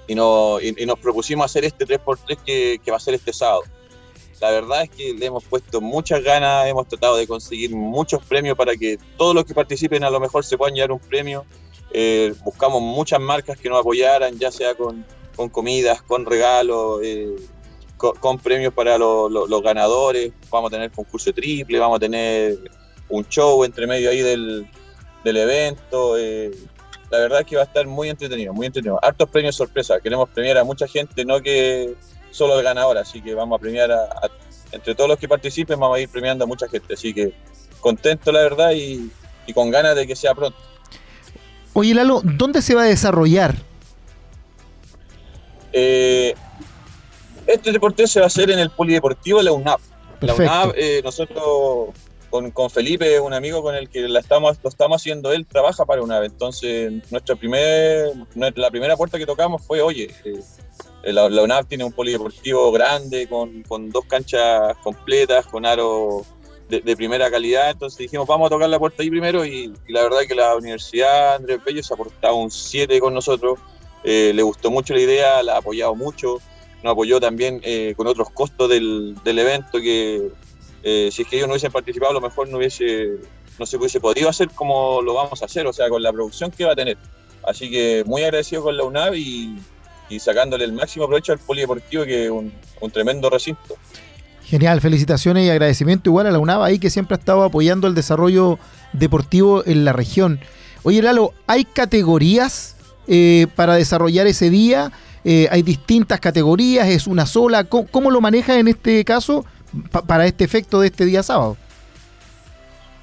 y, 0.08 0.16
no, 0.16 0.58
y, 0.62 0.86
nos 0.86 1.00
propusimos 1.00 1.44
hacer 1.48 1.66
este 1.66 1.86
3x3 1.86 2.38
que, 2.46 2.80
que 2.82 2.92
va 2.92 2.96
a 2.96 3.02
ser 3.02 3.16
este 3.16 3.34
sábado 3.34 3.64
la 4.42 4.52
verdad 4.52 4.84
es 4.84 4.90
que 4.90 5.14
le 5.14 5.26
hemos 5.26 5.44
puesto 5.44 5.82
muchas 5.82 6.24
ganas, 6.24 6.68
hemos 6.68 6.88
tratado 6.88 7.18
de 7.18 7.28
conseguir 7.28 7.76
muchos 7.76 8.24
premios 8.24 8.58
para 8.58 8.76
que 8.76 8.98
todos 9.18 9.36
los 9.36 9.46
que 9.46 9.54
participen 9.54 10.04
a 10.04 10.10
lo 10.10 10.20
mejor 10.20 10.46
se 10.46 10.58
puedan 10.58 10.76
llevar 10.76 10.92
un 10.92 11.00
premio. 11.00 11.46
Eh, 11.92 12.34
buscamos 12.44 12.82
muchas 12.82 13.20
marcas 13.20 13.58
que 13.58 13.70
nos 13.70 13.80
apoyaran, 13.80 14.38
ya 14.38 14.52
sea 14.52 14.76
con, 14.76 15.06
con 15.36 15.50
comidas, 15.50 16.02
con 16.04 16.26
regalos, 16.26 17.02
eh, 17.04 17.36
con, 17.98 18.40
premios 18.40 18.74
para 18.74 18.98
lo, 18.98 19.28
lo, 19.28 19.48
los 19.48 19.62
ganadores. 19.62 20.32
Vamos 20.50 20.72
a 20.72 20.76
tener 20.76 20.92
concurso 20.92 21.34
triple, 21.34 21.80
vamos 21.80 21.98
a 21.98 22.00
tener 22.00 22.58
un 23.10 23.28
show 23.28 23.64
entre 23.64 23.88
medio 23.88 24.10
ahí 24.10 24.22
del, 24.22 24.70
del 25.24 25.38
evento. 25.38 26.18
Eh, 26.18 26.52
la 27.12 27.20
verdad 27.20 27.42
es 27.42 27.48
que 27.48 27.56
va 27.56 27.64
a 27.64 27.66
estar 27.66 27.86
muy 27.88 28.10
entretenido, 28.10 28.54
muy 28.54 28.68
entretenido. 28.68 29.00
Hartos 29.02 29.30
premios 29.30 29.56
sorpresa. 29.56 30.00
Queremos 30.00 30.30
premiar 30.30 30.60
a 30.60 30.64
mucha 30.64 30.88
gente, 30.88 31.26
no 31.26 31.42
que 31.42 31.96
solo 32.32 32.58
el 32.58 32.64
ganador, 32.64 32.98
así 32.98 33.22
que 33.22 33.34
vamos 33.34 33.58
a 33.58 33.62
premiar 33.62 33.92
a, 33.92 34.04
a, 34.04 34.30
entre 34.72 34.96
todos 34.96 35.10
los 35.10 35.20
que 35.20 35.28
participen, 35.28 35.80
vamos 35.80 35.98
a 35.98 36.02
ir 36.02 36.10
premiando 36.10 36.44
a 36.44 36.48
mucha 36.48 36.68
gente, 36.68 36.94
así 36.94 37.14
que 37.14 37.34
contento 37.80 38.32
la 38.32 38.42
verdad 38.42 38.72
y, 38.72 39.12
y 39.48 39.54
con 39.54 39.72
ganas 39.72 39.96
de 39.96 40.06
que 40.06 40.16
sea 40.16 40.34
pronto. 40.36 40.58
Oye 41.74 41.94
Lalo, 41.94 42.22
¿dónde 42.24 42.62
se 42.62 42.76
va 42.76 42.84
a 42.84 42.86
desarrollar? 42.86 43.56
Eh, 45.72 46.34
este 47.48 47.72
deporte 47.72 48.08
se 48.08 48.20
va 48.20 48.26
a 48.26 48.28
hacer 48.28 48.52
en 48.52 48.60
el 48.60 48.70
Polideportivo 48.70 49.40
de 49.40 49.46
la 49.46 49.52
UNAP. 49.52 49.80
Perfecto. 50.20 50.44
La 50.44 50.64
UNAP, 50.64 50.76
eh, 50.78 51.02
nosotros 51.04 51.90
con, 52.30 52.52
con, 52.52 52.70
Felipe, 52.70 53.20
un 53.20 53.34
amigo 53.34 53.64
con 53.64 53.76
el 53.76 53.90
que 53.90 54.08
la 54.08 54.20
estamos, 54.20 54.58
lo 54.64 54.70
estamos 54.70 55.02
haciendo, 55.02 55.32
él 55.32 55.46
trabaja 55.48 55.86
para 55.86 56.02
UNAP. 56.02 56.24
Entonces, 56.24 56.92
nuestra 57.12 57.36
primer, 57.36 58.12
la 58.36 58.70
primera 58.70 58.96
puerta 58.96 59.18
que 59.18 59.26
tocamos 59.26 59.66
fue, 59.66 59.82
oye, 59.82 60.14
eh, 60.26 60.40
la, 61.04 61.30
la, 61.30 61.44
UNAP 61.44 61.68
tiene 61.68 61.84
un 61.84 61.92
polideportivo 61.92 62.72
grande, 62.72 63.28
con, 63.28 63.64
con 63.64 63.90
dos 63.90 64.06
canchas 64.06 64.76
completas, 64.84 65.46
con 65.48 65.66
aro 65.66 66.26
de, 66.70 66.96
primera 66.96 67.30
calidad. 67.32 67.72
Entonces 67.72 67.98
dijimos, 67.98 68.28
vamos 68.28 68.48
a 68.48 68.50
tocar 68.50 68.70
la 68.70 68.80
puerta 68.80 69.02
ahí 69.02 69.10
primero. 69.10 69.46
Y, 69.46 69.74
la 69.88 70.04
verdad 70.04 70.22
es 70.22 70.28
que 70.28 70.36
la 70.36 70.56
Universidad 70.56 71.36
Andrés 71.36 71.60
Bello 71.66 71.84
se 71.84 71.94
ha 71.94 71.96
aportado 71.96 72.36
un 72.36 72.52
7 72.52 73.00
con 73.00 73.14
nosotros. 73.14 73.60
Eh, 74.04 74.32
le 74.34 74.44
gustó 74.44 74.72
mucho 74.72 74.94
la 74.94 75.02
idea, 75.02 75.44
la 75.44 75.56
ha 75.56 75.58
apoyado 75.58 75.96
mucho. 75.96 76.40
Nos 76.84 76.94
apoyó 76.94 77.20
también 77.20 77.60
eh, 77.64 77.94
con 77.98 78.08
otros 78.08 78.30
costos 78.30 78.70
del, 78.70 79.16
del 79.24 79.40
evento 79.40 79.80
que 79.80 80.30
eh, 80.84 81.10
si 81.12 81.24
es 81.24 81.28
que 81.28 81.36
ellos 81.36 81.48
no 81.48 81.54
hubiesen 81.54 81.72
participado, 81.72 82.12
a 82.12 82.14
lo 82.14 82.22
mejor 82.22 82.48
no 82.48 82.58
hubiese 82.58 83.18
no 83.58 83.66
se 83.66 83.76
hubiese 83.76 84.00
podido 84.00 84.30
hacer 84.30 84.50
como 84.52 85.02
lo 85.02 85.14
vamos 85.14 85.42
a 85.42 85.46
hacer, 85.46 85.68
o 85.68 85.74
sea, 85.74 85.90
con 85.90 86.02
la 86.02 86.14
producción 86.14 86.50
que 86.50 86.64
va 86.64 86.72
a 86.72 86.76
tener. 86.76 86.98
Así 87.46 87.70
que 87.70 88.04
muy 88.06 88.24
agradecido 88.24 88.64
con 88.64 88.78
la 88.78 88.84
UNAV 88.84 89.16
y, 89.16 89.58
y 90.10 90.20
sacándole 90.20 90.66
el 90.66 90.74
máximo 90.74 91.08
provecho 91.08 91.32
al 91.32 91.40
polideportivo, 91.40 92.04
que 92.06 92.26
es 92.26 92.32
un, 92.32 92.52
un, 92.82 92.92
tremendo 92.92 93.30
recinto. 93.30 93.76
Genial, 94.44 94.82
felicitaciones 94.82 95.46
y 95.46 95.50
agradecimiento 95.50 96.10
igual 96.10 96.28
a 96.28 96.32
la 96.32 96.40
UNAV 96.40 96.64
ahí 96.64 96.80
que 96.80 96.90
siempre 96.90 97.16
ha 97.16 97.20
estado 97.20 97.44
apoyando 97.44 97.88
el 97.88 97.94
desarrollo 97.94 98.58
deportivo 98.94 99.64
en 99.66 99.86
la 99.86 99.94
región. 99.94 100.40
Oye, 100.84 101.02
Lalo, 101.02 101.34
¿hay 101.46 101.66
categorías 101.66 102.76
eh, 103.08 103.48
para 103.56 103.76
desarrollar 103.76 104.28
ese 104.28 104.50
día? 104.50 104.92
Eh, 105.24 105.48
¿Hay 105.52 105.62
distintas 105.62 106.20
categorías? 106.20 106.88
¿Es 106.88 107.06
una 107.06 107.26
sola? 107.26 107.66
¿Cómo, 107.66 107.88
cómo 107.88 108.10
lo 108.10 108.22
maneja 108.22 108.58
en 108.58 108.68
este 108.68 109.04
caso 109.04 109.46
pa 109.92 110.02
para 110.02 110.26
este 110.26 110.44
efecto 110.44 110.80
de 110.80 110.88
este 110.88 111.06
día 111.06 111.22
sábado? 111.22 111.58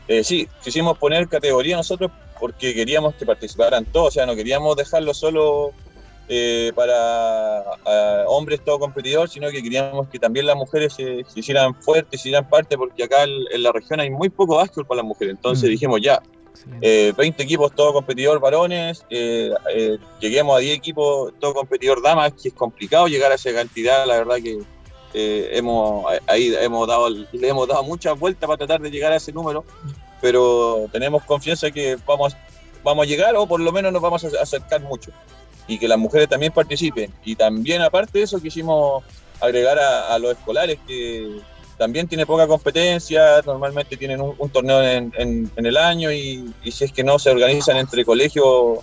Eh, 0.08 0.24
sí, 0.24 0.48
quisimos 0.62 0.98
poner 0.98 1.28
categoría 1.28 1.76
nosotros 1.76 2.10
porque 2.40 2.74
queríamos 2.74 3.14
que 3.14 3.26
participaran 3.26 3.84
todos, 3.84 4.08
o 4.08 4.10
sea, 4.10 4.26
no 4.26 4.36
queríamos 4.36 4.76
dejarlo 4.76 5.14
solo 5.14 5.72
eh, 6.28 6.72
para 6.74 7.62
uh, 7.84 8.28
hombres 8.28 8.60
todo 8.64 8.78
competidor, 8.78 9.28
sino 9.28 9.50
que 9.50 9.62
queríamos 9.62 10.08
que 10.08 10.18
también 10.18 10.46
las 10.46 10.56
mujeres 10.56 10.94
se, 10.94 11.24
se 11.24 11.40
hicieran 11.40 11.74
fuertes, 11.74 12.20
se 12.20 12.28
hicieran 12.28 12.48
parte, 12.48 12.76
porque 12.76 13.04
acá 13.04 13.24
en, 13.24 13.30
en, 13.52 13.62
la 13.62 13.72
región 13.72 14.00
hay 14.00 14.10
muy 14.10 14.28
poco 14.28 14.56
básquetbol 14.56 14.86
para 14.86 14.98
las 14.98 15.06
mujeres. 15.06 15.34
Entonces 15.34 15.68
mm. 15.68 15.72
dijimos 15.72 16.00
ya, 16.02 16.22
eh, 16.80 17.12
20 17.16 17.42
equipos 17.42 17.72
todo 17.74 17.92
competidor 17.92 18.40
varones, 18.40 19.04
eh, 19.10 19.52
eh, 19.72 19.98
lleguemos 20.20 20.56
a 20.56 20.60
10 20.60 20.76
equipos 20.76 21.32
todo 21.38 21.54
competidor 21.54 22.02
damas, 22.02 22.32
que 22.32 22.48
es 22.48 22.54
complicado 22.54 23.06
llegar 23.06 23.32
a 23.32 23.36
esa 23.36 23.52
cantidad, 23.52 24.06
la 24.06 24.18
verdad 24.18 24.36
que 24.42 24.58
eh, 25.14 25.50
hemos 25.52 26.04
ahí 26.26 26.54
hemos 26.60 26.86
dado 26.88 27.08
le 27.08 27.48
hemos 27.48 27.68
dado 27.68 27.82
muchas 27.84 28.18
vueltas 28.18 28.46
para 28.46 28.58
tratar 28.58 28.80
de 28.80 28.90
llegar 28.90 29.12
a 29.12 29.16
ese 29.16 29.32
número 29.32 29.64
pero 30.20 30.88
tenemos 30.92 31.22
confianza 31.22 31.70
que 31.70 31.96
vamos 32.04 32.36
vamos 32.82 33.06
a 33.06 33.08
llegar 33.08 33.34
o 33.36 33.46
por 33.46 33.60
lo 33.60 33.72
menos 33.72 33.92
nos 33.92 34.02
vamos 34.02 34.24
a 34.24 34.42
acercar 34.42 34.82
mucho 34.82 35.12
y 35.68 35.78
que 35.78 35.88
las 35.88 35.98
mujeres 35.98 36.28
también 36.28 36.52
participen 36.52 37.12
y 37.24 37.34
también 37.34 37.82
aparte 37.82 38.18
de 38.18 38.24
eso 38.24 38.40
quisimos 38.40 39.04
agregar 39.40 39.78
a, 39.78 40.14
a 40.14 40.18
los 40.18 40.32
escolares 40.32 40.78
que 40.86 41.40
también 41.76 42.08
tiene 42.08 42.24
poca 42.24 42.46
competencia, 42.46 43.42
normalmente 43.44 43.96
tienen 43.96 44.20
un, 44.20 44.34
un 44.38 44.48
torneo 44.48 44.82
en, 44.82 45.12
en, 45.18 45.50
en, 45.56 45.66
el 45.66 45.76
año 45.76 46.10
y, 46.10 46.52
y, 46.62 46.72
si 46.72 46.84
es 46.84 46.92
que 46.92 47.04
no 47.04 47.18
se 47.18 47.30
organizan 47.30 47.76
entre 47.76 48.04
colegios 48.04 48.78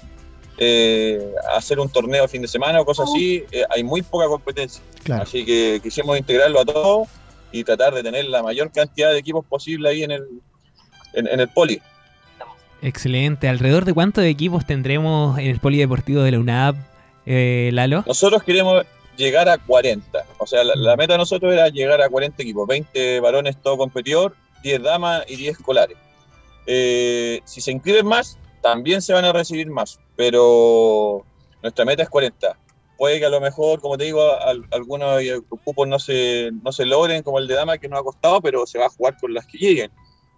eh, 0.59 1.33
hacer 1.55 1.79
un 1.79 1.89
torneo 1.89 2.27
fin 2.27 2.41
de 2.43 2.47
semana 2.47 2.81
o 2.81 2.85
cosas 2.85 3.09
así, 3.09 3.43
eh, 3.51 3.63
hay 3.69 3.83
muy 3.83 4.03
poca 4.03 4.27
competencia. 4.27 4.83
Claro. 5.03 5.23
Así 5.23 5.43
que 5.43 5.79
quisimos 5.81 6.17
integrarlo 6.17 6.59
a 6.59 6.65
todos 6.65 7.07
y 7.51 7.63
tratar 7.63 7.93
de 7.95 8.03
tener 8.03 8.25
la 8.25 8.43
mayor 8.43 8.71
cantidad 8.71 9.11
de 9.11 9.17
equipos 9.17 9.43
posible 9.45 9.89
ahí 9.89 10.03
en 10.03 10.11
el, 10.11 10.27
en, 11.13 11.27
en 11.27 11.39
el 11.39 11.49
poli. 11.49 11.81
Excelente. 12.83 13.47
¿Alrededor 13.47 13.85
de 13.85 13.93
cuántos 13.93 14.25
equipos 14.25 14.65
tendremos 14.65 15.39
en 15.39 15.45
el 15.45 15.59
polideportivo 15.59 16.21
de 16.21 16.31
la 16.31 16.39
UNAP, 16.39 16.75
eh, 17.25 17.69
Lalo? 17.71 18.03
Nosotros 18.05 18.43
queremos 18.43 18.83
llegar 19.15 19.47
a 19.47 19.57
40. 19.57 20.25
O 20.37 20.45
sea, 20.45 20.65
la, 20.65 20.97
meta 20.97 21.13
de 21.13 21.19
nosotros 21.19 21.53
era 21.53 21.69
llegar 21.69 22.01
a 22.01 22.09
40 22.09 22.43
equipos, 22.43 22.67
20 22.67 23.21
varones 23.21 23.55
todo 23.61 23.77
competidor, 23.77 24.35
10 24.63 24.83
damas 24.83 25.23
y 25.29 25.37
10 25.37 25.59
escolares. 25.59 25.97
Eh, 26.65 27.39
si 27.45 27.61
se 27.61 27.71
inscriben 27.71 28.05
más, 28.05 28.37
también 28.61 29.01
se 29.01 29.13
van 29.13 29.23
a 29.23 29.31
recibir 29.31 29.69
más, 29.69 29.97
pero 30.17 31.25
nuestra 31.61 31.85
meta 31.85 32.03
es 32.03 32.09
40. 32.09 32.57
Puede 32.97 33.19
que 33.19 33.25
a 33.25 33.29
lo 33.29 33.39
mejor, 33.39 33.79
como 33.79 33.97
te 33.97 34.03
digo, 34.03 34.21
al, 34.41 34.65
algunos 34.71 35.21
cupos 35.63 35.87
no 35.87 35.99
se, 35.99 36.51
no 36.61 36.73
se 36.73 36.85
logren, 36.85 37.23
como 37.23 37.39
el 37.39 37.47
de 37.47 37.55
Dama, 37.55 37.77
que 37.77 37.87
nos 37.87 38.01
ha 38.01 38.03
costado, 38.03 38.41
pero 38.41 38.67
se 38.67 38.77
va 38.77 38.87
a 38.87 38.89
jugar 38.89 39.15
con 39.21 39.33
las 39.33 39.45
que 39.47 39.57
lleguen. 39.57 39.91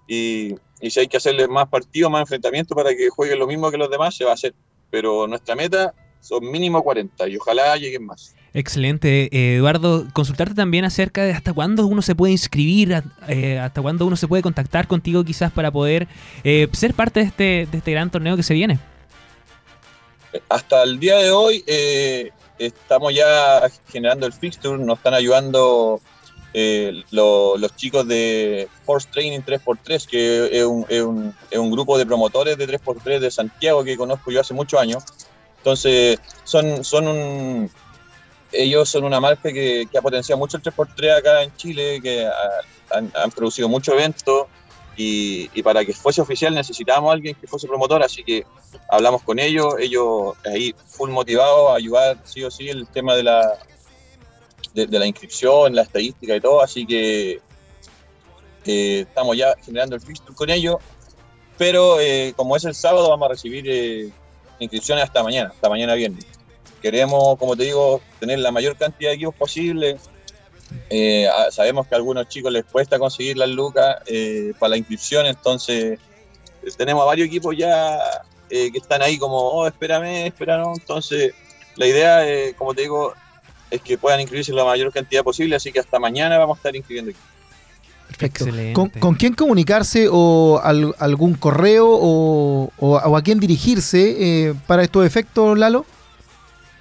Y, 0.08 0.56
y 0.82 0.90
si 0.90 1.00
hay 1.00 1.08
que 1.08 1.18
hacerle 1.18 1.48
más 1.48 1.68
partidos, 1.68 2.12
más 2.12 2.22
enfrentamientos 2.22 2.76
para 2.76 2.96
que 2.96 3.10
jueguen 3.10 3.40
lo 3.40 3.48
mismo 3.48 3.72
que 3.72 3.78
los 3.78 3.90
demás, 3.90 4.16
se 4.16 4.26
va 4.26 4.32
a 4.32 4.36
hacer. 4.36 4.54
Pero 4.90 5.28
nuestra 5.28 5.56
meta 5.56 5.94
son 6.22 6.50
mínimo 6.50 6.84
40 6.84 7.28
y 7.28 7.38
ojalá 7.38 7.76
lleguen 7.78 8.06
más. 8.06 8.36
Excelente. 8.54 9.30
Eh, 9.32 9.58
Eduardo, 9.58 10.08
consultarte 10.14 10.56
también 10.56 10.86
acerca 10.86 11.24
de 11.24 11.34
hasta 11.34 11.54
cuándo 11.54 11.86
uno 11.86 12.02
se 12.02 12.16
puede 12.16 12.32
inscribir, 12.32 13.04
eh, 13.28 13.60
hasta 13.60 13.82
cuándo 13.82 14.06
uno 14.06 14.16
se 14.16 14.28
puede 14.28 14.42
contactar 14.42 14.88
contigo 14.88 15.24
quizás 15.26 15.52
para 15.52 15.72
poder 15.72 16.08
eh, 16.44 16.68
ser 16.72 16.94
parte 16.94 17.20
de 17.20 17.26
este, 17.26 17.68
de 17.70 17.78
este 17.78 17.92
gran 17.92 18.10
torneo 18.10 18.38
que 18.38 18.44
se 18.44 18.54
viene. 18.54 18.80
Hasta 20.50 20.84
el 20.84 21.00
día 21.00 21.18
de 21.18 21.32
hoy 21.32 21.64
estamos 22.58 23.14
ya 23.14 23.70
generando 23.90 24.26
el 24.26 24.34
fixture, 24.34 24.78
nos 24.78 24.98
están 24.98 25.14
ayudando 25.14 26.02
eh, 26.58 27.03
lo- 27.12 27.58
los 27.58 27.76
chicos 27.76 28.08
de 28.08 28.70
Force 28.86 29.10
Training 29.12 29.41
3x3, 29.41 30.08
que 30.08 30.58
es 30.58 30.64
un, 30.64 30.86
es 30.88 31.01
un- 31.01 31.36
es 31.51 31.60
un 31.60 31.70
grupo 31.70 31.97
de 31.97 32.06
promotores 32.06 32.58
de 32.58 32.66
3x3 32.66 33.20
de 33.20 33.30
Santiago 33.30 33.84
que 33.84 33.97
conozco 33.97 34.32
yo 34.32 34.39
hace 34.39 34.53
muchos 34.53 34.80
años. 34.80 35.03
Entonces, 35.58 36.18
son, 36.45 36.84
son 36.86 37.08
un, 37.10 37.70
ellos 38.53 38.88
son 38.89 39.03
una 39.03 39.20
marca 39.20 39.51
que, 39.51 39.86
que 39.91 39.97
ha 39.97 40.01
potenciado 40.01 40.39
mucho 40.39 40.56
el 40.56 40.64
3x3 40.64 41.18
acá 41.18 41.43
en 41.43 41.53
Chile, 41.58 41.99
que 42.01 42.26
ha- 42.26 42.97
han, 42.97 43.12
han 43.22 43.32
producido 43.32 43.68
muchos 43.68 43.93
eventos 43.93 44.47
y, 44.95 45.49
y 45.53 45.62
para 45.62 45.84
que 45.84 45.91
fuese 45.91 46.22
oficial 46.22 46.56
necesitábamos 46.56 47.10
a 47.10 47.14
alguien 47.16 47.36
que 47.36 47.47
fuese 47.47 47.68
promotor, 47.68 48.01
así 48.01 48.24
que 48.24 48.45
hablamos 48.89 49.24
con 49.24 49.39
ellos, 49.39 49.74
ellos 49.78 50.36
ahí 50.45 50.74
full 50.88 51.10
motivados 51.10 51.72
a 51.72 51.76
ayudar 51.76 52.18
sí 52.24 52.43
o 52.45 52.49
sí 52.51 52.70
el 52.70 52.88
tema 52.88 53.14
de 53.14 53.24
la, 53.24 53.58
de, 54.76 55.00
la 55.00 55.06
inscripción, 55.06 55.74
la 55.74 55.84
estadística 55.84 56.36
y 56.36 56.42
todo, 56.42 56.62
así 56.62 56.86
que 56.86 57.40
eh, 58.66 59.06
estamos 59.08 59.38
ya 59.38 59.56
generando 59.64 59.96
el 59.96 60.02
fixture 60.02 60.36
con 60.36 60.50
ellos, 60.50 60.78
pero 61.58 62.00
eh, 62.00 62.34
como 62.36 62.56
es 62.58 62.66
el 62.66 62.76
sábado 62.76 63.10
vamos 63.10 63.28
a 63.28 63.30
recibir 63.30 63.66
eh, 63.68 64.10
inscripciones 64.60 65.06
hasta 65.06 65.24
mañana, 65.24 65.52
hasta 65.54 65.70
mañana 65.70 65.94
viernes. 65.94 66.26
Queremos, 66.82 67.38
como 67.40 67.56
te 67.56 67.64
digo, 67.64 68.02
tener 68.20 68.40
la 68.40 68.52
mayor 68.52 68.76
cantidad 68.78 69.10
de 69.10 69.16
equipos 69.16 69.36
posible. 69.36 69.98
Sabemos 71.50 71.88
que 71.88 71.96
a 71.96 71.98
algunos 71.98 72.28
chicos 72.28 72.52
les 72.52 72.66
cuesta 72.66 73.00
conseguir 73.00 73.38
las 73.38 73.50
lucas 73.50 73.98
para 74.60 74.70
la 74.72 74.78
inscripción, 74.78 75.26
entonces 75.26 76.00
tenemos 76.78 77.04
varios 77.06 77.28
equipos 77.28 77.58
ya 77.58 78.00
que 78.50 78.72
están 78.76 79.02
ahí 79.02 79.18
como, 79.18 79.36
oh, 79.36 79.66
espérame, 79.66 80.28
espérame. 80.28 80.74
Entonces, 80.76 81.34
la 81.76 81.88
idea, 81.88 82.54
como 82.56 82.76
te 82.76 82.84
digo, 82.84 83.16
es 83.76 83.82
que 83.82 83.98
puedan 83.98 84.20
inscribirse 84.22 84.52
la 84.54 84.66
mayor 84.66 84.92
cantidad 84.92 85.24
posible, 85.24 85.56
así 85.56 85.72
que 85.72 85.80
hasta 85.80 86.00
mañana 86.00 86.38
vamos 86.38 86.58
a 86.58 86.60
estar 86.60 86.76
inscribiendo 86.76 87.12
equipos. 87.12 87.30
Perfecto. 88.08 88.46
¿Con, 88.74 88.90
con 88.90 89.16
quién 89.16 89.34
comunicarse 89.34 90.08
o 90.12 90.60
al- 90.64 90.94
algún 91.00 91.34
correo 91.34 91.88
o, 91.90 92.72
o 92.78 92.98
a- 92.98 93.08
o 93.08 93.18
a 93.18 93.22
quién 93.24 93.40
dirigirse 93.40 94.16
eh, 94.50 94.54
para 94.68 94.84
estos 94.84 95.06
efectos, 95.06 95.58
Lalo? 95.58 95.86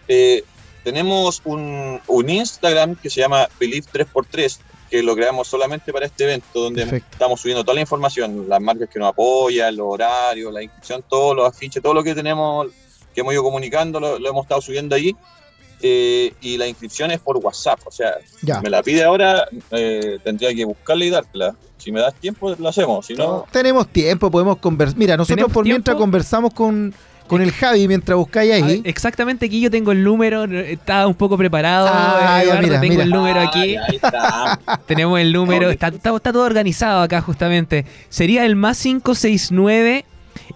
Eh, 0.06 0.44
tenemos 0.82 1.40
un, 1.44 1.98
un 2.06 2.28
Instagram 2.30 2.94
que 2.96 3.08
se 3.08 3.20
llama 3.22 3.48
Believe 3.58 3.86
3x3, 3.90 4.58
que 4.90 5.02
lo 5.02 5.14
creamos 5.16 5.48
solamente 5.48 5.92
para 5.94 6.04
este 6.06 6.24
evento, 6.24 6.60
donde 6.60 6.82
Perfecto. 6.82 7.08
estamos 7.12 7.40
subiendo 7.40 7.64
toda 7.64 7.76
la 7.76 7.80
información, 7.80 8.46
las 8.48 8.60
marcas 8.60 8.88
que 8.92 8.98
nos 8.98 9.08
apoyan, 9.08 9.74
los 9.74 9.86
horarios, 9.88 10.52
la 10.52 10.62
inscripción, 10.62 11.02
todos 11.08 11.34
los 11.34 11.48
afiches, 11.48 11.82
todo 11.82 11.94
lo 11.94 12.04
que 12.04 12.14
tenemos, 12.14 12.66
que 13.14 13.22
hemos 13.22 13.32
ido 13.32 13.42
comunicando, 13.42 13.98
lo, 13.98 14.18
lo 14.18 14.28
hemos 14.28 14.44
estado 14.44 14.60
subiendo 14.60 14.94
ahí. 14.94 15.16
Eh, 15.86 16.32
y 16.40 16.56
la 16.56 16.66
inscripción 16.66 17.10
es 17.10 17.20
por 17.20 17.36
WhatsApp, 17.36 17.78
o 17.84 17.90
sea, 17.90 18.14
Ya. 18.40 18.56
si 18.56 18.62
me 18.62 18.70
la 18.70 18.82
pide 18.82 19.04
ahora, 19.04 19.46
eh, 19.70 20.18
tendría 20.24 20.54
que 20.54 20.64
buscarla 20.64 21.04
y 21.04 21.10
dártela. 21.10 21.54
Si 21.76 21.92
me 21.92 22.00
das 22.00 22.14
tiempo, 22.14 22.54
lo 22.58 22.68
hacemos, 22.70 23.04
si 23.04 23.12
no, 23.12 23.44
Tenemos 23.52 23.86
tiempo, 23.88 24.30
podemos 24.30 24.56
conversar. 24.56 24.96
Mira, 24.96 25.18
nosotros 25.18 25.36
¿Tenemos 25.36 25.52
por 25.52 25.64
mientras 25.66 25.94
conversamos 25.98 26.54
con, 26.54 26.94
con 27.26 27.42
el 27.42 27.52
Javi 27.52 27.86
mientras 27.86 28.16
buscáis 28.16 28.50
Ah, 28.62 28.64
ahí. 28.66 28.80
Exactamente, 28.84 29.44
aquí 29.44 29.60
yo 29.60 29.70
tengo 29.70 29.92
el 29.92 30.02
número, 30.02 30.44
estaba 30.44 31.06
un 31.06 31.14
poco 31.14 31.36
preparado. 31.36 31.86
Ah, 31.92 32.18
ya, 32.38 32.42
Eduardo, 32.44 32.62
mira, 32.62 32.80
tengo 32.80 32.92
mira. 32.94 33.02
el 33.04 33.10
número 33.10 33.40
Ah, 33.40 33.48
aquí. 33.48 33.72
ya, 33.74 33.82
ahí 33.86 33.96
está. 33.96 34.60
Tenemos 34.86 35.20
el 35.20 35.34
número, 35.34 35.68
está, 35.68 35.88
está- 35.88 36.16
está 36.16 36.32
todo 36.32 36.44
organizado 36.44 37.02
acá 37.02 37.20
justamente. 37.20 37.84
Sería 38.08 38.46
el 38.46 38.56
más 38.56 38.80
569. 38.82 40.06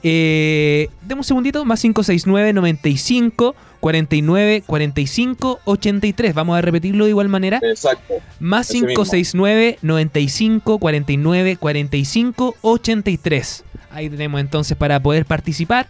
Eh, 0.02 0.88
deme 1.02 1.20
un 1.20 1.24
segundito, 1.24 1.64
más 1.66 1.80
569 1.82 2.52
95 2.54 3.54
49 3.80 4.62
45 4.66 5.60
83. 5.64 6.34
Vamos 6.34 6.58
a 6.58 6.60
repetirlo 6.60 7.04
de 7.04 7.10
igual 7.10 7.28
manera. 7.28 7.60
Exacto. 7.62 8.14
Más 8.40 8.66
Ese 8.70 8.74
mismo. 8.86 8.88
569 9.04 9.78
95 9.82 10.78
49 10.78 11.56
45 11.56 12.56
83. 12.62 13.64
Ahí 13.90 14.10
tenemos 14.10 14.40
entonces 14.40 14.76
para 14.76 15.00
poder 15.00 15.24
participar. 15.26 15.88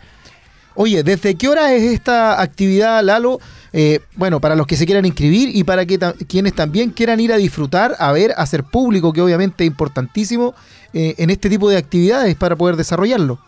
Oye, 0.74 1.02
¿desde 1.02 1.34
qué 1.34 1.48
hora 1.48 1.72
es 1.74 1.82
esta 1.82 2.40
actividad, 2.40 3.02
Lalo? 3.02 3.40
Eh, 3.72 3.98
bueno, 4.14 4.40
para 4.40 4.54
los 4.54 4.66
que 4.66 4.76
se 4.76 4.86
quieran 4.86 5.04
inscribir 5.04 5.50
y 5.54 5.64
para 5.64 5.84
que 5.84 5.98
ta- 5.98 6.14
quienes 6.28 6.54
también 6.54 6.90
quieran 6.90 7.18
ir 7.18 7.32
a 7.32 7.36
disfrutar, 7.36 7.96
a 7.98 8.12
ver, 8.12 8.30
a 8.32 8.42
hacer 8.42 8.62
público, 8.62 9.12
que 9.12 9.20
obviamente 9.20 9.64
es 9.64 9.68
importantísimo 9.68 10.54
eh, 10.94 11.16
en 11.18 11.30
este 11.30 11.50
tipo 11.50 11.68
de 11.68 11.76
actividades 11.76 12.36
para 12.36 12.54
poder 12.54 12.76
desarrollarlo. 12.76 13.38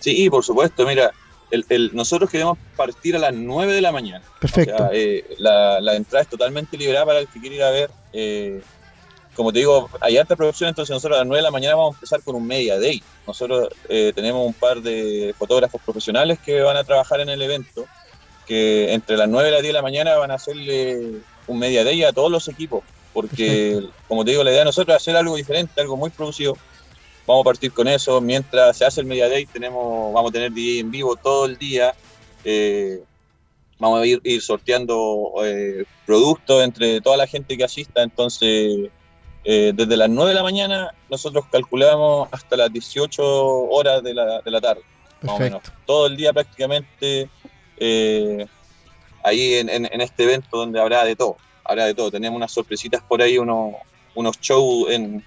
Sí, 0.00 0.28
por 0.28 0.44
supuesto, 0.44 0.84
mira, 0.86 1.12
el, 1.50 1.64
el- 1.68 1.90
nosotros 1.94 2.30
queremos 2.30 2.58
partir 2.76 3.14
a 3.16 3.18
las 3.18 3.32
9 3.34 3.72
de 3.72 3.80
la 3.80 3.92
mañana. 3.92 4.24
Perfecto. 4.40 4.74
O 4.74 4.78
sea, 4.78 4.88
eh, 4.92 5.24
la, 5.38 5.80
la 5.80 5.94
entrada 5.96 6.22
es 6.22 6.28
totalmente 6.28 6.76
liberada 6.76 7.06
para 7.06 7.18
el 7.20 7.28
que 7.28 7.40
quiera 7.40 7.54
ir 7.56 7.62
a 7.62 7.70
ver. 7.70 7.90
eh, 8.12 8.60
como 9.34 9.52
te 9.52 9.58
digo, 9.58 9.90
hay 10.00 10.16
alta 10.16 10.34
producción, 10.34 10.70
entonces 10.70 10.94
nosotros 10.94 11.16
a 11.18 11.20
las 11.20 11.26
9 11.26 11.40
de 11.40 11.42
la 11.42 11.50
mañana 11.50 11.74
vamos 11.74 11.94
a 11.94 11.96
empezar 11.98 12.22
con 12.22 12.36
un 12.36 12.46
media 12.46 12.78
day. 12.80 13.02
Nosotros 13.26 13.68
eh, 13.88 14.10
tenemos 14.14 14.46
un 14.46 14.54
par 14.54 14.80
de 14.80 15.34
fotógrafos 15.38 15.78
profesionales 15.84 16.38
que 16.42 16.62
van 16.62 16.78
a 16.78 16.84
trabajar 16.84 17.20
en 17.20 17.28
el 17.28 17.42
evento, 17.42 17.84
que 18.46 18.94
entre 18.94 19.18
las 19.18 19.28
9 19.28 19.50
y 19.50 19.52
las 19.52 19.60
10 19.60 19.68
de 19.70 19.78
la 19.78 19.82
mañana 19.82 20.16
van 20.16 20.30
a 20.30 20.34
hacerle 20.36 21.18
un 21.48 21.58
media 21.58 21.84
day 21.84 22.02
a 22.04 22.12
todos 22.14 22.30
los 22.30 22.48
equipos, 22.48 22.82
porque 23.12 23.82
como 24.08 24.24
te 24.24 24.30
digo, 24.30 24.42
la 24.42 24.50
idea 24.50 24.60
de 24.60 24.64
nosotros 24.66 24.96
es 24.96 25.02
hacer 25.02 25.16
algo 25.16 25.36
diferente, 25.36 25.80
algo 25.82 25.98
muy 25.98 26.08
producido. 26.08 26.56
Vamos 27.26 27.42
a 27.42 27.44
partir 27.44 27.72
con 27.72 27.88
eso. 27.88 28.20
Mientras 28.20 28.76
se 28.76 28.84
hace 28.84 29.00
el 29.00 29.06
Media 29.06 29.28
Day, 29.28 29.46
tenemos, 29.46 30.12
vamos 30.12 30.30
a 30.30 30.32
tener 30.32 30.52
DJ 30.52 30.80
en 30.80 30.90
vivo 30.90 31.16
todo 31.16 31.46
el 31.46 31.56
día. 31.58 31.94
Eh, 32.44 33.00
vamos 33.78 34.00
a 34.00 34.06
ir, 34.06 34.20
ir 34.24 34.40
sorteando 34.40 35.32
eh, 35.44 35.84
productos 36.06 36.62
entre 36.62 37.00
toda 37.00 37.16
la 37.16 37.26
gente 37.26 37.56
que 37.56 37.64
asista. 37.64 38.02
Entonces, 38.02 38.88
eh, 39.44 39.72
desde 39.74 39.96
las 39.96 40.08
9 40.08 40.30
de 40.30 40.34
la 40.36 40.42
mañana, 40.44 40.94
nosotros 41.10 41.44
calculamos 41.50 42.28
hasta 42.30 42.56
las 42.56 42.72
18 42.72 43.22
horas 43.24 44.02
de 44.04 44.14
la, 44.14 44.40
de 44.40 44.50
la 44.50 44.60
tarde. 44.60 44.82
Más 45.22 45.34
o 45.34 45.38
menos. 45.40 45.62
Todo 45.84 46.06
el 46.06 46.16
día 46.16 46.32
prácticamente 46.32 47.28
ahí 49.22 49.54
en, 49.54 49.68
en- 49.68 49.88
en 49.92 50.00
este 50.00 50.24
evento 50.24 50.56
donde 50.58 50.80
habrá 50.80 51.04
de 51.04 51.16
todo. 51.16 51.36
Habrá 51.64 51.86
de 51.86 51.94
todo. 51.94 52.10
Tenemos 52.10 52.36
unas 52.36 52.52
sorpresitas 52.52 53.02
por 53.02 53.20
ahí, 53.20 53.38
unos, 53.38 53.74
unos 54.14 54.38
shows 54.40 54.90
en, 54.90 55.24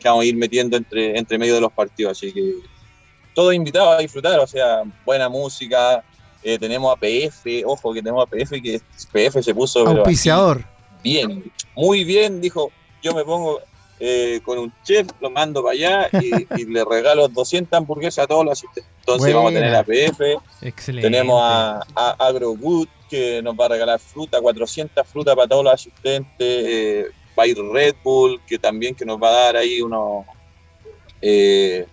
que 0.00 0.08
vamos 0.08 0.22
a 0.24 0.26
ir 0.26 0.36
metiendo 0.36 0.76
entre, 0.76 1.16
entre 1.16 1.38
medio 1.38 1.54
de 1.54 1.60
los 1.60 1.72
partidos. 1.72 2.12
Así 2.18 2.32
que 2.32 2.54
todos 3.34 3.54
invitados 3.54 3.94
a 3.96 3.98
disfrutar, 3.98 4.38
o 4.40 4.46
sea, 4.46 4.82
buena 5.04 5.28
música. 5.28 6.02
eh, 6.42 6.58
tenemos 6.58 6.92
a 6.92 6.98
PF, 6.98 7.62
ojo 7.66 7.92
que 7.92 8.00
tenemos 8.02 8.26
a 8.26 8.26
PF, 8.26 8.60
que 8.62 8.80
PF 9.12 9.42
se 9.42 9.54
puso 9.54 9.86
Auspiciador. 9.86 10.64
bien, 11.04 11.52
muy 11.76 12.02
bien, 12.04 12.40
dijo, 12.40 12.72
yo 13.02 13.14
me 13.14 13.22
pongo 13.24 13.60
eh, 14.00 14.40
con 14.42 14.58
un 14.58 14.72
chef, 14.82 15.06
lo 15.20 15.28
mando 15.30 15.62
para 15.62 15.74
allá 15.74 16.08
y, 16.20 16.46
y 16.60 16.64
le 16.64 16.84
regalo 16.84 17.28
200 17.28 17.72
hamburguesas 17.76 18.24
a 18.24 18.26
todos 18.26 18.44
los 18.44 18.52
asistentes. 18.52 18.90
Entonces 19.00 19.34
vamos 19.34 19.52
a 19.52 19.54
tener 19.54 19.74
a 19.74 19.82
PF, 19.84 20.38
Excelente. 20.62 21.10
tenemos 21.10 21.40
a, 21.42 21.82
a 21.94 22.10
AgroGood 22.26 22.88
que 23.10 23.42
nos 23.42 23.54
va 23.54 23.66
a 23.66 23.68
regalar 23.68 23.98
fruta, 24.00 24.40
400 24.40 25.06
frutas 25.06 25.34
para 25.36 25.46
todos 25.48 25.64
los 25.64 25.74
asistentes. 25.74 26.30
eh, 26.40 27.06
va 27.40 27.44
a 27.44 27.46
ir 27.46 27.56
Red 27.72 27.94
Bull 28.04 28.40
que 28.46 28.58
también 28.58 28.94
que 28.94 29.04
nos 29.04 29.18
va 29.20 29.28
a 29.28 29.44
dar 29.46 29.56
ahí 29.56 29.80
unos... 29.80 30.24
eh, 31.22 31.86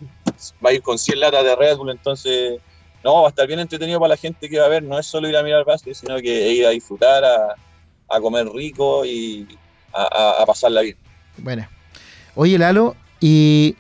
va 0.66 0.70
a 0.70 0.74
ir 0.74 0.82
con 0.82 0.98
100 1.00 1.20
latas 1.20 1.44
de 1.44 1.56
Red 1.56 1.78
Bull, 1.78 1.90
entonces... 1.92 2.60
No, 3.04 3.22
va 3.22 3.28
a 3.28 3.30
estar 3.30 3.48
bien 3.48 3.60
entretenido 3.60 4.00
para 4.00 4.10
la 4.10 4.18
gente 4.18 4.50
que 4.50 4.60
va 4.60 4.66
a 4.66 4.70
ver. 4.70 4.84
No 4.84 5.00
es 5.00 5.06
solo 5.06 5.30
ir 5.30 5.38
a 5.38 5.44
mirar 5.44 5.64
básquet, 5.64 5.94
sino 5.94 6.18
que 6.18 6.52
ir 6.52 6.66
a 6.66 6.72
disfrutar, 6.72 7.24
a, 7.24 7.56
a 8.10 8.20
comer 8.20 8.48
rico 8.50 9.06
y 9.06 9.48
a, 9.94 10.02
a- 10.04 10.42
a 10.42 10.46
pasarla 10.46 10.82
bien. 10.82 10.98
Bueno. 11.38 11.70
Oye, 12.36 12.58
Lalo, 12.58 12.96
¿y 13.22 13.76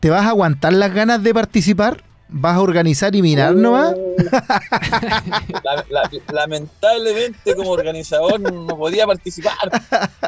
te 0.00 0.10
vas 0.10 0.24
a 0.26 0.30
aguantar 0.30 0.72
las 0.72 0.92
ganas 0.92 1.22
de 1.22 1.32
participar? 1.34 2.02
¿Vas 2.34 2.56
a 2.56 2.60
organizar 2.60 3.14
y 3.14 3.22
mirar 3.22 3.54
nomás? 3.54 3.94
La- 5.64 5.84
la- 5.88 6.10
lamentablemente 6.32 7.54
como 7.54 7.70
organizador 7.70 8.40
no 8.40 8.66
podía 8.76 9.06
participar 9.06 9.56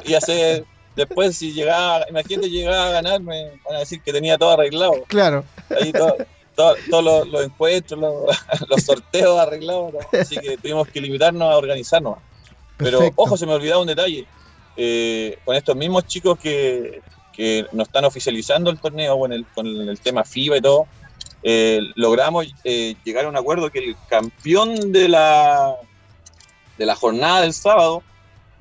y 0.05 0.15
hacer 0.15 0.65
después 0.97 1.37
si 1.37 1.53
llegaba 1.53 2.05
imagínate 2.09 2.49
llegaba 2.51 2.89
a 2.89 2.91
ganar 2.93 3.21
me 3.21 3.51
van 3.67 3.77
a 3.77 3.79
decir 3.81 4.01
que 4.03 4.13
tenía 4.13 4.39
todo 4.39 4.53
arreglado 4.53 4.93
Claro. 5.09 5.45
ahí 5.81 5.93
todo- 5.93 6.17
todo- 6.55 6.77
todos 6.91 7.05
los, 7.05 7.29
los 7.29 7.45
encuentros 7.45 7.99
los, 8.01 8.37
los 8.69 8.83
sorteos 8.83 9.39
arreglados 9.41 9.93
¿no? 9.95 10.19
así 10.21 10.37
que 10.37 10.57
tuvimos 10.57 10.87
que 10.89 11.01
limitarnos 11.01 11.51
a 11.53 11.57
organizarnos 11.57 12.19
pero 12.77 12.99
Perfecto. 12.99 13.23
ojo 13.23 13.37
se 13.37 13.47
me 13.47 13.55
olvidaba 13.55 13.81
un 13.81 13.87
detalle 13.89 14.27
Eh, 14.77 15.39
con 15.45 15.55
estos 15.55 15.77
mismos 15.77 16.05
chicos 16.09 16.37
que, 16.37 17.01
que 17.33 17.65
nos 17.73 17.87
están 17.87 18.05
oficializando 18.05 18.71
el 18.71 18.79
torneo 18.81 19.17
con 19.19 19.33
el, 19.33 19.47
con 19.55 19.67
el 19.69 20.01
tema 20.01 20.25
FIBA 20.25 20.57
y 20.57 20.61
todo 20.61 20.87
eh, 21.47 21.81
logramos 21.95 22.47
eh, 22.65 22.95
llegar 23.05 23.27
a 23.27 23.29
un 23.29 23.37
acuerdo 23.37 23.71
que 23.71 23.79
el 23.79 23.97
campeón 24.09 24.93
de 24.93 25.09
la, 25.09 25.75
de 26.79 26.87
la 26.87 26.97
jornada 26.97 27.43
del 27.43 27.53
sábado 27.53 28.03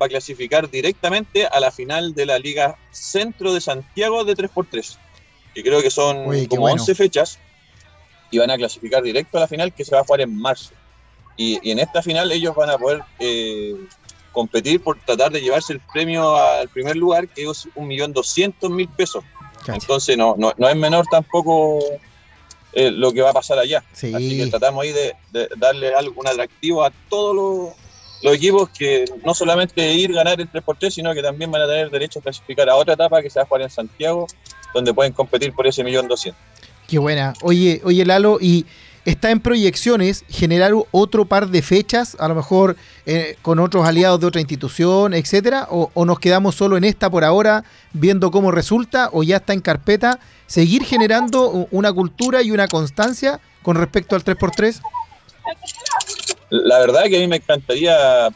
va 0.00 0.04
a 0.04 0.08
clasificar 0.10 0.70
directamente 0.70 1.46
a 1.46 1.60
la 1.60 1.70
final 1.70 2.14
de 2.14 2.26
la 2.26 2.38
Liga 2.38 2.76
Centro 2.90 3.54
de 3.54 3.62
Santiago 3.62 4.24
de 4.24 4.36
3x3, 4.36 4.98
que 5.54 5.62
creo 5.62 5.80
que 5.80 5.90
son 5.90 6.30
qué 6.30 6.46
como 6.46 6.62
bueno. 6.62 6.82
11 6.82 6.94
fechas, 6.94 7.38
y 8.30 8.38
van 8.38 8.50
a 8.50 8.56
clasificar 8.58 9.02
directo 9.02 9.38
a 9.38 9.40
la 9.40 9.48
final 9.48 9.72
que 9.72 9.84
se 9.86 9.94
va 9.94 10.02
a 10.02 10.04
jugar 10.04 10.20
en 10.20 10.36
marzo. 10.36 10.74
Y, 11.38 11.58
y 11.66 11.70
en 11.70 11.78
esta 11.78 12.02
final 12.02 12.30
ellos 12.32 12.54
van 12.54 12.68
a 12.68 12.76
poder 12.76 13.00
eh, 13.18 13.76
competir 14.30 14.82
por 14.82 15.00
tratar 15.00 15.32
de 15.32 15.40
llevarse 15.40 15.72
el 15.72 15.80
premio 15.80 16.36
al 16.36 16.68
primer 16.68 16.96
lugar, 16.96 17.28
que 17.28 17.48
es 17.48 17.66
un 17.74 17.86
millón 17.86 18.12
doscientos 18.12 18.70
mil 18.70 18.88
pesos. 18.88 19.24
Cacha. 19.60 19.74
Entonces 19.74 20.18
no, 20.18 20.34
no, 20.36 20.52
no 20.58 20.68
es 20.68 20.76
menor 20.76 21.06
tampoco 21.10 21.78
eh, 22.74 22.90
lo 22.90 23.12
que 23.12 23.22
va 23.22 23.30
a 23.30 23.32
pasar 23.32 23.58
allá. 23.58 23.84
Sí. 23.92 24.12
Así 24.14 24.36
que 24.36 24.46
tratamos 24.48 24.82
ahí 24.82 24.92
de, 24.92 25.14
de 25.32 25.48
darle 25.56 25.94
algo, 25.94 26.20
un 26.20 26.26
atractivo 26.26 26.84
a 26.84 26.90
todos 27.08 27.34
los, 27.34 27.74
los 28.22 28.34
equipos 28.34 28.70
que 28.70 29.04
no 29.24 29.34
solamente 29.34 29.92
ir 29.92 30.12
ganar 30.12 30.40
el 30.40 30.50
3x3, 30.50 30.90
sino 30.90 31.14
que 31.14 31.22
también 31.22 31.50
van 31.50 31.62
a 31.62 31.66
tener 31.66 31.90
derecho 31.90 32.18
a 32.18 32.22
clasificar 32.22 32.68
a 32.68 32.76
otra 32.76 32.94
etapa 32.94 33.22
que 33.22 33.28
se 33.28 33.38
va 33.38 33.42
a 33.44 33.46
jugar 33.46 33.62
en 33.62 33.70
Santiago, 33.70 34.26
donde 34.72 34.94
pueden 34.94 35.12
competir 35.12 35.52
por 35.52 35.66
ese 35.66 35.84
millón 35.84 36.08
doscientos. 36.08 36.42
Qué 36.88 36.98
buena. 36.98 37.34
Oye, 37.42 37.80
oye 37.84 38.04
Lalo, 38.04 38.38
y 38.40 38.66
está 39.04 39.30
en 39.30 39.40
proyecciones 39.40 40.24
generar 40.28 40.72
otro 40.90 41.26
par 41.26 41.48
de 41.48 41.62
fechas, 41.62 42.16
a 42.18 42.28
lo 42.28 42.34
mejor 42.34 42.76
eh, 43.06 43.36
con 43.42 43.58
otros 43.58 43.86
aliados 43.86 44.20
de 44.20 44.26
otra 44.26 44.40
institución, 44.40 45.14
etcétera, 45.14 45.66
o, 45.70 45.90
o 45.94 46.04
nos 46.04 46.18
quedamos 46.18 46.54
solo 46.54 46.76
en 46.76 46.84
esta 46.84 47.10
por 47.10 47.24
ahora, 47.24 47.64
viendo 47.92 48.30
cómo 48.30 48.50
resulta, 48.50 49.10
o 49.12 49.22
ya 49.22 49.36
está 49.36 49.52
en 49.52 49.60
carpeta, 49.60 50.18
seguir 50.46 50.84
generando 50.84 51.66
una 51.70 51.92
cultura 51.92 52.42
y 52.42 52.50
una 52.50 52.68
constancia 52.68 53.40
con 53.62 53.76
respecto 53.76 54.16
al 54.16 54.24
3x3. 54.24 54.80
La 56.50 56.78
verdad 56.78 57.04
que 57.04 57.16
a 57.16 57.20
mí 57.20 57.26
me 57.26 57.36
encantaría 57.36 58.28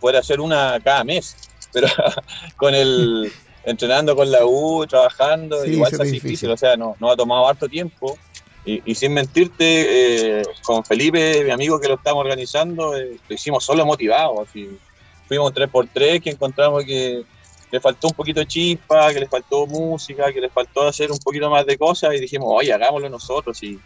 poder 0.00 0.16
hacer 0.16 0.40
una 0.40 0.78
cada 0.82 1.04
mes, 1.04 1.36
pero 1.72 1.88
con 2.56 2.74
el 2.74 3.32
entrenando 3.64 4.16
con 4.16 4.30
la 4.30 4.44
U, 4.44 4.84
trabajando, 4.86 5.62
Sí, 5.62 5.72
igual 5.72 5.92
hace 5.92 6.02
difícil. 6.04 6.22
difícil, 6.22 6.50
o 6.50 6.56
sea, 6.56 6.76
no, 6.76 6.96
nos 6.98 7.12
ha 7.12 7.16
tomado 7.16 7.48
harto 7.48 7.68
tiempo. 7.68 8.18
Y, 8.64 8.82
y 8.84 8.94
sin 8.94 9.12
mentirte, 9.12 10.40
eh, 10.40 10.42
con 10.62 10.84
Felipe, 10.84 11.42
mi 11.44 11.50
amigo 11.50 11.80
que 11.80 11.88
lo 11.88 11.94
estamos 11.94 12.20
organizando, 12.20 12.96
eh, 12.96 13.16
lo 13.28 13.34
hicimos 13.34 13.64
solo 13.64 13.84
motivados. 13.84 14.48
así. 14.48 14.78
Fuimos 15.26 15.48
un 15.48 15.54
3x3 15.54 16.22
que 16.22 16.30
encontramos 16.30 16.84
que 16.84 17.24
le 17.72 17.80
faltó 17.80 18.08
un 18.08 18.14
poquito 18.14 18.40
de 18.40 18.46
chispa, 18.46 19.12
que 19.12 19.20
le 19.20 19.28
faltó 19.28 19.66
música, 19.66 20.32
que 20.32 20.40
le 20.40 20.50
faltó 20.50 20.82
hacer 20.86 21.10
un 21.10 21.18
poquito 21.18 21.48
más 21.50 21.64
de 21.66 21.78
cosas 21.78 22.14
y 22.14 22.20
dijimos, 22.20 22.48
oye, 22.50 22.72
hagámoslo 22.72 23.08
nosotros. 23.08 23.60
Y 23.62 23.80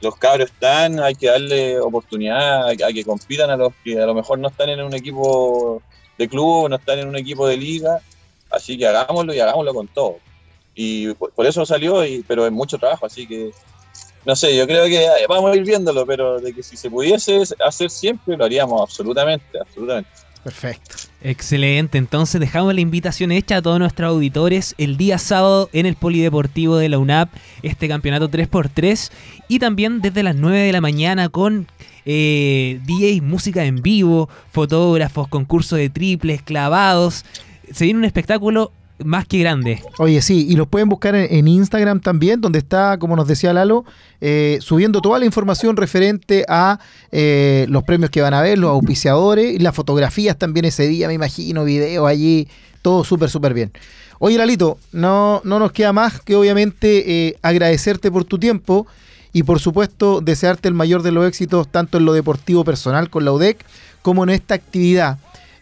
los 0.00 0.16
cabros 0.16 0.50
están, 0.50 0.98
hay 1.00 1.14
que 1.14 1.26
darle 1.28 1.78
oportunidad 1.78 2.70
a 2.70 2.74
que 2.74 3.04
compitan 3.04 3.50
a 3.50 3.56
los 3.56 3.72
que 3.84 4.00
a 4.00 4.06
lo 4.06 4.14
mejor 4.14 4.38
no 4.38 4.48
están 4.48 4.70
en 4.70 4.82
un 4.82 4.94
equipo 4.94 5.82
de 6.18 6.28
club, 6.28 6.68
no 6.68 6.76
están 6.76 6.98
en 6.98 7.08
un 7.08 7.16
equipo 7.16 7.46
de 7.46 7.58
liga. 7.58 8.00
Así 8.50 8.78
que 8.78 8.86
hagámoslo 8.86 9.34
y 9.34 9.40
hagámoslo 9.40 9.74
con 9.74 9.86
todo. 9.88 10.16
Y 10.74 11.12
por, 11.14 11.30
por 11.32 11.46
eso 11.46 11.64
salió, 11.66 12.04
y, 12.04 12.24
pero 12.26 12.46
es 12.46 12.52
mucho 12.52 12.78
trabajo, 12.78 13.06
así 13.06 13.26
que 13.26 13.50
no 14.26 14.34
sé, 14.34 14.56
yo 14.56 14.66
creo 14.66 14.86
que 14.86 15.04
eh, 15.04 15.26
vamos 15.28 15.52
a 15.52 15.56
ir 15.56 15.64
viéndolo, 15.64 16.04
pero 16.04 16.40
de 16.40 16.52
que 16.52 16.62
si 16.62 16.76
se 16.76 16.90
pudiese 16.90 17.42
hacer 17.64 17.90
siempre, 17.90 18.36
lo 18.36 18.44
haríamos 18.44 18.82
absolutamente, 18.82 19.58
absolutamente. 19.60 20.10
Perfecto. 20.42 20.96
Excelente, 21.22 21.98
entonces 21.98 22.40
dejamos 22.40 22.74
la 22.74 22.80
invitación 22.80 23.32
hecha 23.32 23.56
a 23.56 23.62
todos 23.62 23.78
nuestros 23.78 24.10
auditores 24.10 24.74
el 24.78 24.96
día 24.96 25.18
sábado 25.18 25.70
en 25.72 25.86
el 25.86 25.96
Polideportivo 25.96 26.76
de 26.76 26.88
la 26.88 26.98
UNAP, 26.98 27.32
este 27.62 27.88
campeonato 27.88 28.28
3x3 28.28 29.10
y 29.48 29.58
también 29.58 30.00
desde 30.00 30.22
las 30.22 30.36
9 30.36 30.58
de 30.58 30.72
la 30.72 30.80
mañana 30.80 31.28
con 31.28 31.68
eh, 32.04 32.80
DJs, 32.84 33.22
música 33.22 33.64
en 33.64 33.82
vivo, 33.82 34.28
fotógrafos, 34.52 35.28
concurso 35.28 35.76
de 35.76 35.88
triples, 35.88 36.42
clavados. 36.42 37.24
Se 37.72 37.84
viene 37.84 37.98
un 37.98 38.04
espectáculo 38.04 38.72
más 39.04 39.26
que 39.26 39.38
grande. 39.38 39.82
Oye, 39.98 40.20
sí, 40.22 40.46
y 40.48 40.56
los 40.56 40.68
pueden 40.68 40.88
buscar 40.88 41.14
en, 41.14 41.48
Instagram 41.48 42.00
también, 42.00 42.40
donde 42.40 42.58
está, 42.58 42.98
como 42.98 43.16
nos 43.16 43.28
decía 43.28 43.52
Lalo, 43.52 43.84
eh, 44.20 44.58
subiendo 44.60 45.00
toda 45.00 45.18
la 45.18 45.24
información 45.24 45.76
referente 45.76 46.44
a 46.48 46.78
eh, 47.12 47.66
los 47.68 47.82
premios 47.84 48.10
que 48.10 48.22
van 48.22 48.34
a 48.34 48.42
ver, 48.42 48.58
los 48.58 48.70
auspiciadores, 48.70 49.60
las 49.60 49.74
fotografías 49.74 50.36
también 50.38 50.64
ese 50.64 50.86
día, 50.88 51.08
me 51.08 51.14
imagino, 51.14 51.64
videos 51.64 52.08
allí, 52.08 52.48
todo 52.82 53.04
súper, 53.04 53.30
súper 53.30 53.54
bien. 53.54 53.72
Oye, 54.18 54.38
Lalito, 54.38 54.78
no, 54.92 55.42
no 55.44 55.58
nos 55.58 55.72
queda 55.72 55.92
más 55.92 56.20
que 56.20 56.36
obviamente 56.36 57.28
eh, 57.28 57.36
agradecerte 57.42 58.10
por 58.10 58.24
tu 58.24 58.38
tiempo 58.38 58.86
y 59.32 59.42
por 59.42 59.60
supuesto 59.60 60.22
desearte 60.22 60.68
el 60.68 60.74
mayor 60.74 61.02
de 61.02 61.12
los 61.12 61.28
éxitos 61.28 61.68
tanto 61.68 61.98
en 61.98 62.06
lo 62.06 62.14
deportivo 62.14 62.64
personal 62.64 63.10
con 63.10 63.26
la 63.26 63.32
UDEC 63.32 63.62
como 64.00 64.24
en 64.24 64.30
esta 64.30 64.54
actividad. 64.54 65.18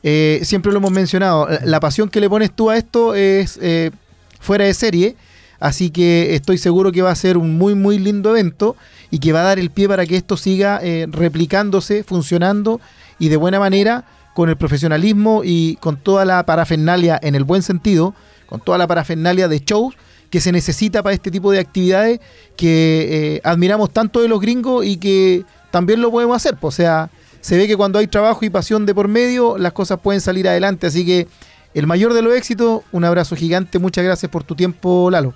Eh, 0.07 0.41
siempre 0.45 0.71
lo 0.71 0.79
hemos 0.79 0.93
mencionado, 0.93 1.49
la- 1.65 1.81
pasión 1.81 2.11
que 2.11 2.21
le 2.21 2.29
pones 2.29 2.53
tú 2.55 2.69
a 2.69 2.77
esto 2.77 3.15
es 3.15 3.59
eh, 3.63 3.91
fuera 4.39 4.67
de 4.67 4.75
serie, 4.75 5.17
así 5.61 5.89
que 5.89 6.35
estoy 6.35 6.59
seguro 6.59 6.93
que 6.93 7.01
va 7.01 7.11
a 7.11 7.15
ser 7.17 7.39
un 7.39 7.57
muy, 7.57 7.75
muy 7.75 7.99
lindo 7.99 8.29
evento 8.31 8.77
y 9.11 9.19
que 9.19 9.33
va 9.33 9.41
a 9.41 9.45
dar 9.45 9.59
el 9.59 9.71
pie 9.71 9.89
para 9.89 10.05
que 10.05 10.17
esto 10.17 10.37
siga 10.37 10.79
eh, 10.83 11.07
replicándose, 11.11 12.05
funcionando 12.05 12.83
y 13.19 13.31
de 13.31 13.39
buena 13.39 13.59
manera 13.59 14.05
con 14.35 14.51
el 14.51 14.57
profesionalismo 14.59 15.41
y 15.43 15.77
con 15.77 15.97
toda 15.97 16.27
la 16.27 16.45
parafernalia 16.45 17.19
en 17.23 17.35
el 17.35 17.45
buen 17.45 17.63
sentido, 17.63 18.15
con 18.47 18.61
toda 18.61 18.77
la 18.77 18.87
parafernalia 18.87 19.49
de 19.49 19.61
shows 19.61 19.95
que 20.29 20.41
se 20.43 20.53
necesita 20.53 21.03
para 21.03 21.15
este 21.15 21.31
tipo 21.31 21.51
de 21.51 21.61
actividades 21.61 22.21
que 22.57 23.41
admiramos 23.45 23.91
tanto 23.91 24.21
de 24.21 24.29
los 24.29 24.41
gringos 24.41 24.85
y 24.85 24.97
que 24.99 25.45
también 25.71 26.01
lo 26.03 26.11
podemos 26.11 26.37
hacer. 26.37 26.57
pues, 26.57 26.75
O 26.75 26.77
sea, 26.77 27.09
se 27.45 27.59
ve 27.59 27.67
que 27.67 27.77
cuando 27.77 27.99
hay 27.99 28.07
trabajo 28.07 28.43
y 28.47 28.49
pasión 28.49 28.87
de 28.87 28.95
por 28.95 29.07
medio, 29.07 29.59
las 29.59 29.75
cosas 29.75 30.01
pueden 30.01 30.23
salir 30.23 30.49
adelante. 30.49 30.87
Así 30.87 31.05
que 31.05 31.29
el 31.75 31.87
mayor 31.87 32.15
de 32.15 32.23
los 32.23 32.35
éxitos, 32.35 32.81
un 32.91 33.05
abrazo 33.05 33.37
gigante. 33.37 33.79
Muchas 33.79 34.03
gracias 34.03 34.33
por 34.33 34.45
tu 34.45 34.55
tiempo, 34.55 35.11
Lalo. 35.11 35.35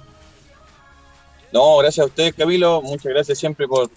No, 1.53 1.77
gracias 1.77 2.05
a 2.05 2.07
ustedes, 2.07 2.33
Camilo. 2.33 2.81
Muchas 2.81 3.13
gracias 3.13 3.39
siempre 3.39 3.69
por, 3.69 3.91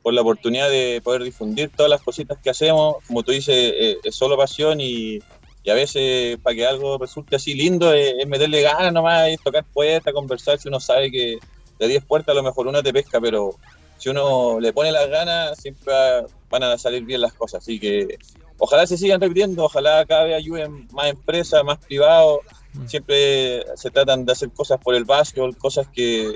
por 0.00 0.14
la 0.14 0.22
oportunidad 0.22 0.70
de 0.70 1.02
poder 1.04 1.22
difundir 1.22 1.68
todas 1.76 1.90
las 1.90 2.00
cositas 2.00 2.38
que 2.42 2.48
hacemos. 2.48 2.96
Como 3.06 3.22
tú 3.22 3.32
dices, 3.32 3.54
eh, 3.54 3.98
es 4.04 4.14
solo 4.14 4.38
pasión 4.38 4.80
y, 4.80 5.18
y 5.62 5.70
a 5.70 5.74
veces 5.74 6.38
para 6.38 6.56
que 6.56 6.64
algo 6.64 6.96
resulte 6.96 7.36
así 7.36 7.52
lindo 7.52 7.92
es, 7.92 8.14
es 8.20 8.26
meterle 8.26 8.62
ganas 8.62 8.90
nomás, 8.90 9.28
es 9.28 9.42
tocar 9.42 9.66
puertas, 9.70 10.14
conversar. 10.14 10.58
Si 10.58 10.68
uno 10.68 10.80
sabe 10.80 11.10
que 11.10 11.38
de 11.78 11.88
10 11.88 12.06
puertas 12.06 12.32
a 12.32 12.36
lo 12.36 12.42
mejor 12.42 12.68
una 12.68 12.82
te 12.82 12.90
pesca, 12.90 13.20
pero 13.20 13.56
si 14.00 14.08
uno 14.08 14.58
le 14.58 14.72
pone 14.72 14.90
las 14.90 15.08
ganas, 15.08 15.56
siempre 15.58 15.92
va- 15.92 16.26
van 16.50 16.62
a 16.64 16.76
salir 16.78 17.04
bien 17.04 17.20
las 17.20 17.32
cosas. 17.34 17.62
Así 17.62 17.78
que 17.78 18.18
ojalá 18.58 18.86
se 18.86 18.96
sigan 18.98 19.20
repitiendo, 19.20 19.64
ojalá 19.64 20.04
cada 20.06 20.24
vez 20.24 20.34
ayuden 20.36 20.88
más 20.92 21.06
empresas, 21.10 21.62
más 21.62 21.78
privados. 21.78 22.40
Siempre 22.86 23.64
se 23.76 23.90
tratan 23.90 24.24
de 24.24 24.32
hacer 24.32 24.50
cosas 24.50 24.78
por 24.82 24.94
el 24.94 25.04
básquetbol, 25.04 25.56
cosas 25.56 25.86
que, 25.92 26.34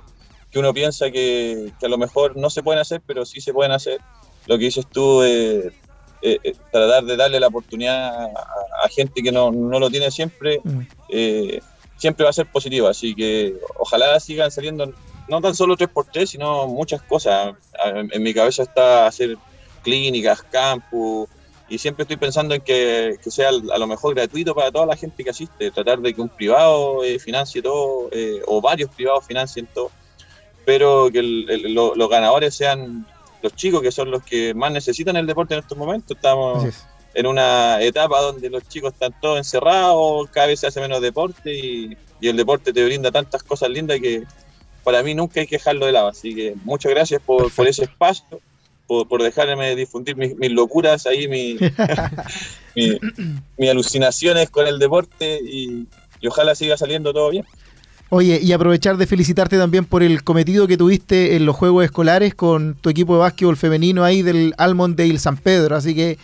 que 0.51 0.59
uno 0.59 0.73
piensa 0.75 1.11
que, 1.11 1.73
que 1.81 1.87
a 1.87 1.89
lo 1.89 1.99
mejor 1.99 2.37
no 2.37 2.51
se 2.51 2.63
pueden 2.63 2.81
hacer, 2.81 3.01
pero 3.07 3.25
sí 3.25 3.41
se 3.41 3.53
pueden 3.53 3.73
hacer. 3.73 4.01
Lo 4.47 4.57
que 4.59 4.65
dices 4.67 4.87
tú, 4.91 5.23
eh, 5.23 5.73
eh, 6.23 6.39
eh, 6.43 6.55
tratar 6.73 7.05
de 7.05 7.17
darle 7.17 7.41
la 7.41 7.47
oportunidad 7.49 8.25
a, 8.25 8.29
a 8.85 8.89
gente 8.89 9.23
que 9.23 9.33
no, 9.33 9.51
no 9.53 9.79
lo 9.79 9.91
tiene 9.91 10.11
siempre, 10.11 10.61
Mm. 10.65 10.81
eh, 11.11 11.61
siempre 11.97 12.25
va 12.25 12.31
a 12.31 12.33
ser 12.35 12.47
positivo. 12.51 12.89
Así 12.89 13.15
que 13.15 13.55
ojalá 13.79 14.19
sigan 14.21 14.51
saliendo 14.51 14.93
no 15.29 15.41
tan 15.41 15.55
solo 15.55 15.77
3x3, 15.77 16.27
sino 16.27 16.67
muchas 16.67 17.03
cosas. 17.03 17.55
En, 17.85 18.11
en 18.13 18.23
mi 18.23 18.33
cabeza 18.35 18.63
está 18.63 19.07
hacer 19.07 19.37
clínicas, 19.83 20.43
campus, 20.43 21.29
y 21.69 21.79
siempre 21.79 22.03
estoy 22.03 22.17
pensando 22.17 22.55
en 22.55 22.61
que, 22.61 23.17
que 23.23 23.31
sea 23.31 23.49
a 23.49 23.79
lo 23.79 23.87
mejor 23.87 24.15
gratuito 24.15 24.55
para 24.55 24.71
toda 24.71 24.87
la 24.87 24.97
gente 24.97 25.25
que 25.25 25.31
asiste, 25.31 25.71
tratar 25.71 25.99
de 26.01 26.13
que 26.15 26.21
un 26.21 26.29
privado 26.29 27.03
eh, 27.05 27.19
financie 27.19 27.63
todo, 27.63 28.09
eh, 28.13 28.41
o 28.47 28.61
varios 28.61 28.91
privados 28.91 29.27
financien 29.27 29.67
todo, 29.75 29.91
pero 30.65 31.11
que 31.11 31.19
el- 31.21 31.51
el- 31.51 31.75
lo- 31.75 31.95
los 31.95 32.09
ganadores 32.09 32.55
sean 32.55 33.07
los 33.43 33.55
chicos, 33.55 33.83
que 33.83 33.93
son 33.93 34.11
los 34.11 34.23
que 34.23 34.55
más 34.55 34.73
necesitan 34.73 35.17
el 35.17 35.27
deporte 35.27 35.55
en 35.55 35.61
estos 35.61 35.77
momentos. 35.77 36.17
Estamos 36.17 36.65
es. 36.65 36.85
en 37.15 37.27
una 37.27 37.81
etapa 37.83 38.21
donde 38.21 38.49
los 38.51 38.67
chicos 38.69 38.93
están 38.95 39.15
todos 39.21 39.39
encerrados, 39.39 40.29
cada 40.31 40.47
vez 40.49 40.61
se 40.61 40.67
hace 40.67 40.81
menos 40.81 41.01
deporte 41.01 41.55
y, 41.55 41.97
y 42.21 42.29
el 42.29 42.37
deporte 42.37 42.73
te 42.73 42.85
brinda 42.85 43.11
tantas 43.11 43.43
cosas 43.43 43.69
lindas 43.71 44.01
que 44.01 44.23
para 44.85 45.03
mí 45.03 45.15
nunca 45.15 45.41
hay 45.41 45.47
que 45.47 45.57
dejarlo 45.57 45.87
de 45.87 45.93
lado. 45.93 46.09
Así 46.09 46.35
que 46.35 46.55
muchas 46.65 46.91
gracias 46.93 47.21
por, 47.25 47.51
por 47.53 47.67
ese 47.67 47.85
espacio, 47.85 48.41
por, 48.87 49.09
por 49.09 49.23
dejarme 49.23 49.75
difundir 49.75 50.17
mis, 50.17 50.37
mis 50.37 50.51
locuras 50.53 51.07
ahí, 51.07 51.27
mi- 51.27 51.57
mi- 52.77 52.99
mis 53.59 53.71
alucinaciones 53.71 54.51
con 54.51 54.67
el 54.67 54.79
deporte 54.79 55.41
y, 55.45 55.87
y 56.21 56.27
ojalá 56.27 56.55
siga 56.55 56.77
saliendo 56.77 57.13
todo 57.13 57.31
bien. 57.31 57.45
Oye, 58.11 58.39
y 58.41 58.53
aprovechar 58.53 58.97
de 58.97 59.07
felicitarte 59.07 59.57
también 59.59 59.87
por 59.87 60.03
el 60.03 60.23
cometido 60.23 60.69
que 60.69 60.77
tuviste 60.77 61.35
en 61.37 61.47
los 61.47 61.57
Juegos 61.57 61.85
Escolares 61.85 62.35
con 62.35 62.75
tu 62.81 62.91
equipo 62.91 63.15
de 63.15 63.21
básquetbol 63.21 63.57
femenino 63.57 64.05
ahí 64.05 64.23
del 64.23 64.55
Almondale 64.59 65.19
San 65.19 65.37
Pedro. 65.37 65.75
Así 65.75 65.95
que 65.95 66.11
eh, 66.11 66.19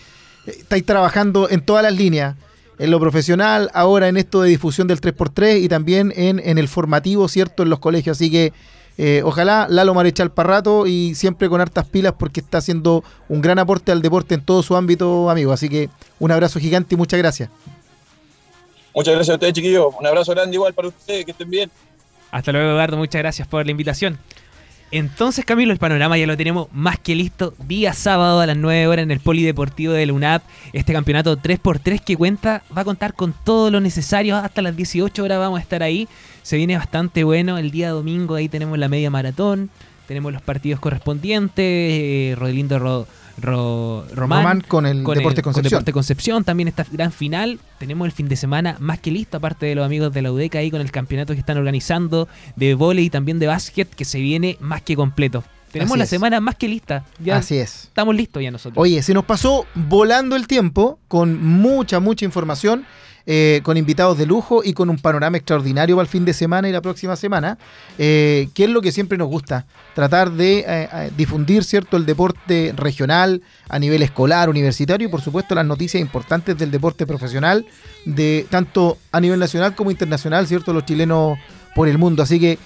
estáis 0.47 0.85
trabajando 0.85 1.49
en 1.51 1.63
todas 1.63 1.83
las 1.83 1.95
líneas. 1.95 2.37
En 2.81 2.91
lo 2.91 2.99
profesional, 2.99 3.71
ahora 3.75 4.09
en 4.09 4.17
esto 4.17 4.41
de 4.41 4.49
difusión 4.49 4.89
del 4.89 5.03
3x3 5.03 5.61
y 5.61 5.69
también 5.69 6.15
en, 6.17 6.41
en 6.43 6.57
el 6.57 6.67
formativo, 6.67 7.29
¿cierto? 7.29 7.63
En 7.63 7.69
los 7.69 7.79
colegios. 7.79 8.17
Así 8.17 8.31
que 8.31 8.55
eh, 8.97 9.21
ojalá 9.23 9.67
Lalo 9.69 9.93
Marechal 9.93 10.33
para 10.33 10.49
rato 10.49 10.87
y 10.87 11.15
siempre 11.15 11.51
con 11.51 11.61
hartas 11.61 11.87
pilas 11.87 12.15
porque 12.19 12.41
está 12.41 12.57
haciendo 12.57 13.05
un 13.29 13.43
gran 13.43 13.59
aporte 13.59 13.93
al 13.93 14.01
deporte 14.01 14.35
en 14.35 14.41
todo 14.41 14.63
su 14.63 14.77
ámbito, 14.77 15.29
amigo. 15.29 15.53
Así 15.53 15.69
que 15.69 15.91
un 16.19 16.33
abrazo 16.33 16.59
gigante 16.59 16.95
y 16.95 16.99
muchas 16.99 17.19
gracias. 17.19 17.51
Muchas 18.95 19.15
gracias 19.15 19.33
a 19.33 19.35
ustedes, 19.35 19.53
chiquillos. 19.53 19.95
Un 20.01 20.07
abrazo 20.07 20.33
grande 20.33 20.57
igual 20.57 20.73
para 20.73 20.89
ustedes, 20.89 21.27
que 21.27 21.33
estén 21.33 21.51
bien. 21.51 21.71
Hasta 22.31 22.51
luego, 22.51 22.71
Eduardo. 22.71 22.97
Muchas 22.97 23.21
gracias 23.21 23.47
por 23.47 23.63
la 23.63 23.71
invitación. 23.71 24.19
Entonces, 24.93 25.45
Camilo, 25.45 25.73
el 25.73 25.79
panorama 25.79 26.19
ya 26.19 26.27
lo 26.27 26.37
tenemos 26.37 26.67
más 26.73 26.99
que 26.99 27.15
listo. 27.15 27.55
Día 27.69 27.93
sábado 27.93 28.41
a 28.41 28.47
las 28.47 28.57
9 28.57 28.89
horas 28.89 29.05
en 29.05 29.13
el 29.13 29.21
Polideportivo 29.21 29.93
de 29.93 30.11
UNAP. 30.11 30.43
Este 30.73 30.93
campeonato 30.93 31.37
3x3 31.39 32.01
que 32.03 32.17
cuenta, 32.17 32.63
va 32.77 32.83
a 32.83 32.85
contar 32.85 33.15
con 33.15 33.33
todo 33.45 33.71
lo 33.71 33.81
necesario. 33.81 34.37
Hasta 34.37 34.63
las 34.63 34.75
18 34.77 35.23
horas 35.23 35.39
vamos 35.39 35.59
a 35.61 35.63
estar 35.63 35.83
ahí. 35.85 36.09
Se 36.43 36.57
viene 36.57 36.77
bastante 36.77 37.23
bueno. 37.23 37.57
El 37.57 37.71
día 37.71 37.91
domingo 37.91 38.35
ahí 38.35 38.49
tenemos 38.49 38.79
la 38.79 38.89
media 38.89 39.11
maratón. 39.11 39.71
Tenemos 40.09 40.33
los 40.33 40.43
partidos 40.43 40.81
correspondientes. 40.81 41.55
Eh, 41.65 42.35
Rodelindo 42.37 42.79
Ro- 42.81 43.07
Ro- 43.39 44.05
Román, 44.15 44.39
Román 44.43 44.61
con 44.63 44.87
el 44.87 44.99
Deporte 45.05 45.43
con 45.43 45.53
Concepción. 45.53 45.79
Deporte 45.81 45.93
Concepción. 45.93 46.45
También 46.45 46.69
esta 46.69 46.85
gran 46.91 47.13
final. 47.13 47.59
Tenemos 47.79 48.07
el 48.07 48.13
fin 48.13 48.29
de 48.29 48.37
semana 48.37 48.77
más 48.81 48.99
que 48.99 49.11
listo, 49.11 49.37
aparte 49.39 49.67
de 49.67 49.75
los 49.75 49.85
amigos 49.87 50.13
de 50.13 50.23
la 50.23 50.33
UDECA 50.33 50.59
ahí 50.59 50.71
con 50.71 50.81
el 50.81 50.91
campeonato 50.91 51.33
que 51.35 51.41
están 51.41 51.57
organizando 51.59 52.29
de 52.57 52.75
vóley 52.75 53.07
y 53.07 53.11
también 53.11 53.39
de 53.39 53.47
básquet, 53.47 53.89
que 53.89 54.05
se 54.05 54.21
viene 54.21 54.57
más 54.61 54.83
que 54.83 54.97
completo. 54.97 55.45
Tenemos 55.73 55.93
Así 55.93 55.99
la 55.99 56.05
es. 56.05 56.11
semana 56.11 56.41
más 56.41 56.57
que 56.57 56.67
lista. 56.69 57.05
Ya 57.21 57.37
Así 57.37 57.57
es. 57.57 57.85
estamos 57.85 58.15
listos 58.17 58.43
ya 58.43 58.51
nosotros. 58.51 58.83
Oye, 58.83 59.03
se 59.03 59.15
nos 59.15 59.25
pasó 59.25 59.67
volando 59.75 60.35
el 60.35 60.49
tiempo 60.49 60.99
con 61.07 61.41
mucha, 61.45 62.01
mucha 62.01 62.25
información, 62.25 62.85
eh, 63.33 63.61
con 63.63 63.77
invitados 63.77 64.19
de 64.19 64.27
lujo 64.27 64.63
y 64.65 64.73
con 64.73 64.91
un 64.91 64.99
panorama 64.99 65.37
extraordinario 65.37 65.95
para 65.95 66.03
el 66.03 66.09
fin 66.09 66.25
de 66.25 66.33
semana 66.33 66.69
y 66.69 66.73
la 66.73 66.81
próxima 66.81 67.15
semana, 67.15 67.59
eh, 67.97 68.49
que 68.55 68.65
es 68.65 68.71
lo 68.71 68.83
que 68.83 68.91
siempre 68.91 69.17
nos 69.17 69.29
gusta, 69.29 69.67
tratar 69.95 70.33
de 70.33 70.59
eh, 70.59 70.65
eh, 70.67 71.11
difundir 71.17 71.63
cierto 71.63 71.97
el 71.97 72.07
deporte 72.07 72.75
regional 72.77 73.41
a 73.69 73.79
nivel 73.79 74.03
escolar, 74.03 74.51
universitario 74.51 75.07
y 75.07 75.11
por 75.13 75.21
supuesto 75.21 75.55
las 75.55 75.65
noticias 75.65 76.01
importantes 76.01 76.59
del 76.59 76.73
deporte 76.73 77.07
profesional, 77.07 77.67
de 78.05 78.49
tanto 78.51 78.99
a 79.13 79.21
nivel 79.21 79.39
nacional 79.39 79.77
como 79.77 79.93
internacional, 79.93 80.49
cierto, 80.49 80.73
los 80.73 80.85
chilenos 80.85 81.39
por 81.77 81.87
el 81.87 81.99
mundo. 81.99 82.25
Así 82.25 82.41
que 82.41 82.59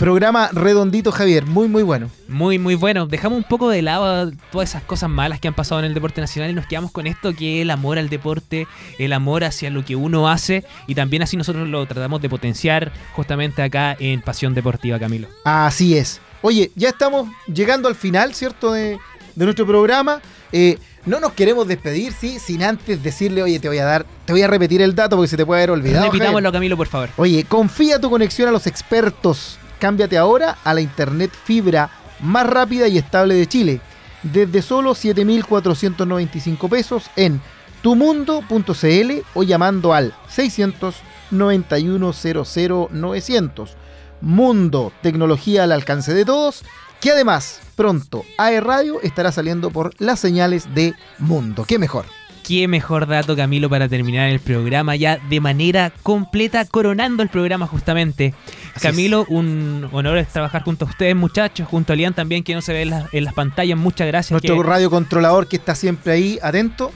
programa 0.00 0.48
redondito, 0.54 1.12
Javier, 1.12 1.44
muy, 1.44 1.68
muy 1.68 1.82
bueno. 1.82 2.10
Muy, 2.26 2.58
muy 2.58 2.74
bueno. 2.74 3.06
Dejamos 3.06 3.36
un 3.36 3.44
poco 3.44 3.68
de 3.68 3.82
lado 3.82 4.32
todas 4.50 4.70
esas 4.70 4.82
cosas 4.82 5.10
malas 5.10 5.40
que 5.40 5.46
han 5.46 5.52
pasado 5.52 5.78
en 5.80 5.84
el 5.84 5.92
deporte 5.92 6.22
nacional 6.22 6.50
y 6.50 6.54
nos 6.54 6.66
quedamos 6.66 6.90
con 6.90 7.06
esto 7.06 7.34
que 7.34 7.58
es 7.58 7.62
el 7.62 7.70
amor 7.70 7.98
al 7.98 8.08
deporte, 8.08 8.66
el 8.98 9.12
amor 9.12 9.44
hacia 9.44 9.68
lo 9.68 9.84
que 9.84 9.96
uno 9.96 10.30
hace 10.30 10.64
y 10.86 10.94
también 10.94 11.22
así 11.22 11.36
nosotros 11.36 11.68
lo 11.68 11.84
tratamos 11.84 12.22
de 12.22 12.30
potenciar 12.30 12.92
justamente 13.12 13.60
acá 13.60 13.94
en 14.00 14.22
Pasión 14.22 14.54
Deportiva, 14.54 14.98
Camilo. 14.98 15.28
Así 15.44 15.98
es. 15.98 16.22
Oye, 16.40 16.72
ya 16.76 16.88
estamos 16.88 17.28
llegando 17.46 17.86
al 17.86 17.94
final, 17.94 18.34
¿cierto? 18.34 18.72
De, 18.72 18.96
de 19.34 19.44
nuestro 19.44 19.66
programa. 19.66 20.22
Eh, 20.50 20.78
no 21.04 21.20
nos 21.20 21.34
queremos 21.34 21.68
despedir, 21.68 22.14
sí, 22.18 22.38
sin 22.38 22.62
antes 22.62 23.02
decirle, 23.02 23.42
oye, 23.42 23.60
te 23.60 23.68
voy 23.68 23.78
a 23.78 23.84
dar, 23.84 24.06
te 24.24 24.32
voy 24.32 24.40
a 24.40 24.46
repetir 24.46 24.80
el 24.80 24.94
dato 24.94 25.16
porque 25.16 25.28
se 25.28 25.36
te 25.36 25.44
puede 25.44 25.60
haber 25.60 25.72
olvidado. 25.72 26.06
Repitámoslo, 26.06 26.50
Camilo, 26.50 26.78
por 26.78 26.86
favor. 26.86 27.10
Oye, 27.18 27.44
confía 27.44 28.00
tu 28.00 28.08
conexión 28.08 28.48
a 28.48 28.52
los 28.52 28.66
expertos. 28.66 29.58
Cámbiate 29.80 30.16
ahora 30.18 30.58
a 30.62 30.74
la 30.74 30.82
internet 30.82 31.32
fibra 31.44 31.90
más 32.20 32.46
rápida 32.46 32.86
y 32.86 32.98
estable 32.98 33.34
de 33.34 33.48
Chile. 33.48 33.80
Desde 34.22 34.60
solo 34.62 34.92
7.495 34.92 36.68
pesos 36.68 37.10
en 37.16 37.40
tumundo.cl 37.82 39.22
o 39.34 39.42
llamando 39.42 39.94
al 39.94 40.14
691 40.28 42.12
900. 42.90 43.76
Mundo, 44.20 44.92
tecnología 45.02 45.64
al 45.64 45.72
alcance 45.72 46.12
de 46.12 46.26
todos, 46.26 46.62
que 47.00 47.12
además 47.12 47.60
pronto 47.74 48.24
AE 48.36 48.60
Radio 48.60 49.00
estará 49.00 49.32
saliendo 49.32 49.70
por 49.70 49.94
las 49.98 50.20
señales 50.20 50.74
de 50.74 50.92
Mundo. 51.18 51.64
¿Qué 51.66 51.78
mejor? 51.78 52.04
Qué 52.50 52.66
mejor 52.66 53.06
dato, 53.06 53.36
Camilo, 53.36 53.70
para 53.70 53.88
terminar 53.88 54.28
el 54.28 54.40
programa 54.40 54.96
ya 54.96 55.18
de 55.18 55.38
manera 55.40 55.92
completa, 56.02 56.64
coronando 56.64 57.22
el 57.22 57.28
programa 57.28 57.68
justamente. 57.68 58.34
Así 58.74 58.80
Camilo, 58.88 59.24
un 59.28 59.88
honor 59.92 60.18
es 60.18 60.26
trabajar 60.28 60.62
junto 60.64 60.84
a 60.84 60.88
ustedes, 60.88 61.14
muchachos, 61.14 61.68
junto 61.68 61.92
a 61.92 61.96
Lian 61.96 62.12
también, 62.12 62.42
que 62.42 62.52
no 62.54 62.60
se 62.60 62.72
ve 62.72 62.82
en, 62.82 62.90
las- 62.90 63.14
en 63.14 63.22
las 63.24 63.34
pantallas. 63.34 63.78
Muchas 63.78 64.08
gracias. 64.08 64.32
Nuestro 64.32 64.56
que, 64.60 64.68
radiocontrolador 64.68 65.46
que 65.46 65.56
está 65.58 65.76
siempre 65.76 66.12
ahí, 66.12 66.40
atento, 66.42 66.90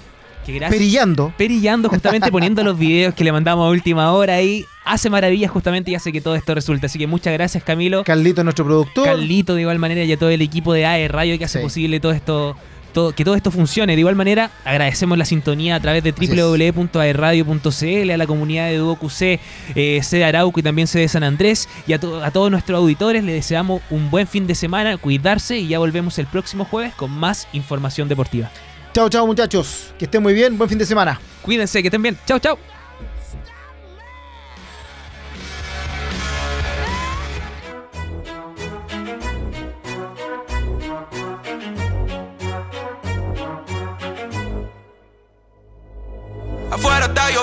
que 0.44 0.54
gracias. 0.54 0.76
perillando. 0.76 1.32
perillando 1.38 1.88
justamente 1.88 2.32
poniendo 2.32 2.64
los 2.64 2.76
videos 2.76 3.14
que 3.14 3.22
le 3.22 3.30
mandamos 3.30 3.64
a 3.64 3.70
última 3.70 4.10
hora 4.10 4.34
ahí. 4.34 4.64
Hace 4.84 5.08
maravillas 5.08 5.52
justamente 5.52 5.92
y 5.92 5.94
hace 5.94 6.10
que 6.10 6.20
todo 6.20 6.34
esto 6.34 6.52
resulte. 6.54 6.86
Así 6.86 6.98
que 6.98 7.06
muchas 7.06 7.32
gracias, 7.32 7.62
Camilo. 7.62 8.02
Carlito, 8.02 8.42
nuestro 8.42 8.64
productor. 8.64 9.04
Carlito 9.06 9.54
de 9.54 9.60
igual 9.60 9.78
manera 9.78 10.02
y 10.02 10.10
a 10.12 10.18
todo 10.18 10.30
el 10.30 10.42
equipo 10.42 10.72
de 10.72 10.84
AE 10.84 11.06
Radio 11.06 11.38
que 11.38 11.44
hace 11.44 11.60
Sí. 11.60 11.64
posible 11.64 12.00
todo 12.00 12.10
esto. 12.12 12.56
Todo, 12.94 13.12
que 13.12 13.24
todo 13.24 13.34
esto 13.34 13.50
funcione. 13.50 13.94
De 13.94 14.00
igual 14.00 14.14
manera, 14.16 14.50
agradecemos 14.64 15.18
la 15.18 15.26
sintonía 15.26 15.74
a 15.76 15.80
través 15.80 16.02
de 16.02 16.12
www.aerradio.cl, 16.12 18.10
a 18.10 18.16
la 18.16 18.26
comunidad 18.26 18.68
de 18.68 18.76
Duo 18.78 18.96
QC, 18.96 19.40
eh, 19.74 20.00
C 20.02 20.16
de 20.18 20.24
Arauco 20.24 20.60
y 20.60 20.62
también 20.62 20.86
C 20.88 21.00
de 21.00 21.08
San 21.08 21.22
Andrés. 21.24 21.68
Y 21.86 21.92
a, 21.92 22.00
to- 22.00 22.24
a 22.24 22.30
todos 22.30 22.50
nuestros 22.50 22.78
auditores 22.78 23.22
les 23.24 23.34
deseamos 23.34 23.82
un 23.90 24.10
buen 24.10 24.26
fin 24.26 24.46
de 24.46 24.54
semana, 24.54 24.96
cuidarse 24.96 25.58
y 25.58 25.68
ya 25.68 25.78
volvemos 25.78 26.18
el 26.18 26.26
próximo 26.26 26.64
jueves 26.64 26.94
con 26.94 27.10
más 27.10 27.48
información 27.52 28.08
deportiva. 28.08 28.50
Chao, 28.94 29.08
chao 29.08 29.26
muchachos. 29.26 29.92
Que 29.98 30.04
estén 30.04 30.22
muy 30.22 30.32
bien. 30.34 30.56
Buen 30.56 30.70
fin 30.70 30.78
de 30.78 30.86
semana. 30.86 31.20
Cuídense, 31.42 31.82
que 31.82 31.88
estén 31.88 32.00
bien. 32.02 32.16
Chao, 32.26 32.38
chao. 32.38 32.73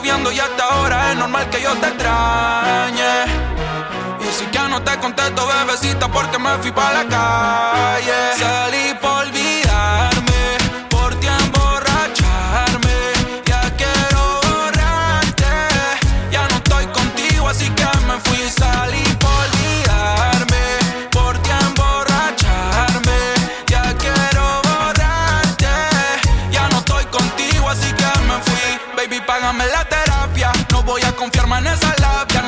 Lloviendo 0.01 0.31
y 0.31 0.39
hasta 0.39 0.63
ahora 0.63 1.11
es 1.11 1.17
normal 1.17 1.47
que 1.51 1.61
yo 1.61 1.75
te 1.75 1.87
extrañe. 1.89 3.25
Y 4.19 4.33
si 4.33 4.49
ya 4.51 4.67
no 4.67 4.81
te 4.81 4.97
contesto, 4.97 5.45
bebecita, 5.45 6.07
porque 6.07 6.39
me 6.39 6.57
fui 6.57 6.71
para 6.71 7.03
la 7.03 7.07
calle. 7.07 8.35
Salí 8.35 8.80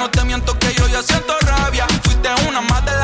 No 0.04 0.10
te 0.12 0.22
miento 0.26 0.60
que 0.60 0.74
yo 0.74 0.86
ya 0.90 1.02
siento 1.02 1.34
rabia. 1.44 1.88
Fuiste 2.04 2.28
una 2.50 2.60
más 2.60 2.84
de 2.84 2.92
la 2.92 3.03